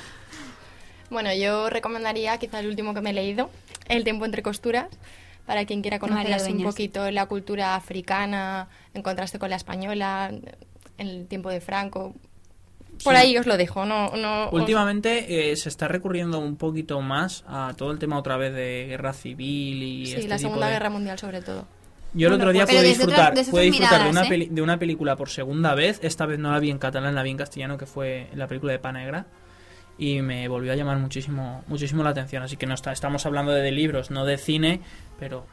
Bueno, 1.09 1.34
yo 1.34 1.69
recomendaría 1.69 2.38
quizá 2.38 2.59
el 2.59 2.67
último 2.67 2.93
que 2.93 3.01
me 3.01 3.09
he 3.09 3.13
leído, 3.13 3.49
El 3.90 4.04
tiempo 4.06 4.24
entre 4.26 4.42
costuras, 4.42 4.88
para 5.46 5.66
quien 5.66 5.82
quiera 5.82 6.00
conocer 6.00 6.32
así 6.34 6.52
un 6.54 6.64
poquito 6.64 7.10
la 7.12 7.26
cultura 7.26 7.76
africana, 7.76 8.68
en 8.94 9.02
contraste 9.02 9.40
con 9.40 9.50
la 9.50 9.56
española, 9.58 10.32
el 10.98 11.28
tiempo 11.28 11.50
de 11.50 11.60
Franco. 11.60 12.14
Por 13.04 13.14
Sí. 13.16 13.20
ahí 13.22 13.38
os 13.38 13.46
lo 13.46 13.56
dejo, 13.56 13.86
no, 13.86 14.10
no 14.18 14.48
os- 14.48 14.54
Últimamente 14.54 15.52
eh, 15.52 15.56
se 15.56 15.70
está 15.70 15.88
recurriendo 15.88 16.38
un 16.40 16.58
poquito 16.58 17.00
más 17.02 17.46
a 17.48 17.74
todo 17.78 17.92
el 17.92 18.00
tema 18.00 18.18
otra 18.20 18.36
vez 18.36 18.54
de 18.54 18.88
guerra 18.90 19.14
civil 19.14 19.82
y 19.84 20.06
Sí, 20.06 20.14
este 20.16 20.28
la 20.28 20.36
tipo 20.36 20.50
Segunda 20.50 20.68
de- 20.68 20.74
Guerra 20.74 20.90
Mundial 20.90 21.18
sobre 21.18 21.42
todo. 21.42 21.66
Yo 22.14 22.28
el 22.28 22.34
otro 22.34 22.52
día 22.52 22.66
pude 22.66 22.82
disfrutar, 22.84 23.34
pude 23.50 23.62
disfrutar 23.64 24.04
de, 24.04 24.10
una 24.10 24.26
¿eh? 24.26 24.30
peli- 24.30 24.48
de 24.52 24.62
una 24.62 24.78
película 24.80 25.16
por 25.16 25.30
segunda 25.30 25.76
vez. 25.76 26.00
Esta 26.04 26.26
vez 26.26 26.40
no 26.40 26.52
la 26.52 26.60
vi 26.60 26.72
en 26.72 26.80
catalán, 26.80 27.16
la 27.16 27.24
vi 27.24 27.30
en 27.30 27.38
castellano, 27.38 27.78
que 27.78 27.86
fue 27.86 28.28
la 28.34 28.48
película 28.48 28.74
de 28.74 28.80
Panegra. 28.80 29.28
Y 30.00 30.22
me 30.22 30.47
volvió 30.47 30.72
a 30.72 30.76
llamar 30.76 30.97
muchísimo 30.97 31.64
muchísimo 31.68 32.04
la 32.04 32.12
atención. 32.12 32.41
Así 32.41 32.56
que 32.58 32.66
no 32.66 32.74
está, 32.74 32.91
estamos 32.93 33.26
hablando 33.26 33.52
de, 33.52 33.72
libros, 33.72 34.10
no 34.12 34.24
de 34.26 34.38
cine, 34.38 34.80
pero 35.20 35.45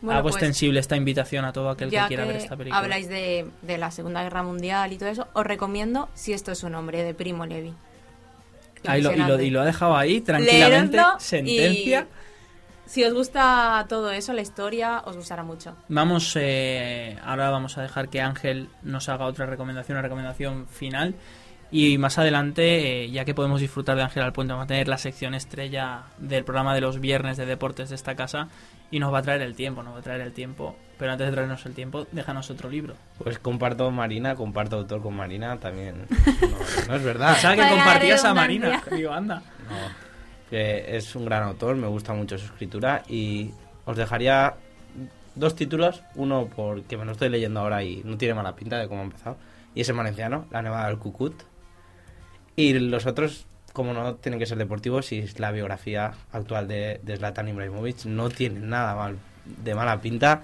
Bueno, 0.00 0.18
hago 0.18 0.24
pues, 0.30 0.34
extensible 0.34 0.80
esta 0.80 0.96
invitación 0.96 1.44
a 1.44 1.52
todo 1.52 1.70
aquel 1.70 1.90
que 1.90 1.96
quiera 2.08 2.24
que 2.24 2.32
ver 2.32 2.36
esta 2.42 2.56
película. 2.56 2.78
habláis 2.80 3.08
de, 3.08 3.46
de 3.62 3.78
la 3.78 3.90
Segunda 3.92 4.22
Guerra 4.24 4.42
Mundial 4.42 4.92
y 4.92 4.98
todo 4.98 5.08
eso, 5.08 5.28
os 5.32 5.46
recomiendo 5.46 6.08
Si 6.14 6.32
esto 6.32 6.50
es 6.52 6.62
un 6.64 6.74
hombre, 6.74 7.04
de 7.04 7.14
Primo 7.14 7.46
Levi. 7.46 7.72
Ahí 8.86 9.00
lo- 9.00 9.12
y, 9.14 9.18
lo, 9.18 9.40
y 9.40 9.48
lo 9.50 9.60
ha 9.62 9.64
dejado 9.64 9.96
ahí 9.96 10.20
tranquilamente. 10.20 10.98
Sentencia. 11.18 12.06
y 12.86 12.90
si 12.90 13.02
os 13.04 13.14
gusta 13.14 13.86
todo 13.88 14.10
eso, 14.10 14.34
la 14.34 14.42
historia, 14.42 15.02
os 15.06 15.16
gustará 15.16 15.42
mucho. 15.42 15.74
Vamos, 15.88 16.36
eh, 16.38 17.16
ahora 17.24 17.48
vamos 17.48 17.78
a 17.78 17.82
dejar 17.82 18.10
que 18.10 18.20
Ángel 18.20 18.68
nos 18.82 19.08
haga 19.08 19.24
otra 19.24 19.46
recomendación, 19.46 19.96
una 19.96 20.02
recomendación 20.02 20.66
final. 20.66 21.14
Y 21.76 21.98
más 21.98 22.18
adelante, 22.18 23.02
eh, 23.02 23.10
ya 23.10 23.24
que 23.24 23.34
podemos 23.34 23.60
disfrutar 23.60 23.96
de 23.96 24.02
Ángel 24.04 24.22
al 24.22 24.32
Puente, 24.32 24.52
vamos 24.52 24.66
a 24.66 24.68
tener 24.68 24.86
la 24.86 24.96
sección 24.96 25.34
estrella 25.34 26.04
del 26.18 26.44
programa 26.44 26.72
de 26.72 26.80
los 26.80 27.00
viernes 27.00 27.36
de 27.36 27.46
deportes 27.46 27.88
de 27.88 27.96
esta 27.96 28.14
casa 28.14 28.46
y 28.92 29.00
nos 29.00 29.12
va 29.12 29.18
a 29.18 29.22
traer 29.22 29.42
el 29.42 29.56
tiempo, 29.56 29.82
nos 29.82 29.92
va 29.92 29.98
a 29.98 30.02
traer 30.02 30.20
el 30.20 30.32
tiempo. 30.32 30.76
Pero 31.00 31.10
antes 31.10 31.26
de 31.26 31.32
traernos 31.32 31.66
el 31.66 31.74
tiempo, 31.74 32.06
déjanos 32.12 32.48
otro 32.48 32.70
libro. 32.70 32.94
Pues 33.18 33.40
comparto 33.40 33.90
Marina, 33.90 34.36
comparto 34.36 34.76
autor 34.76 35.02
con 35.02 35.16
Marina 35.16 35.58
también. 35.58 36.06
No, 36.42 36.86
no 36.86 36.94
es 36.94 37.02
verdad. 37.02 37.36
¿Sabes 37.38 37.64
que 37.64 37.68
compartías 37.68 38.24
a. 38.24 38.34
Marina? 38.34 38.80
Digo, 38.92 39.12
anda. 39.12 39.42
No, 39.68 40.50
que 40.50 40.96
es 40.96 41.16
un 41.16 41.24
gran 41.24 41.42
autor, 41.42 41.74
me 41.74 41.88
gusta 41.88 42.14
mucho 42.14 42.38
su 42.38 42.44
escritura 42.44 43.02
y 43.08 43.50
os 43.84 43.96
dejaría 43.96 44.54
dos 45.34 45.56
títulos, 45.56 46.04
uno 46.14 46.48
porque 46.54 46.96
me 46.96 47.04
lo 47.04 47.10
estoy 47.10 47.30
leyendo 47.30 47.58
ahora 47.58 47.82
y 47.82 48.00
no 48.04 48.16
tiene 48.16 48.34
mala 48.34 48.54
pinta 48.54 48.78
de 48.78 48.86
cómo 48.86 49.00
ha 49.00 49.04
empezado, 49.04 49.38
y 49.74 49.80
es 49.80 49.88
en 49.88 49.96
valenciano, 49.96 50.46
La 50.52 50.62
Nevada 50.62 50.86
del 50.86 50.98
Cucut, 50.98 51.42
y 52.56 52.72
los 52.78 53.06
otros, 53.06 53.46
como 53.72 53.92
no 53.92 54.14
tienen 54.16 54.38
que 54.38 54.46
ser 54.46 54.58
deportivos, 54.58 55.10
y 55.12 55.18
es 55.18 55.38
la 55.40 55.50
biografía 55.52 56.12
actual 56.32 56.68
de, 56.68 57.00
de 57.02 57.16
Zlatan 57.16 57.48
Ibrahimovic, 57.48 58.04
no 58.04 58.28
tiene 58.30 58.60
nada 58.60 58.94
mal 58.94 59.16
de 59.44 59.74
mala 59.74 60.00
pinta, 60.00 60.42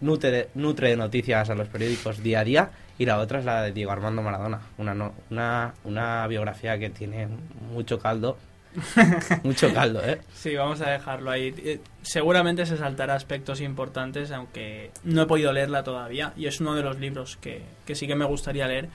nutre 0.00 0.30
de, 0.30 0.48
nutre 0.54 0.90
de 0.90 0.96
noticias 0.96 1.50
a 1.50 1.54
los 1.54 1.68
periódicos 1.68 2.22
día 2.22 2.40
a 2.40 2.44
día, 2.44 2.70
y 2.98 3.06
la 3.06 3.18
otra 3.18 3.38
es 3.38 3.44
la 3.44 3.62
de 3.62 3.72
Diego 3.72 3.90
Armando 3.92 4.22
Maradona, 4.22 4.60
una, 4.76 4.94
no- 4.94 5.14
una, 5.30 5.74
una 5.84 6.26
biografía 6.26 6.78
que 6.78 6.90
tiene 6.90 7.28
mucho 7.72 7.98
caldo, 7.98 8.36
mucho 9.44 9.72
caldo, 9.72 10.00
¿eh? 10.04 10.20
Sí, 10.34 10.54
vamos 10.54 10.80
a 10.82 10.90
dejarlo 10.90 11.30
ahí. 11.30 11.54
Eh, 11.58 11.80
Seguramente 12.02 12.64
se 12.66 12.76
saltará 12.76 13.14
aspectos 13.14 13.60
importantes, 13.60 14.30
aunque 14.30 14.90
no 15.04 15.22
he 15.22 15.26
podido 15.26 15.52
leerla 15.52 15.82
todavía. 15.82 16.32
Y 16.36 16.46
es 16.46 16.60
uno 16.60 16.74
de 16.74 16.82
los 16.82 16.98
libros 16.98 17.36
que, 17.40 17.62
que 17.86 17.94
sí 17.94 18.06
que 18.06 18.14
me 18.14 18.24
gustaría 18.24 18.66
leer 18.68 18.88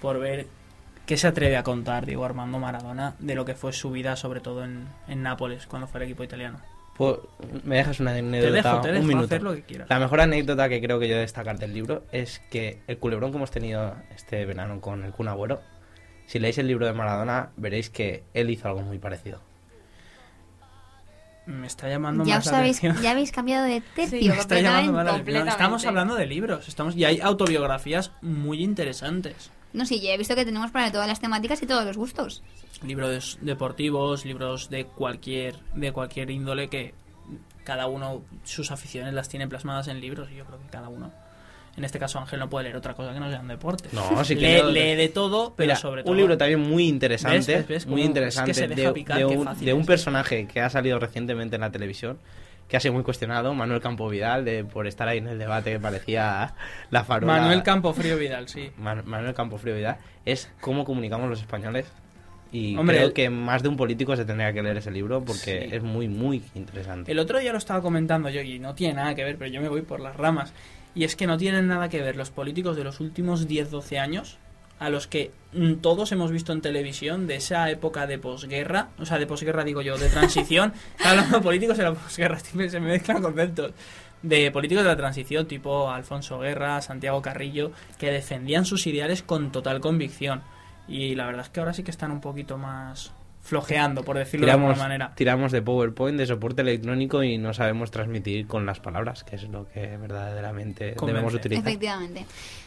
por 0.00 0.18
ver 0.18 0.46
qué 1.06 1.16
se 1.16 1.26
atreve 1.26 1.56
a 1.56 1.62
contar 1.62 2.06
Diego 2.06 2.24
Armando 2.24 2.58
Maradona 2.58 3.14
de 3.18 3.34
lo 3.34 3.44
que 3.44 3.54
fue 3.54 3.72
su 3.72 3.90
vida, 3.90 4.16
sobre 4.16 4.40
todo 4.40 4.64
en, 4.64 4.86
en 5.08 5.22
Nápoles, 5.22 5.66
cuando 5.66 5.86
fue 5.88 6.00
el 6.00 6.04
equipo 6.04 6.24
italiano. 6.24 6.58
Pues, 6.96 7.18
¿Me 7.64 7.76
dejas 7.76 8.00
una 8.00 8.12
anécdota? 8.12 8.52
dejo, 8.52 8.80
te 8.82 8.88
dejo 8.88 9.00
un 9.02 9.08
minuto. 9.08 9.24
hacer 9.26 9.42
lo 9.42 9.54
que 9.54 9.62
quieras. 9.62 9.88
La 9.88 9.98
mejor 9.98 10.20
anécdota 10.20 10.68
que 10.68 10.80
creo 10.80 11.00
que 11.00 11.08
yo 11.08 11.16
destacar 11.16 11.58
del 11.58 11.72
libro 11.72 12.04
es 12.12 12.40
que 12.50 12.80
el 12.86 12.98
culebrón 12.98 13.30
que 13.30 13.38
hemos 13.38 13.50
tenido 13.50 13.96
este 14.14 14.44
verano 14.44 14.80
con 14.80 15.02
el 15.04 15.12
Kun 15.12 15.28
Agüero, 15.28 15.60
si 16.26 16.38
leéis 16.38 16.58
el 16.58 16.66
libro 16.68 16.86
de 16.86 16.92
Maradona, 16.92 17.50
veréis 17.56 17.90
que 17.90 18.24
él 18.34 18.50
hizo 18.50 18.68
algo 18.68 18.82
muy 18.82 18.98
parecido. 18.98 19.40
Me 21.46 21.66
está 21.66 21.88
llamando 21.88 22.24
Ya 22.24 22.36
más 22.36 22.46
os 22.46 22.52
la 22.52 22.58
habéis, 22.58 22.78
atención. 22.78 23.02
ya 23.02 23.10
habéis 23.10 23.32
cambiado 23.32 23.64
de 23.64 23.80
tercio. 23.96 24.32
Me 24.32 24.38
está 24.38 24.60
llamando 24.60 24.92
más 24.92 25.48
estamos 25.48 25.84
hablando 25.86 26.14
de 26.14 26.26
libros, 26.26 26.68
estamos 26.68 26.94
y 26.94 27.04
hay 27.04 27.20
autobiografías 27.20 28.12
muy 28.20 28.62
interesantes. 28.62 29.50
No, 29.72 29.86
sí, 29.86 30.00
ya 30.00 30.12
he 30.12 30.18
visto 30.18 30.34
que 30.34 30.44
tenemos 30.44 30.70
para 30.70 30.92
todas 30.92 31.08
las 31.08 31.20
temáticas 31.20 31.62
y 31.62 31.66
todos 31.66 31.84
los 31.84 31.96
gustos. 31.96 32.42
libros 32.82 33.38
deportivos, 33.40 34.24
libros 34.24 34.70
de 34.70 34.84
cualquier 34.84 35.58
de 35.74 35.92
cualquier 35.92 36.30
índole 36.30 36.68
que 36.68 36.94
cada 37.64 37.86
uno 37.86 38.22
sus 38.44 38.70
aficiones 38.70 39.14
las 39.14 39.28
tiene 39.28 39.46
plasmadas 39.48 39.88
en 39.88 40.00
libros 40.00 40.28
y 40.30 40.36
yo 40.36 40.44
creo 40.44 40.58
que 40.58 40.68
cada 40.68 40.88
uno 40.88 41.12
en 41.76 41.84
este 41.84 41.98
caso 41.98 42.18
Ángel 42.18 42.38
no 42.38 42.50
puede 42.50 42.64
leer 42.64 42.76
otra 42.76 42.94
cosa 42.94 43.14
que 43.14 43.20
no 43.20 43.30
sean 43.30 43.48
deportes. 43.48 43.92
No, 43.92 44.22
sí 44.24 44.36
que 44.36 44.62
lee, 44.62 44.72
lee 44.72 44.94
de 44.94 45.08
todo, 45.08 45.54
pero 45.56 45.68
Mira, 45.68 45.76
sobre 45.76 46.02
todo 46.02 46.12
un 46.12 46.18
libro 46.18 46.36
también 46.36 46.60
muy 46.60 46.86
interesante, 46.86 47.36
¿Ves? 47.38 47.46
¿Ves? 47.46 47.68
¿Ves? 47.68 47.86
muy 47.86 48.02
interesante 48.02 48.50
es 48.50 48.58
que 48.58 48.68
se 48.68 48.74
deja 48.74 48.88
de, 48.88 48.94
picar, 48.94 49.18
de 49.18 49.26
qué 49.26 49.36
un, 49.36 49.58
de 49.58 49.72
un 49.72 49.86
personaje 49.86 50.46
que 50.46 50.60
ha 50.60 50.68
salido 50.68 50.98
recientemente 50.98 51.54
en 51.54 51.62
la 51.62 51.70
televisión, 51.70 52.18
que 52.72 52.78
ha 52.78 52.80
sido 52.80 52.94
muy 52.94 53.02
cuestionado, 53.02 53.52
Manuel 53.52 53.82
Campo 53.82 54.08
Vidal, 54.08 54.46
de, 54.46 54.64
por 54.64 54.86
estar 54.86 55.06
ahí 55.06 55.18
en 55.18 55.28
el 55.28 55.38
debate 55.38 55.72
que 55.72 55.78
parecía 55.78 56.54
la 56.90 57.04
farola. 57.04 57.34
Manuel 57.34 57.62
Campofrío 57.62 58.16
Vidal, 58.16 58.48
sí. 58.48 58.70
Man- 58.78 59.02
Manuel 59.04 59.34
Campofrío 59.34 59.74
Vidal, 59.74 59.98
es 60.24 60.50
cómo 60.62 60.86
comunicamos 60.86 61.28
los 61.28 61.38
españoles. 61.40 61.84
Y 62.50 62.74
Hombre, 62.78 62.96
creo 62.96 63.12
que 63.12 63.28
más 63.28 63.62
de 63.62 63.68
un 63.68 63.76
político 63.76 64.16
se 64.16 64.24
tendría 64.24 64.54
que 64.54 64.62
leer 64.62 64.78
ese 64.78 64.90
libro 64.90 65.22
porque 65.22 65.68
Sí. 65.68 65.76
es 65.76 65.82
muy, 65.82 66.08
muy 66.08 66.42
interesante. 66.54 67.12
El 67.12 67.18
otro 67.18 67.38
día 67.40 67.52
lo 67.52 67.58
estaba 67.58 67.82
comentando 67.82 68.30
yo 68.30 68.40
y 68.40 68.58
no 68.58 68.74
tiene 68.74 68.94
nada 68.94 69.14
que 69.14 69.22
ver, 69.22 69.36
pero 69.36 69.50
yo 69.50 69.60
me 69.60 69.68
voy 69.68 69.82
por 69.82 70.00
las 70.00 70.16
ramas. 70.16 70.54
Y 70.94 71.04
es 71.04 71.14
que 71.14 71.26
no 71.26 71.36
tienen 71.36 71.66
nada 71.68 71.90
que 71.90 72.00
ver 72.00 72.16
los 72.16 72.30
políticos 72.30 72.74
de 72.78 72.84
los 72.84 73.00
últimos 73.00 73.46
10-12 73.48 73.98
años 73.98 74.38
a 74.82 74.90
los 74.90 75.06
que 75.06 75.30
mm, 75.52 75.74
todos 75.74 76.10
hemos 76.10 76.32
visto 76.32 76.52
en 76.52 76.60
televisión 76.60 77.28
de 77.28 77.36
esa 77.36 77.70
época 77.70 78.08
de 78.08 78.18
posguerra, 78.18 78.88
o 78.98 79.06
sea, 79.06 79.18
de 79.18 79.28
posguerra 79.28 79.62
digo 79.62 79.80
yo, 79.80 79.96
de 79.96 80.08
transición. 80.08 80.72
Hablando 81.04 81.38
de 81.38 81.42
políticos 81.42 81.76
de 81.78 81.84
la 81.84 81.94
posguerra, 81.94 82.38
se 82.40 82.56
me 82.56 82.88
mezclan 82.88 83.22
conceptos. 83.22 83.72
De 84.22 84.50
políticos 84.50 84.82
de 84.82 84.90
la 84.90 84.96
transición, 84.96 85.46
tipo 85.46 85.88
Alfonso 85.88 86.40
Guerra, 86.40 86.82
Santiago 86.82 87.22
Carrillo, 87.22 87.70
que 87.98 88.10
defendían 88.10 88.64
sus 88.64 88.86
ideales 88.88 89.22
con 89.22 89.52
total 89.52 89.80
convicción. 89.80 90.42
Y 90.88 91.14
la 91.14 91.26
verdad 91.26 91.42
es 91.42 91.50
que 91.50 91.60
ahora 91.60 91.74
sí 91.74 91.84
que 91.84 91.92
están 91.92 92.10
un 92.10 92.20
poquito 92.20 92.58
más 92.58 93.12
flojeando, 93.42 94.04
por 94.04 94.16
decirlo 94.16 94.46
de 94.46 94.52
alguna 94.52 94.76
manera. 94.76 95.12
tiramos 95.14 95.52
de 95.52 95.60
PowerPoint, 95.60 96.16
de 96.16 96.26
soporte 96.26 96.62
electrónico 96.62 97.22
y 97.22 97.38
no 97.38 97.52
sabemos 97.52 97.90
transmitir 97.90 98.46
con 98.46 98.64
las 98.64 98.80
palabras, 98.80 99.24
que 99.24 99.36
es 99.36 99.42
lo 99.48 99.68
que 99.68 99.96
verdaderamente 99.96 100.94
Convence. 100.94 101.12
debemos 101.12 101.34
utilizar. 101.34 101.66
Efectivamente. 101.66 102.24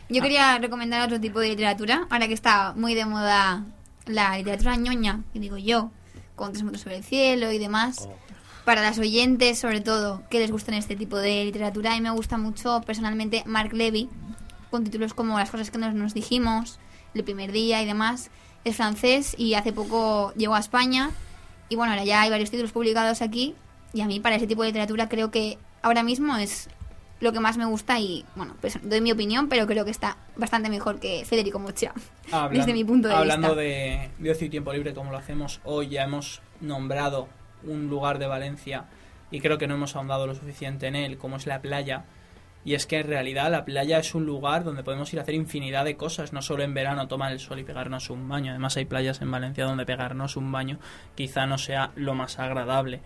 Yo 0.09 0.21
quería 0.21 0.57
recomendar 0.59 1.01
otro 1.01 1.19
tipo 1.19 1.39
de 1.39 1.49
literatura, 1.49 2.07
ahora 2.09 2.27
que 2.27 2.33
está 2.33 2.73
muy 2.75 2.93
de 2.93 3.05
moda 3.05 3.63
la 4.05 4.37
literatura 4.37 4.75
ñoña, 4.75 5.21
que 5.33 5.39
digo 5.39 5.57
yo, 5.57 5.91
con 6.35 6.51
tres 6.51 6.63
metros 6.63 6.81
sobre 6.81 6.97
el 6.97 7.03
cielo 7.03 7.51
y 7.51 7.57
demás. 7.57 8.07
Para 8.65 8.81
las 8.81 8.99
oyentes, 8.99 9.59
sobre 9.59 9.79
todo, 9.79 10.23
que 10.29 10.39
les 10.39 10.51
gustan 10.51 10.75
este 10.75 10.95
tipo 10.95 11.17
de 11.17 11.45
literatura, 11.45 11.93
a 11.93 11.95
mí 11.95 12.01
me 12.01 12.09
gusta 12.09 12.37
mucho 12.37 12.81
personalmente 12.85 13.43
Mark 13.45 13.73
Levy, 13.73 14.09
con 14.69 14.83
títulos 14.83 15.13
como 15.13 15.39
Las 15.39 15.51
cosas 15.51 15.71
que 15.71 15.77
nos, 15.77 15.93
nos 15.93 16.13
dijimos, 16.13 16.79
El 17.13 17.23
primer 17.23 17.51
día 17.51 17.81
y 17.81 17.85
demás. 17.85 18.29
Es 18.65 18.75
francés 18.75 19.35
y 19.37 19.53
hace 19.53 19.71
poco 19.71 20.33
llegó 20.35 20.55
a 20.55 20.59
España. 20.59 21.11
Y 21.69 21.77
bueno, 21.77 21.93
ahora 21.93 22.03
ya 22.03 22.21
hay 22.21 22.29
varios 22.29 22.51
títulos 22.51 22.73
publicados 22.73 23.21
aquí. 23.21 23.55
Y 23.93 24.01
a 24.01 24.07
mí, 24.07 24.19
para 24.19 24.35
ese 24.35 24.47
tipo 24.47 24.63
de 24.63 24.69
literatura, 24.69 25.07
creo 25.07 25.31
que 25.31 25.57
ahora 25.81 26.03
mismo 26.03 26.35
es 26.35 26.67
lo 27.21 27.31
que 27.31 27.39
más 27.39 27.57
me 27.57 27.65
gusta. 27.65 27.99
Y 27.99 28.25
bueno, 28.35 28.55
pues 28.59 28.79
doy 28.83 28.99
mi 29.01 29.11
opinión, 29.11 29.47
pero 29.47 29.65
creo 29.67 29.85
que 29.85 29.91
está 29.91 30.17
bastante 30.35 30.69
mejor 30.69 30.99
que 30.99 31.23
Federico 31.25 31.59
Mocha. 31.59 31.93
Desde 32.51 32.73
mi 32.73 32.83
punto 32.83 33.07
de 33.07 33.13
hablando 33.13 33.49
vista. 33.49 33.61
de, 33.61 34.09
de 34.17 34.31
ocio 34.31 34.47
y 34.47 34.49
tiempo 34.49 34.73
libre, 34.73 34.93
como 34.93 35.11
lo 35.11 35.17
hacemos 35.17 35.61
hoy, 35.63 35.89
ya 35.89 36.03
hemos 36.03 36.41
nombrado 36.59 37.29
un 37.63 37.87
lugar 37.87 38.19
de 38.19 38.27
Valencia 38.27 38.85
y 39.31 39.41
creo 39.41 39.57
que 39.57 39.67
no 39.67 39.75
hemos 39.75 39.95
ahondado 39.95 40.27
lo 40.27 40.35
suficiente 40.35 40.87
en 40.87 40.95
él, 40.95 41.17
como 41.17 41.37
es 41.37 41.45
la 41.45 41.61
playa. 41.61 42.05
Y 42.65 42.73
es 42.73 42.87
que 42.87 42.99
en 42.99 43.07
realidad 43.07 43.51
la 43.51 43.63
playa 43.63 43.99
es 43.99 44.15
un 44.15 44.25
lugar 44.25 44.63
donde 44.63 44.83
podemos 44.83 45.13
ir 45.13 45.19
a 45.19 45.21
hacer 45.21 45.35
infinidad 45.35 45.85
de 45.85 45.95
cosas, 45.95 46.33
no 46.33 46.41
solo 46.41 46.63
en 46.63 46.73
verano 46.73 47.07
tomar 47.07 47.31
el 47.31 47.39
sol 47.39 47.59
y 47.59 47.63
pegarnos 47.63 48.09
un 48.09 48.27
baño. 48.27 48.51
Además 48.51 48.75
hay 48.75 48.85
playas 48.85 49.21
en 49.21 49.29
Valencia 49.29 49.65
donde 49.65 49.85
pegarnos 49.85 50.35
un 50.35 50.51
baño 50.51 50.79
quizá 51.13 51.45
no 51.45 51.59
sea 51.59 51.91
lo 51.95 52.15
más 52.15 52.39
agradable. 52.39 53.01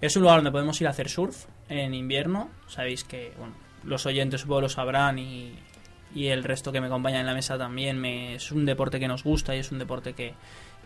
Es 0.00 0.14
un 0.16 0.22
lugar 0.22 0.38
donde 0.38 0.52
podemos 0.52 0.80
ir 0.80 0.86
a 0.86 0.90
hacer 0.90 1.08
surf 1.08 1.46
en 1.68 1.92
invierno. 1.92 2.50
Sabéis 2.68 3.02
que 3.02 3.34
bueno, 3.36 3.54
los 3.82 4.06
oyentes 4.06 4.42
supongo 4.42 4.62
lo 4.62 4.68
sabrán 4.68 5.18
y, 5.18 5.54
y 6.14 6.28
el 6.28 6.44
resto 6.44 6.70
que 6.70 6.80
me 6.80 6.86
acompaña 6.86 7.18
en 7.18 7.26
la 7.26 7.34
mesa 7.34 7.58
también. 7.58 8.04
Es 8.04 8.52
un 8.52 8.64
deporte 8.64 9.00
que 9.00 9.08
nos 9.08 9.24
gusta 9.24 9.56
y 9.56 9.58
es 9.58 9.72
un 9.72 9.80
deporte 9.80 10.12
que, 10.12 10.34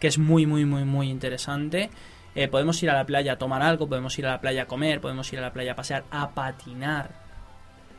que 0.01 0.07
es 0.07 0.19
muy, 0.19 0.47
muy, 0.47 0.65
muy, 0.65 0.85
muy 0.85 1.11
interesante. 1.11 1.91
Eh, 2.35 2.49
podemos 2.49 2.83
ir 2.83 2.91
a 2.91 2.95
la 2.95 3.07
playa 3.07 3.35
a 3.35 3.39
tomar 3.39 3.63
algo, 3.63 3.89
podemos 3.89 4.19
ir 4.19 4.27
a 4.27 4.33
la 4.33 4.41
playa 4.41 4.63
a 4.63 4.67
comer, 4.67 5.01
podemos 5.01 5.33
ir 5.33 5.39
a 5.39 5.43
la 5.43 5.53
playa 5.53 5.73
a 5.73 5.77
pasear, 5.77 6.05
a 6.11 6.31
patinar. 6.31 7.24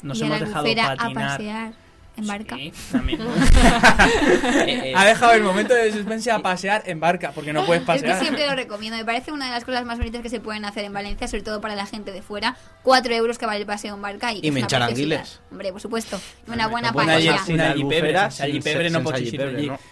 Nos 0.02 0.20
y 0.20 0.24
a 0.24 0.26
hemos 0.28 0.40
la 0.42 0.46
dejado 0.48 0.66
patinar. 0.66 0.98
a 1.00 1.10
pasear 1.14 1.74
en 2.18 2.28
barca. 2.28 2.56
Sí, 2.56 2.72
también. 2.92 3.20
ha 4.96 5.06
dejado 5.06 5.34
el 5.34 5.44
momento 5.44 5.74
de 5.74 5.92
suspense 5.92 6.32
a 6.32 6.40
pasear 6.40 6.84
en 6.86 7.00
barca, 7.00 7.32
porque 7.34 7.52
no 7.54 7.66
puedes 7.66 7.82
Es 7.82 7.88
pasear. 7.88 8.14
que 8.18 8.24
siempre 8.24 8.48
lo 8.48 8.56
recomiendo. 8.56 8.98
Me 8.98 9.06
parece 9.06 9.32
una 9.32 9.46
de 9.46 9.52
las 9.52 9.66
cosas 9.66 9.86
más 9.86 9.98
bonitas 9.98 10.22
que 10.22 10.30
se 10.30 10.40
pueden 10.40 10.66
hacer 10.66 10.86
en 10.86 10.94
Valencia, 10.94 11.28
sobre 11.28 11.44
todo 11.44 11.62
para 11.62 11.76
la 11.76 11.86
gente 11.86 12.12
de 12.12 12.22
fuera. 12.22 12.56
Cuatro 12.84 13.14
euros 13.14 13.38
que 13.38 13.46
vale 13.46 13.60
el 13.62 13.66
paseo 13.66 13.96
en 13.96 14.02
barca 14.02 14.32
y, 14.34 14.40
Y 14.42 14.50
guiles. 14.50 15.42
Hombre, 15.52 15.72
por 15.72 15.82
supuesto. 15.82 16.20
Una 16.48 16.68
buena 16.68 16.94
paella. 16.94 17.40
una 17.50 17.74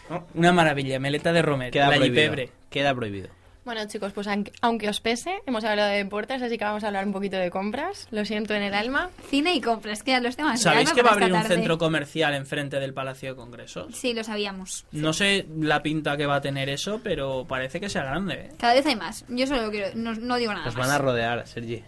no. 0.10 0.28
Una 0.34 0.52
maravilla, 0.54 1.00
meleta 1.00 1.34
de 1.34 1.42
Romer, 1.42 1.72
Queda 1.72 1.90
la 1.90 1.96
prohibido. 1.98 2.46
Queda 2.70 2.96
prohibido. 2.96 3.43
Bueno, 3.66 3.82
chicos, 3.88 4.12
pues 4.14 4.28
aunque, 4.28 4.52
aunque 4.62 4.90
os 4.90 5.00
pese, 5.00 5.42
hemos 5.46 5.64
hablado 5.64 5.90
de 5.90 5.98
deportes, 5.98 6.42
así 6.42 6.58
que 6.58 6.66
vamos 6.66 6.84
a 6.84 6.88
hablar 6.88 7.06
un 7.06 7.14
poquito 7.14 7.38
de 7.38 7.50
compras. 7.50 8.08
Lo 8.12 8.26
siento 8.26 8.54
en 8.54 8.64
el 8.64 8.74
alma. 8.74 9.10
Cine 9.30 9.54
y 9.54 9.62
compras, 9.62 10.04
que 10.04 10.12
eran 10.12 10.24
los 10.24 10.36
temas. 10.36 10.62
¿Sabéis 10.62 10.92
que 10.92 11.02
va 11.02 11.12
a 11.12 11.14
abrir 11.14 11.34
un 11.34 11.42
tarde. 11.42 11.56
centro 11.56 11.78
comercial 11.78 12.34
enfrente 12.34 12.80
del 12.80 12.94
Palacio 12.94 13.30
de 13.30 13.36
Congresos? 13.36 13.96
Sí, 13.96 14.14
lo 14.14 14.24
sabíamos. 14.24 14.86
No 14.92 15.14
sé 15.14 15.46
la 15.60 15.82
pinta 15.82 16.18
que 16.18 16.26
va 16.26 16.36
a 16.36 16.42
tener 16.42 16.70
eso, 16.70 17.00
pero 17.04 17.46
parece 17.48 17.80
que 17.80 17.90
sea 17.90 18.04
grande. 18.04 18.34
¿eh? 18.34 18.50
Cada 18.58 18.74
vez 18.74 18.86
hay 18.86 18.96
más. 18.96 19.26
Yo 19.30 19.48
solo 19.48 19.72
quiero, 19.72 19.90
no, 19.96 20.14
no 20.14 20.36
digo 20.38 20.54
nada 20.54 20.66
Nos 20.66 20.76
van 20.76 20.90
a 20.90 20.98
rodear, 20.98 21.48
Sergi. 21.48 21.84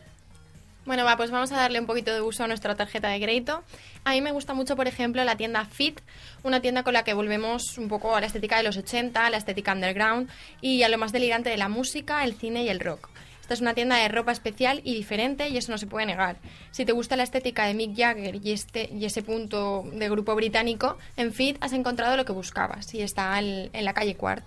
Bueno, 0.85 1.03
pues 1.17 1.31
vamos 1.31 1.51
a 1.51 1.57
darle 1.57 1.79
un 1.79 1.87
poquito 1.87 2.13
de 2.13 2.21
uso 2.21 2.43
a 2.43 2.47
nuestra 2.47 2.75
tarjeta 2.75 3.09
de 3.09 3.19
crédito. 3.19 3.63
A 4.03 4.11
mí 4.11 4.21
me 4.21 4.31
gusta 4.31 4.53
mucho, 4.53 4.75
por 4.75 4.87
ejemplo, 4.87 5.23
la 5.23 5.35
tienda 5.35 5.65
Fit, 5.65 5.99
una 6.43 6.61
tienda 6.61 6.83
con 6.83 6.93
la 6.93 7.03
que 7.03 7.15
volvemos 7.15 7.79
un 7.79 7.87
poco 7.87 8.15
a 8.15 8.21
la 8.21 8.27
estética 8.27 8.57
de 8.57 8.63
los 8.63 8.77
80, 8.77 9.25
a 9.25 9.29
la 9.31 9.37
estética 9.37 9.73
underground 9.73 10.29
y 10.61 10.83
a 10.83 10.89
lo 10.89 10.99
más 10.99 11.11
delirante 11.11 11.49
de 11.49 11.57
la 11.57 11.69
música, 11.69 12.23
el 12.23 12.35
cine 12.35 12.63
y 12.63 12.69
el 12.69 12.79
rock. 12.79 13.09
Esta 13.41 13.55
es 13.55 13.61
una 13.61 13.73
tienda 13.73 13.95
de 13.95 14.07
ropa 14.09 14.31
especial 14.31 14.81
y 14.83 14.93
diferente 14.93 15.49
y 15.49 15.57
eso 15.57 15.71
no 15.71 15.79
se 15.79 15.87
puede 15.87 16.05
negar. 16.05 16.37
Si 16.69 16.85
te 16.85 16.91
gusta 16.91 17.15
la 17.15 17.23
estética 17.23 17.65
de 17.65 17.73
Mick 17.73 17.97
Jagger 17.97 18.35
y, 18.43 18.51
este, 18.51 18.87
y 18.93 19.05
ese 19.05 19.23
punto 19.23 19.85
de 19.91 20.07
grupo 20.07 20.35
británico, 20.35 20.99
en 21.17 21.33
Fit 21.33 21.57
has 21.61 21.73
encontrado 21.73 22.15
lo 22.15 22.25
que 22.25 22.31
buscabas 22.31 22.93
y 22.93 23.01
está 23.01 23.39
en 23.39 23.85
la 23.85 23.93
calle 23.93 24.15
Quart. 24.15 24.45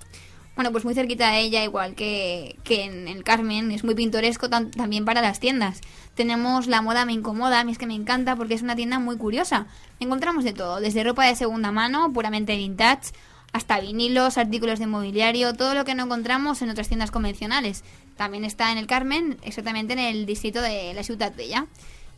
Bueno, 0.58 0.72
pues 0.72 0.84
muy 0.84 0.92
cerquita 0.92 1.30
de 1.30 1.38
ella, 1.38 1.62
igual 1.62 1.94
que, 1.94 2.58
en 2.68 3.06
el 3.06 3.22
Carmen, 3.22 3.70
es 3.70 3.84
muy 3.84 3.94
pintoresco 3.94 4.50
también 4.50 5.04
para 5.04 5.22
las 5.22 5.38
tiendas. 5.38 5.80
Tenemos 6.16 6.66
la 6.66 6.82
moda 6.82 7.04
me 7.04 7.12
incomoda, 7.12 7.60
a 7.60 7.64
mí 7.64 7.70
es 7.70 7.78
que 7.78 7.86
me 7.86 7.94
encanta 7.94 8.34
porque 8.34 8.54
es 8.54 8.62
una 8.62 8.74
tienda 8.74 8.98
muy 8.98 9.16
curiosa. 9.16 9.68
Encontramos 10.00 10.42
de 10.42 10.52
todo, 10.52 10.80
desde 10.80 11.04
ropa 11.04 11.26
de 11.26 11.36
segunda 11.36 11.70
mano, 11.70 12.12
puramente 12.12 12.56
vintage, 12.56 13.12
hasta 13.52 13.78
vinilos, 13.78 14.36
artículos 14.36 14.80
de 14.80 14.88
mobiliario, 14.88 15.54
todo 15.54 15.74
lo 15.74 15.84
que 15.84 15.94
no 15.94 16.06
encontramos 16.06 16.60
en 16.60 16.70
otras 16.70 16.88
tiendas 16.88 17.12
convencionales. 17.12 17.84
También 18.16 18.44
está 18.44 18.72
en 18.72 18.78
el 18.78 18.88
Carmen, 18.88 19.38
exactamente 19.42 19.92
en 19.92 20.00
el 20.00 20.26
distrito 20.26 20.60
de 20.60 20.92
la 20.92 21.04
Ciudad 21.04 21.32
Bella. 21.36 21.66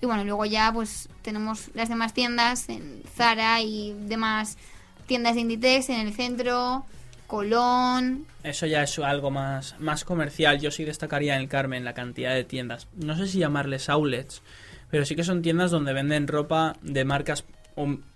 Y 0.01 0.07
bueno, 0.07 0.24
luego 0.24 0.47
ya 0.47 0.72
pues 0.72 1.11
tenemos 1.20 1.68
las 1.74 1.91
demás 1.91 2.14
tiendas 2.14 2.70
en 2.70 3.03
Zara 3.14 3.61
y 3.61 3.95
demás 4.07 4.57
tiendas 5.05 5.34
de 5.34 5.43
Inditex 5.43 5.91
en 5.91 6.01
el 6.01 6.14
centro, 6.14 6.86
Colón, 7.31 8.26
Eso 8.43 8.66
ya 8.66 8.83
es 8.83 8.99
algo 8.99 9.31
más, 9.31 9.78
más 9.78 10.05
comercial. 10.05 10.59
Yo 10.61 10.72
sí 10.72 10.85
destacaría 10.85 11.37
en 11.37 11.43
el 11.43 11.49
Carmen 11.49 11.85
la 11.85 11.95
cantidad 11.95 12.35
de 12.35 12.43
tiendas. 12.43 12.89
No 12.97 13.16
sé 13.16 13.28
si 13.28 13.39
llamarles 13.39 13.89
outlets, 13.89 14.43
pero 14.91 15.05
sí 15.05 15.14
que 15.14 15.22
son 15.22 15.41
tiendas 15.41 15.70
donde 15.70 15.93
venden 15.93 16.26
ropa 16.26 16.74
de 16.83 17.05
marcas 17.05 17.45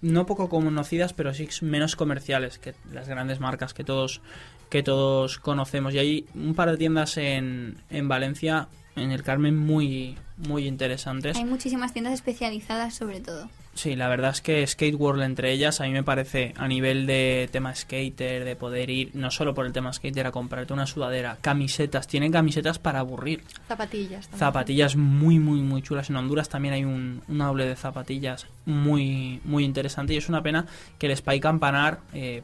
no 0.02 0.26
poco 0.26 0.48
conocidas, 0.48 1.12
pero 1.12 1.32
sí 1.32 1.48
menos 1.62 1.94
comerciales 1.94 2.58
que 2.58 2.74
las 2.92 3.08
grandes 3.08 3.38
marcas 3.38 3.72
que 3.72 3.84
todos 3.84 4.20
que 4.68 4.82
todos 4.82 5.38
conocemos. 5.38 5.94
Y 5.94 5.98
hay 5.98 6.26
un 6.34 6.56
par 6.56 6.72
de 6.72 6.76
tiendas 6.76 7.16
en, 7.16 7.76
en 7.90 8.08
Valencia, 8.08 8.66
en 8.96 9.12
el 9.12 9.22
Carmen, 9.22 9.56
muy 9.56 10.18
muy 10.38 10.66
interesantes. 10.66 11.36
Hay 11.36 11.44
muchísimas 11.44 11.92
tiendas 11.92 12.14
especializadas 12.14 12.94
sobre 12.94 13.20
todo. 13.20 13.48
Sí, 13.74 13.96
la 13.96 14.08
verdad 14.08 14.30
es 14.30 14.40
que 14.40 14.64
Skate 14.66 14.94
World 14.94 15.22
entre 15.22 15.50
ellas 15.50 15.80
a 15.80 15.84
mí 15.84 15.90
me 15.90 16.04
parece 16.04 16.54
a 16.56 16.68
nivel 16.68 17.06
de 17.06 17.48
tema 17.50 17.74
skater, 17.74 18.44
de 18.44 18.56
poder 18.56 18.88
ir 18.88 19.10
no 19.14 19.30
solo 19.30 19.52
por 19.52 19.66
el 19.66 19.72
tema 19.72 19.92
skater 19.92 20.26
a 20.26 20.30
comprarte 20.30 20.72
una 20.72 20.86
sudadera, 20.86 21.38
camisetas, 21.40 22.06
tienen 22.06 22.30
camisetas 22.30 22.78
para 22.78 23.00
aburrir. 23.00 23.42
Zapatillas. 23.66 24.28
también. 24.28 24.38
Zapatillas 24.38 24.96
muy, 24.96 25.38
muy, 25.40 25.60
muy 25.60 25.82
chulas. 25.82 26.08
En 26.08 26.16
Honduras 26.16 26.48
también 26.48 26.74
hay 26.74 26.84
un, 26.84 27.22
una 27.28 27.46
doble 27.48 27.66
de 27.66 27.74
zapatillas 27.74 28.46
muy, 28.64 29.40
muy 29.44 29.64
interesante 29.64 30.14
y 30.14 30.18
es 30.18 30.28
una 30.28 30.42
pena 30.42 30.66
que 30.98 31.06
el 31.06 31.16
Spy 31.16 31.40
Campanar 31.40 31.98
eh, 32.12 32.42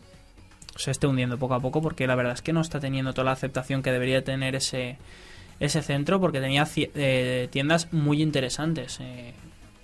se 0.74 0.90
esté 0.90 1.06
hundiendo 1.06 1.38
poco 1.38 1.54
a 1.54 1.60
poco 1.60 1.80
porque 1.80 2.08
la 2.08 2.16
verdad 2.16 2.32
es 2.32 2.42
que 2.42 2.52
no 2.52 2.60
está 2.60 2.80
teniendo 2.80 3.12
toda 3.12 3.26
la 3.26 3.32
aceptación 3.32 3.82
que 3.82 3.92
debería 3.92 4.24
tener 4.24 4.56
ese, 4.56 4.98
ese 5.60 5.82
centro 5.82 6.20
porque 6.20 6.40
tenía 6.40 6.66
eh, 6.76 7.48
tiendas 7.52 7.92
muy 7.92 8.20
interesantes. 8.20 8.98
eh, 9.00 9.32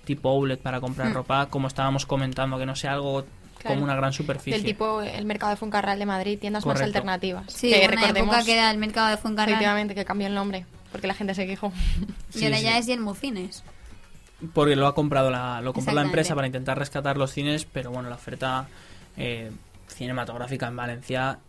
tipo 0.07 0.29
outlet 0.29 0.59
para 0.59 0.79
comprar 0.81 1.09
Hmm. 1.09 1.13
ropa, 1.13 1.45
como 1.51 1.67
estábamos 1.67 2.07
comentando, 2.07 2.57
que 2.57 2.65
no 2.65 2.75
sea 2.75 2.93
algo 2.93 3.23
Claro. 3.59 3.75
como 3.75 3.83
una 3.85 3.95
gran 3.95 4.13
superficie. 4.13 4.53
Del 4.53 4.63
tipo 4.63 5.01
el 5.01 5.25
mercado 5.25 5.49
de 5.51 5.57
Funcarral 5.57 5.97
de 5.99 6.05
Madrid, 6.05 6.39
tiendas 6.39 6.65
más 6.65 6.79
alternativas. 6.81 7.45
Sí, 7.53 7.69
que 7.71 7.87
una 7.91 8.09
época 8.09 8.43
que 8.43 8.53
era 8.53 8.71
el 8.71 8.77
mercado 8.77 9.09
de 9.09 9.17
Fuencarral. 9.17 9.53
efectivamente 9.53 9.93
que 9.95 10.05
cambió 10.05 10.27
el 10.27 10.33
nombre 10.35 10.65
porque 10.91 11.05
la 11.07 11.13
gente 11.13 11.35
se 11.35 11.45
quejó. 11.45 11.71
Y 12.35 12.43
ahora 12.45 12.59
ya 12.59 12.77
es 12.77 12.85
Yermo 12.87 13.13
Cines. 13.15 13.63
porque 14.53 14.75
lo 14.75 14.85
ha 14.87 14.93
comprado 14.95 15.31
la, 15.31 15.59
lo 15.61 15.73
compró 15.73 15.93
la 15.95 16.03
empresa 16.03 16.35
para 16.35 16.45
intentar 16.47 16.77
rescatar 16.77 17.17
los 17.17 17.31
cines, 17.31 17.65
pero 17.65 17.89
bueno, 17.91 18.09
la 18.09 18.15
oferta 18.15 18.67
eh, 19.17 19.51
cinematográfica 19.87 20.67
en 20.67 20.75
Valencia 20.75 21.39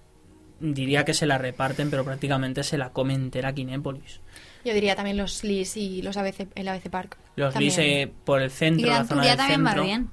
diría 0.60 1.04
que 1.04 1.12
se 1.14 1.26
la 1.26 1.36
reparten, 1.38 1.90
pero 1.90 2.04
prácticamente 2.04 2.64
se 2.64 2.78
la 2.78 2.90
come 2.90 3.12
entera 3.14 3.52
Kinépolis. 3.52 4.20
Yo 4.68 4.74
diría 4.74 4.94
también 4.94 5.16
los 5.16 5.42
LIS 5.44 5.76
y 5.78 6.02
los 6.02 6.16
ABC, 6.16 6.46
el 6.54 6.68
ABC 6.68 6.90
Park. 6.90 7.16
Los. 7.36 7.56
LIS 7.56 7.78
eh, 7.78 8.12
por 8.24 8.42
el 8.42 8.48
Y 8.48 8.50
centro, 8.50 8.86
la 8.88 8.94
Gran 8.96 9.08
zona 9.08 9.24
del 9.24 9.36
también 9.36 9.64
va 9.64 9.68
centro. 9.70 9.84
bien. 9.84 10.08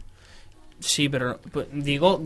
Sí, 0.80 1.10
pero 1.10 1.39
pues, 1.51 1.68
digo 1.72 2.24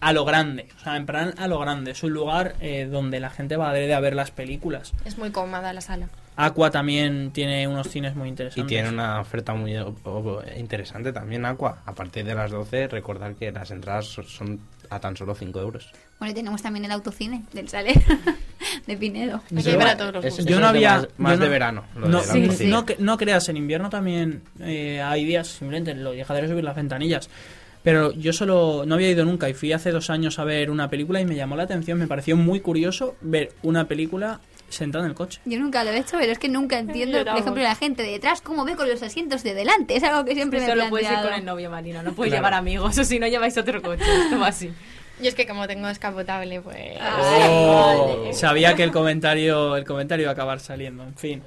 a 0.00 0.12
lo 0.12 0.24
grande, 0.24 0.68
o 0.76 0.80
sea, 0.82 0.96
en 0.96 1.06
plan 1.06 1.34
a 1.38 1.46
lo 1.48 1.58
grande. 1.60 1.92
Es 1.92 2.02
un 2.02 2.12
lugar 2.12 2.54
eh, 2.60 2.86
donde 2.90 3.20
la 3.20 3.30
gente 3.30 3.56
va 3.56 3.70
adrede 3.70 3.94
a 3.94 4.00
ver 4.00 4.14
las 4.14 4.30
películas. 4.30 4.92
Es 5.04 5.16
muy 5.18 5.30
cómoda 5.30 5.72
la 5.72 5.80
sala. 5.80 6.08
Aqua 6.34 6.70
también 6.70 7.30
tiene 7.32 7.68
unos 7.68 7.88
cines 7.88 8.14
muy 8.16 8.26
Y 8.28 8.30
interesantes. 8.30 8.66
tiene 8.68 8.88
una 8.88 9.20
oferta 9.20 9.54
muy 9.54 9.76
interesante 10.56 11.12
también, 11.12 11.44
Aqua. 11.44 11.82
A 11.84 11.92
partir 11.94 12.24
de 12.24 12.34
las 12.34 12.50
12, 12.50 12.88
recordar 12.88 13.34
que 13.34 13.52
las 13.52 13.70
entradas 13.70 14.06
so- 14.06 14.22
son 14.22 14.58
a 14.88 14.98
tan 14.98 15.16
solo 15.16 15.34
5 15.34 15.60
euros. 15.60 15.90
Bueno, 16.18 16.32
y 16.32 16.34
tenemos 16.34 16.62
también 16.62 16.84
el 16.86 16.90
autocine 16.92 17.44
del 17.52 17.68
Saler 17.68 18.00
de 18.86 18.96
Pinedo. 18.96 19.42
Aquí 19.56 19.68
hay 19.70 19.76
para 19.76 19.96
todos 19.96 20.14
los 20.14 20.24
gustos. 20.24 20.44
Yo 20.46 20.56
no 20.60 20.72
de 20.72 20.78
había. 20.86 20.96
Más, 20.96 21.08
más 21.18 21.32
yo 21.32 21.38
no- 21.38 21.44
de 21.44 21.48
verano. 21.50 21.84
Lo 21.96 22.08
no, 22.08 22.22
del 22.22 22.52
sí, 22.52 22.66
no, 22.66 22.84
que- 22.86 22.96
no 22.98 23.16
creas, 23.18 23.48
en 23.48 23.56
invierno 23.56 23.90
también 23.90 24.42
eh, 24.60 25.00
hay 25.02 25.24
días, 25.24 25.48
simplemente 25.48 25.94
lo 25.94 26.12
dejaré 26.12 26.48
subir 26.48 26.64
las 26.64 26.76
ventanillas. 26.76 27.28
Pero 27.82 28.12
yo 28.12 28.32
solo 28.32 28.84
no 28.86 28.94
había 28.94 29.10
ido 29.10 29.24
nunca 29.24 29.48
y 29.48 29.54
fui 29.54 29.72
hace 29.72 29.90
dos 29.90 30.08
años 30.08 30.38
a 30.38 30.44
ver 30.44 30.70
una 30.70 30.88
película 30.88 31.20
y 31.20 31.24
me 31.24 31.34
llamó 31.34 31.56
la 31.56 31.64
atención, 31.64 31.98
me 31.98 32.06
pareció 32.06 32.36
muy 32.36 32.60
curioso 32.60 33.16
ver 33.22 33.50
una 33.62 33.88
película 33.88 34.40
sentada 34.68 35.04
en 35.04 35.10
el 35.10 35.16
coche. 35.16 35.40
Yo 35.44 35.58
nunca 35.58 35.82
lo 35.82 35.90
he 35.90 35.98
hecho, 35.98 36.16
pero 36.18 36.30
es 36.32 36.38
que 36.38 36.48
nunca 36.48 36.78
entiendo, 36.78 37.18
por 37.24 37.36
ejemplo, 37.38 37.60
la 37.62 37.74
gente 37.74 38.04
de 38.04 38.12
detrás 38.12 38.40
cómo 38.40 38.64
ve 38.64 38.76
con 38.76 38.88
los 38.88 39.02
asientos 39.02 39.42
de 39.42 39.52
delante. 39.54 39.96
Es 39.96 40.02
algo 40.04 40.24
que 40.24 40.34
siempre 40.34 40.60
me 40.60 40.64
he 40.66 40.68
Solo 40.68 40.88
puedes 40.90 41.10
ir 41.10 41.18
con 41.22 41.32
el 41.34 41.44
novio, 41.44 41.70
Marina. 41.70 42.02
No 42.04 42.12
puedes 42.12 42.30
Claro. 42.32 42.40
llevar 42.46 42.54
amigos 42.58 42.96
o 42.98 43.04
si 43.04 43.18
no 43.18 43.26
lleváis 43.26 43.58
otro 43.58 43.82
coche. 43.82 44.04
Esto 44.24 44.38
va 44.38 44.46
así. 44.46 44.70
Y 45.22 45.28
es 45.28 45.34
que 45.34 45.46
como 45.46 45.66
tengo 45.68 45.86
descapotable, 45.86 46.60
pues... 46.60 46.98
Oh, 47.00 48.28
sabía 48.32 48.74
que 48.74 48.82
el 48.82 48.90
comentario, 48.90 49.76
el 49.76 49.84
comentario 49.84 50.24
iba 50.24 50.30
a 50.30 50.34
acabar 50.34 50.58
saliendo, 50.60 51.04
en 51.04 51.14
fin. 51.14 51.42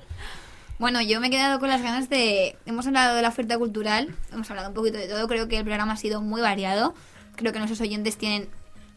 Bueno, 0.80 1.01
yo 1.01 1.19
me 1.19 1.28
he 1.28 1.30
quedado 1.30 1.59
con 1.59 1.69
las 1.69 1.82
ganas 1.82 2.09
de... 2.09 2.55
Hemos 2.65 2.88
hablado 2.88 3.15
de 3.15 3.21
la 3.21 3.30
oferta 3.30 3.57
cultural, 3.57 4.13
hemos 4.32 4.49
hablado 4.49 4.69
un 4.69 4.73
poquito 4.76 4.97
de 4.97 5.07
todo, 5.07 5.28
creo 5.28 5.47
que 5.47 5.57
el 5.57 5.63
programa 5.63 5.93
ha 5.93 5.97
sido 5.97 6.21
muy 6.21 6.41
variado, 6.41 6.93
creo 7.36 7.51
que 7.53 7.59
nuestros 7.59 7.82
oyentes 7.82 8.17
tienen 8.17 8.47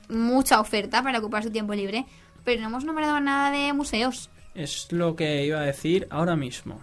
mucha 0.08 0.60
oferta 0.60 1.02
para 1.02 1.18
ocupar 1.18 1.42
su 1.42 1.50
tiempo 1.50 1.74
libre, 1.74 2.06
pero 2.44 2.60
no 2.60 2.68
hemos 2.68 2.84
nombrado 2.84 3.18
nada 3.20 3.50
de 3.50 3.72
museos. 3.72 4.30
Es 4.54 4.90
lo 4.92 5.14
que 5.16 5.44
iba 5.44 5.60
a 5.60 5.64
decir 5.64 6.06
ahora 6.10 6.34
mismo. 6.36 6.80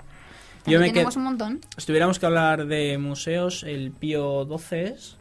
Me 0.66 0.78
tenemos 0.92 1.14
qued- 1.14 1.18
un 1.18 1.24
montón. 1.24 1.62
Si 1.78 1.86
tuviéramos 1.86 2.18
que 2.20 2.26
hablar 2.26 2.66
de 2.66 2.98
museos, 2.98 3.64
el 3.64 3.92
Pío 3.92 4.46
12 4.46 4.84
es... 4.84 5.18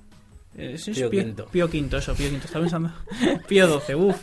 es- 0.57 0.89
es 0.89 0.97
Pío 0.99 1.11
Quinto. 1.11 1.47
Pío 1.47 1.71
Quinto, 1.71 1.97
eso, 1.99 2.15
Pío 2.15 2.29
Quinto. 2.31 2.47
Estaba 2.47 2.63
pensando... 2.65 2.93
Pío 3.49 3.67
12, 3.67 3.95
uff. 3.95 4.17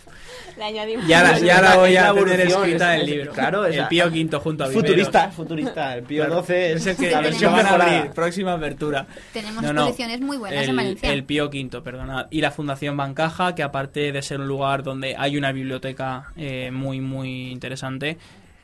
Le 0.58 0.64
añadimos. 0.66 1.08
Ya 1.08 1.24
la, 1.24 1.40
ya 1.40 1.62
la 1.62 1.76
voy 1.78 1.96
a 1.96 2.14
tener 2.14 2.42
escrita 2.42 2.96
es- 2.96 3.02
en 3.02 3.08
el 3.08 3.10
es- 3.10 3.16
libro. 3.18 3.32
claro, 3.34 3.66
el 3.66 3.88
Pío 3.88 4.12
Quinto 4.12 4.40
junto 4.40 4.64
a 4.64 4.68
Viveros. 4.68 4.90
Futurista, 4.90 5.32
futurista. 5.32 5.96
El 5.96 6.04
Pío 6.04 6.24
Claro, 6.26 6.36
12 6.42 6.74
es 6.74 6.86
el 6.88 6.98
que 6.98 7.12
la 7.12 7.22
versión 7.22 7.54
van 7.54 7.66
a 7.66 7.70
abrir, 7.72 8.12
próxima 8.12 8.54
apertura. 8.54 9.08
Tenemos 9.34 9.64
No, 9.64 9.72
no, 9.74 9.82
colecciones 9.84 10.20
muy 10.22 10.38
buenas 10.38 10.64
el, 10.64 10.70
en 10.70 10.76
Valencia. 10.76 11.12
El 11.14 11.24
Pío 11.24 11.50
Quinto, 11.50 11.84
perdona. 11.84 12.28
Y 12.32 12.42
la 12.42 12.52
Fundación 12.52 12.98
Bancaja, 12.98 13.56
que 13.56 13.64
aparte 13.64 14.12
de 14.12 14.22
ser 14.22 14.40
un 14.42 14.48
lugar 14.48 14.84
donde 14.84 15.16
hay 15.18 15.38
una 15.38 15.52
biblioteca 15.52 16.32
eh, 16.36 16.70
muy, 16.72 17.00
muy 17.00 17.50
interesante, 17.52 18.18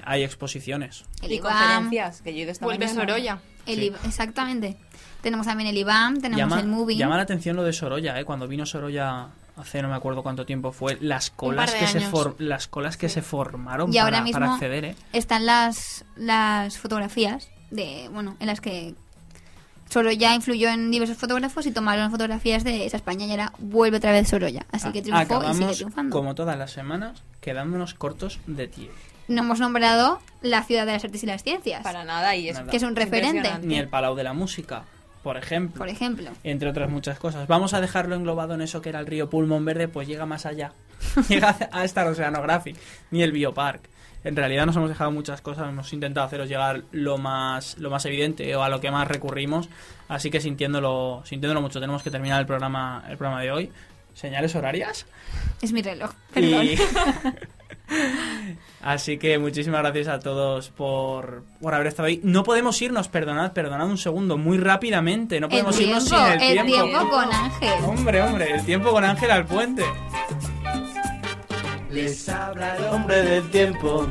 hay 0.03 0.23
exposiciones. 0.23 1.05
El 1.21 1.31
Y 1.31 1.39
conferencias, 1.39 2.21
que 2.21 2.33
yo 2.33 2.39
he 2.39 2.41
ido 2.43 2.51
esta 2.51 2.65
Vuelve 2.65 2.85
mañana. 2.85 3.01
Sorolla. 3.07 3.39
el 3.65 3.79
Sí. 3.79 3.91
Exactamente. 4.05 4.77
Tenemos 5.21 5.45
también 5.47 5.69
el 5.69 5.77
IBAM, 5.77 6.21
tenemos 6.21 6.37
Llama, 6.37 6.59
el 6.59 6.67
Movie. 6.67 6.95
llama 6.97 7.17
la 7.17 7.23
atención 7.23 7.55
lo 7.55 7.63
de 7.63 7.73
Sorolla, 7.73 8.19
¿eh? 8.19 8.25
Cuando 8.25 8.47
vino 8.47 8.65
Sorolla 8.65 9.27
hace 9.57 9.81
no 9.81 9.89
me 9.89 9.95
acuerdo 9.95 10.21
cuánto 10.23 10.45
tiempo 10.45 10.71
fue, 10.71 10.97
las 11.01 11.31
colas 11.31 11.73
que 11.73 11.87
se 11.87 11.99
for- 12.01 12.35
las 12.39 12.67
colas 12.67 12.95
que 12.97 13.09
se 13.09 13.21
formaron 13.23 13.89
Y 13.89 13.93
para, 13.93 14.03
ahora 14.03 14.21
mismo 14.21 14.39
para 14.39 14.53
acceder, 14.53 14.85
¿eh? 14.85 14.95
están 15.13 15.45
las, 15.47 16.05
las 16.15 16.77
fotografías 16.77 17.49
de, 17.71 18.07
bueno, 18.13 18.37
en 18.39 18.45
las 18.47 18.61
que 18.61 18.93
Sorolla 19.89 20.35
influyó 20.35 20.69
en 20.69 20.91
diversos 20.91 21.17
fotógrafos 21.17 21.65
y 21.65 21.71
tomaron 21.71 22.11
fotografías 22.11 22.63
de 22.63 22.85
esa 22.85 22.97
España 22.97 23.25
y 23.25 23.31
ahora 23.31 23.53
vuelve 23.57 23.97
otra 23.97 24.11
vez 24.11 24.27
Sorolla. 24.27 24.65
Así 24.71 24.91
que 24.91 25.01
triunfó 25.01 25.43
y 25.49 25.53
sigue 25.53 25.65
Ah, 25.65 25.73
triunfando. 25.73 26.15
como 26.15 26.35
todas 26.35 26.57
las 26.57 26.71
semanas, 26.71 27.23
quedándonos 27.41 27.93
cortos 27.93 28.39
de 28.47 28.67
tiempo. 28.67 28.93
No 29.29 29.41
hemos 29.41 29.59
nombrado 29.59 30.19
la 30.41 30.63
ciudad 30.63 30.85
de 30.85 30.91
las 30.93 31.03
artes 31.03 31.23
y 31.23 31.25
las 31.25 31.41
ciencias, 31.43 31.83
Para 31.83 32.03
nada, 32.03 32.35
y 32.35 32.47
es 32.49 32.57
Nada. 32.59 32.69
que 32.69 32.77
es 32.77 32.83
un 32.83 32.95
referente. 32.95 33.49
Ni 33.63 33.77
el 33.77 33.87
Palau 33.89 34.15
de 34.15 34.23
la 34.23 34.33
Música, 34.33 34.83
por 35.27 35.37
ejemplo. 35.37 35.77
por 35.79 35.89
ejemplo. 35.89 36.31
entre 36.43 36.69
otras 36.69 36.89
muchas 36.89 37.19
cosas. 37.19 37.47
Vamos 37.47 37.73
a 37.73 37.81
dejarlo 37.81 38.15
englobado 38.15 38.53
en 38.53 38.61
eso 38.61 38.81
que 38.81 38.89
era 38.89 38.99
el 38.99 39.05
río 39.05 39.29
Pulmón 39.29 39.65
Verde, 39.65 39.87
pues 39.87 40.07
llega 40.07 40.25
más 40.25 40.45
allá. 40.45 40.71
llega 41.29 41.55
a 41.71 41.83
estar 41.83 42.07
Oceanographic, 42.07 42.77
ni 43.11 43.21
el 43.23 43.31
Biopark. 43.31 43.81
En 44.23 44.35
realidad 44.35 44.65
nos 44.65 44.75
hemos 44.75 44.89
dejado 44.89 45.11
muchas 45.11 45.41
cosas, 45.41 45.69
hemos 45.69 45.91
intentado 45.93 46.25
haceros 46.25 46.49
llegar 46.49 46.83
lo 46.91 47.17
más, 47.17 47.77
lo 47.77 47.89
más 47.89 48.05
evidente 48.05 48.55
o 48.55 48.63
a 48.63 48.69
lo 48.69 48.79
que 48.81 48.89
más 48.91 49.07
recurrimos, 49.07 49.69
así 50.07 50.31
que 50.31 50.41
sintiéndolo, 50.41 51.21
sintiéndolo 51.25 51.61
mucho, 51.61 51.79
tenemos 51.79 52.03
que 52.03 52.09
terminar 52.11 52.39
el 52.39 52.45
programa, 52.47 53.03
el 53.09 53.17
programa 53.17 53.41
de 53.41 53.51
hoy. 53.51 53.71
Señales 54.13 54.55
horarias. 54.55 55.05
Es 55.61 55.71
mi 55.71 55.81
reloj, 55.83 56.11
perdón. 56.33 56.65
Y- 56.65 56.77
Así 58.81 59.17
que 59.17 59.37
muchísimas 59.37 59.81
gracias 59.81 60.07
a 60.07 60.19
todos 60.19 60.69
por, 60.69 61.43
por 61.61 61.73
haber 61.73 61.87
estado 61.87 62.07
ahí. 62.07 62.21
No 62.23 62.43
podemos 62.43 62.81
irnos, 62.81 63.07
perdonad, 63.09 63.51
perdonad 63.53 63.87
un 63.87 63.97
segundo, 63.97 64.37
muy 64.37 64.57
rápidamente. 64.57 65.39
No 65.41 65.49
podemos 65.49 65.79
irnos 65.79 66.05
tiempo, 66.05 66.25
sin 66.25 66.33
el 66.33 66.41
el 66.57 66.65
tiempo. 66.65 66.73
tiempo 66.89 67.09
con 67.09 67.33
Ángel. 67.33 67.73
Hombre, 67.85 68.21
hombre, 68.21 68.51
el 68.55 68.65
tiempo 68.65 68.91
con 68.91 69.03
Ángel 69.03 69.31
al 69.31 69.45
puente. 69.45 69.83
Les 71.89 72.27
habla 72.29 72.75
el 72.77 72.83
hombre 72.85 73.21
del 73.23 73.49
tiempo. 73.49 74.07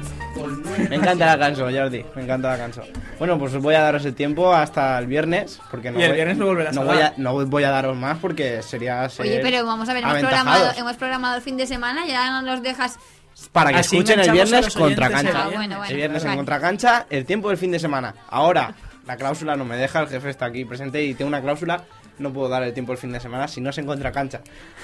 Me 0.91 0.97
encanta 0.97 1.25
la 1.27 1.39
canción, 1.39 1.75
Jordi. 1.75 2.05
Me 2.15 2.23
encanta 2.23 2.49
la 2.51 2.59
canción. 2.59 2.87
Bueno, 3.19 3.39
pues 3.39 3.55
voy 3.57 3.75
a 3.75 3.81
daros 3.81 4.05
el 4.05 4.15
tiempo 4.15 4.53
hasta 4.53 4.99
el 4.99 5.07
viernes. 5.07 5.61
Porque 5.71 5.91
no 5.91 5.99
Y 5.99 6.03
el 6.03 6.09
voy- 6.11 6.17
viernes 6.17 6.37
no 6.37 6.47
volverás 6.47 6.77
a 6.77 6.83
voy 6.85 6.99
a, 6.99 7.15
no 7.17 7.47
voy 7.47 7.65
a 7.65 7.71
daros 7.71 7.97
más 7.97 8.19
porque 8.19 8.63
sería. 8.63 9.09
ser 9.09 9.25
Oye, 9.25 9.41
pero 9.43 9.65
vamos 9.65 9.89
a 9.89 9.95
ver, 9.95 10.03
hemos 10.03 10.19
programado, 10.19 10.73
hemos 10.77 10.97
programado 10.97 11.37
el 11.37 11.43
fin 11.43 11.57
de 11.57 11.67
semana 11.67 12.05
y 12.07 12.11
ya 12.11 12.31
no 12.31 12.43
nos 12.43 12.63
dejas... 12.63 12.99
Para 13.53 13.71
que 13.73 13.79
Así 13.79 13.97
escuchen 13.97 14.21
el 14.21 14.31
viernes 14.33 14.75
contra 14.75 15.07
el 15.07 15.13
cancha. 15.13 15.23
viernes. 15.31 15.45
Ah, 15.45 15.57
bueno, 15.57 15.77
bueno, 15.79 15.91
el 15.91 15.97
viernes 15.97 16.23
vale. 16.23 16.33
en 16.33 16.37
contra 16.39 16.61
cancha, 16.61 17.07
el 17.11 17.25
tiempo 17.25 17.49
del 17.49 17.59
fin 17.59 17.71
de 17.71 17.79
semana. 17.79 18.15
Ahora, 18.29 18.75
la 19.07 19.17
cláusula 19.17 19.57
no 19.57 19.65
me 19.65 19.77
deja, 19.77 20.01
el 20.01 20.09
jefe 20.09 20.31
está 20.31 20.47
aquí 20.47 20.65
presente 20.65 21.03
y 21.05 21.15
tengo 21.15 21.29
una 21.29 21.41
cláusula. 21.41 21.85
No 22.19 22.33
puedo 22.33 22.49
dar 22.49 22.63
el 22.63 22.73
tiempo 22.73 22.93
el 22.93 22.99
fin 22.99 23.13
de 23.13 23.21
semana 23.21 23.47
si 23.47 23.61
no 23.61 23.71
es 23.71 23.79
en 23.79 23.87
contra 23.87 24.11
cancha. 24.13 24.41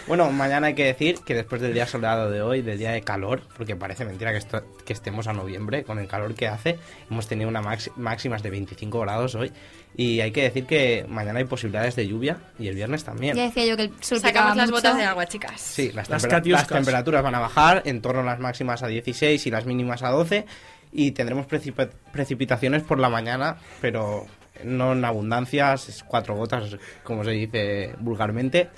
Bueno, 0.07 0.31
mañana 0.31 0.67
hay 0.67 0.75
que 0.75 0.85
decir 0.85 1.19
que 1.25 1.35
después 1.35 1.61
del 1.63 1.73
día 1.73 1.87
soleado 1.87 2.31
de 2.31 2.43
hoy, 2.43 2.61
del 2.63 2.79
día 2.79 2.91
de 2.93 3.01
calor, 3.03 3.43
porque 3.57 3.75
parece 3.75 4.05
mentira 4.05 4.33
que, 4.33 4.39
esto- 4.39 4.63
que 4.85 4.93
estemos 4.93 5.27
a 5.27 5.33
noviembre 5.33 5.83
con 5.85 5.99
el 5.99 6.07
calor 6.09 6.35
que 6.35 6.49
hace, 6.49 6.79
hemos 7.11 7.27
tenido 7.29 7.49
una 7.49 7.63
máximas 7.97 8.43
de 8.43 8.51
25 8.51 9.01
grados 9.01 9.35
hoy. 9.35 9.51
Y 9.97 10.21
hay 10.21 10.31
que 10.31 10.43
decir 10.43 10.67
que 10.67 11.05
mañana 11.09 11.39
hay 11.39 11.45
posibilidades 11.45 11.97
de 11.97 12.07
lluvia 12.09 12.39
y 12.59 12.69
el 12.69 12.75
viernes 12.75 13.05
también. 13.05 13.37
Ya 13.37 13.45
decía 13.45 13.67
yo 13.67 13.77
que 13.77 13.83
el 13.85 13.93
sol 14.03 14.21
Sacamos 14.21 14.57
las 14.57 14.71
mucho. 14.71 14.79
botas 14.83 14.97
de 14.97 15.05
agua, 15.05 15.27
chicas. 15.27 15.61
Sí, 15.61 15.93
las, 15.93 16.09
temperaturas 16.09 17.23
van 17.23 17.35
a 17.35 17.41
bajar 17.41 17.83
en 17.85 18.01
torno 18.01 18.21
a 18.21 18.25
las 18.25 18.41
máximas 18.41 18.83
a 18.83 18.87
16 18.87 19.47
y 19.47 19.51
las 19.51 19.67
mínimas 19.67 20.03
a 20.03 20.09
12 20.11 20.47
y 20.93 21.13
tendremos 21.13 21.47
precipi- 21.47 21.91
precipitaciones 22.13 22.83
por 22.83 22.99
la 22.99 23.09
mañana, 23.09 23.57
pero 23.81 24.27
no 24.65 24.93
en 24.93 25.05
abundancias, 25.05 25.89
es 25.89 26.03
cuatro 26.05 26.35
gotas 26.35 26.77
como 27.03 27.25
se 27.25 27.31
dice 27.31 27.95
vulgarmente 27.99 28.71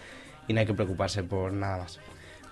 y 0.49 0.53
no 0.53 0.61
hay 0.61 0.67
que 0.67 0.75
preocuparse 0.75 1.23
por 1.23 1.53
nada 1.53 1.79
más. 1.79 2.01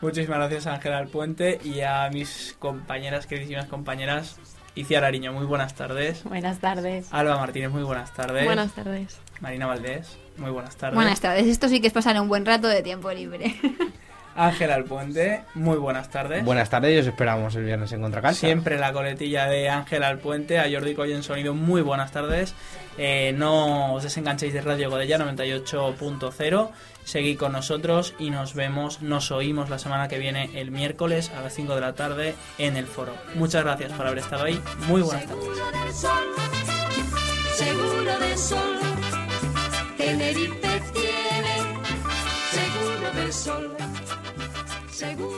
Muchísimas 0.00 0.38
gracias 0.38 0.66
a 0.66 0.74
Ángel 0.74 0.94
al 0.94 1.08
puente 1.08 1.60
y 1.62 1.82
a 1.82 2.08
mis 2.10 2.56
compañeras, 2.58 3.26
queridísimas 3.26 3.66
compañeras. 3.66 4.38
Iciar 4.74 5.04
Ariño, 5.04 5.32
muy 5.32 5.44
buenas 5.44 5.74
tardes. 5.74 6.24
Buenas 6.24 6.58
tardes. 6.58 7.06
Alba 7.12 7.36
Martínez, 7.36 7.70
muy 7.70 7.82
buenas 7.82 8.12
tardes. 8.14 8.44
Buenas 8.44 8.72
tardes. 8.72 9.20
Marina 9.40 9.66
Valdés. 9.66 10.16
Muy 10.38 10.50
buenas 10.50 10.76
tardes. 10.76 10.94
Buenas 10.94 11.20
tardes. 11.20 11.46
Esto 11.46 11.68
sí 11.68 11.80
que 11.80 11.86
es 11.86 11.92
pasar 11.92 12.18
un 12.20 12.28
buen 12.28 12.46
rato 12.46 12.68
de 12.68 12.82
tiempo 12.82 13.12
libre. 13.12 13.54
Ángel 14.34 14.70
Alpuente, 14.70 15.44
muy 15.54 15.76
buenas 15.76 16.08
tardes. 16.10 16.44
Buenas 16.44 16.70
tardes 16.70 16.94
y 16.94 16.98
os 16.98 17.06
esperamos 17.06 17.54
el 17.54 17.64
viernes 17.64 17.92
en 17.92 18.00
Contracancha. 18.00 18.40
Siempre 18.40 18.78
la 18.78 18.92
coletilla 18.92 19.46
de 19.46 19.68
Ángel 19.68 20.02
Alpuente, 20.02 20.58
a 20.58 20.70
Jordi 20.70 20.94
Coy 20.94 21.12
en 21.12 21.22
sonido, 21.22 21.54
muy 21.54 21.82
buenas 21.82 22.12
tardes. 22.12 22.54
Eh, 22.98 23.32
no 23.36 23.94
os 23.94 24.02
desenganchéis 24.02 24.52
de 24.52 24.60
Radio 24.60 24.90
Godella 24.90 25.18
98.0. 25.18 26.70
Seguid 27.04 27.38
con 27.38 27.52
nosotros 27.52 28.14
y 28.18 28.30
nos 28.30 28.54
vemos, 28.54 29.02
nos 29.02 29.30
oímos 29.32 29.70
la 29.70 29.78
semana 29.78 30.08
que 30.08 30.18
viene, 30.18 30.50
el 30.54 30.70
miércoles 30.70 31.30
a 31.36 31.42
las 31.42 31.52
5 31.54 31.74
de 31.74 31.80
la 31.80 31.94
tarde 31.94 32.34
en 32.58 32.76
el 32.76 32.86
foro. 32.86 33.12
Muchas 33.34 33.64
gracias 33.64 33.92
por 33.92 34.06
haber 34.06 34.18
estado 34.18 34.44
ahí. 34.44 34.60
Muy 34.86 35.02
buenas 35.02 35.26
tardes. 35.26 35.44
del 35.44 35.92
sol, 35.92 36.24
seguro 37.56 38.18
del 38.18 38.38
sol. 38.38 38.78
Tenerife 39.96 40.82
tiene 40.92 41.56
seguro 42.50 43.10
del 43.14 43.32
sol 43.32 43.81
seguro. 45.02 45.31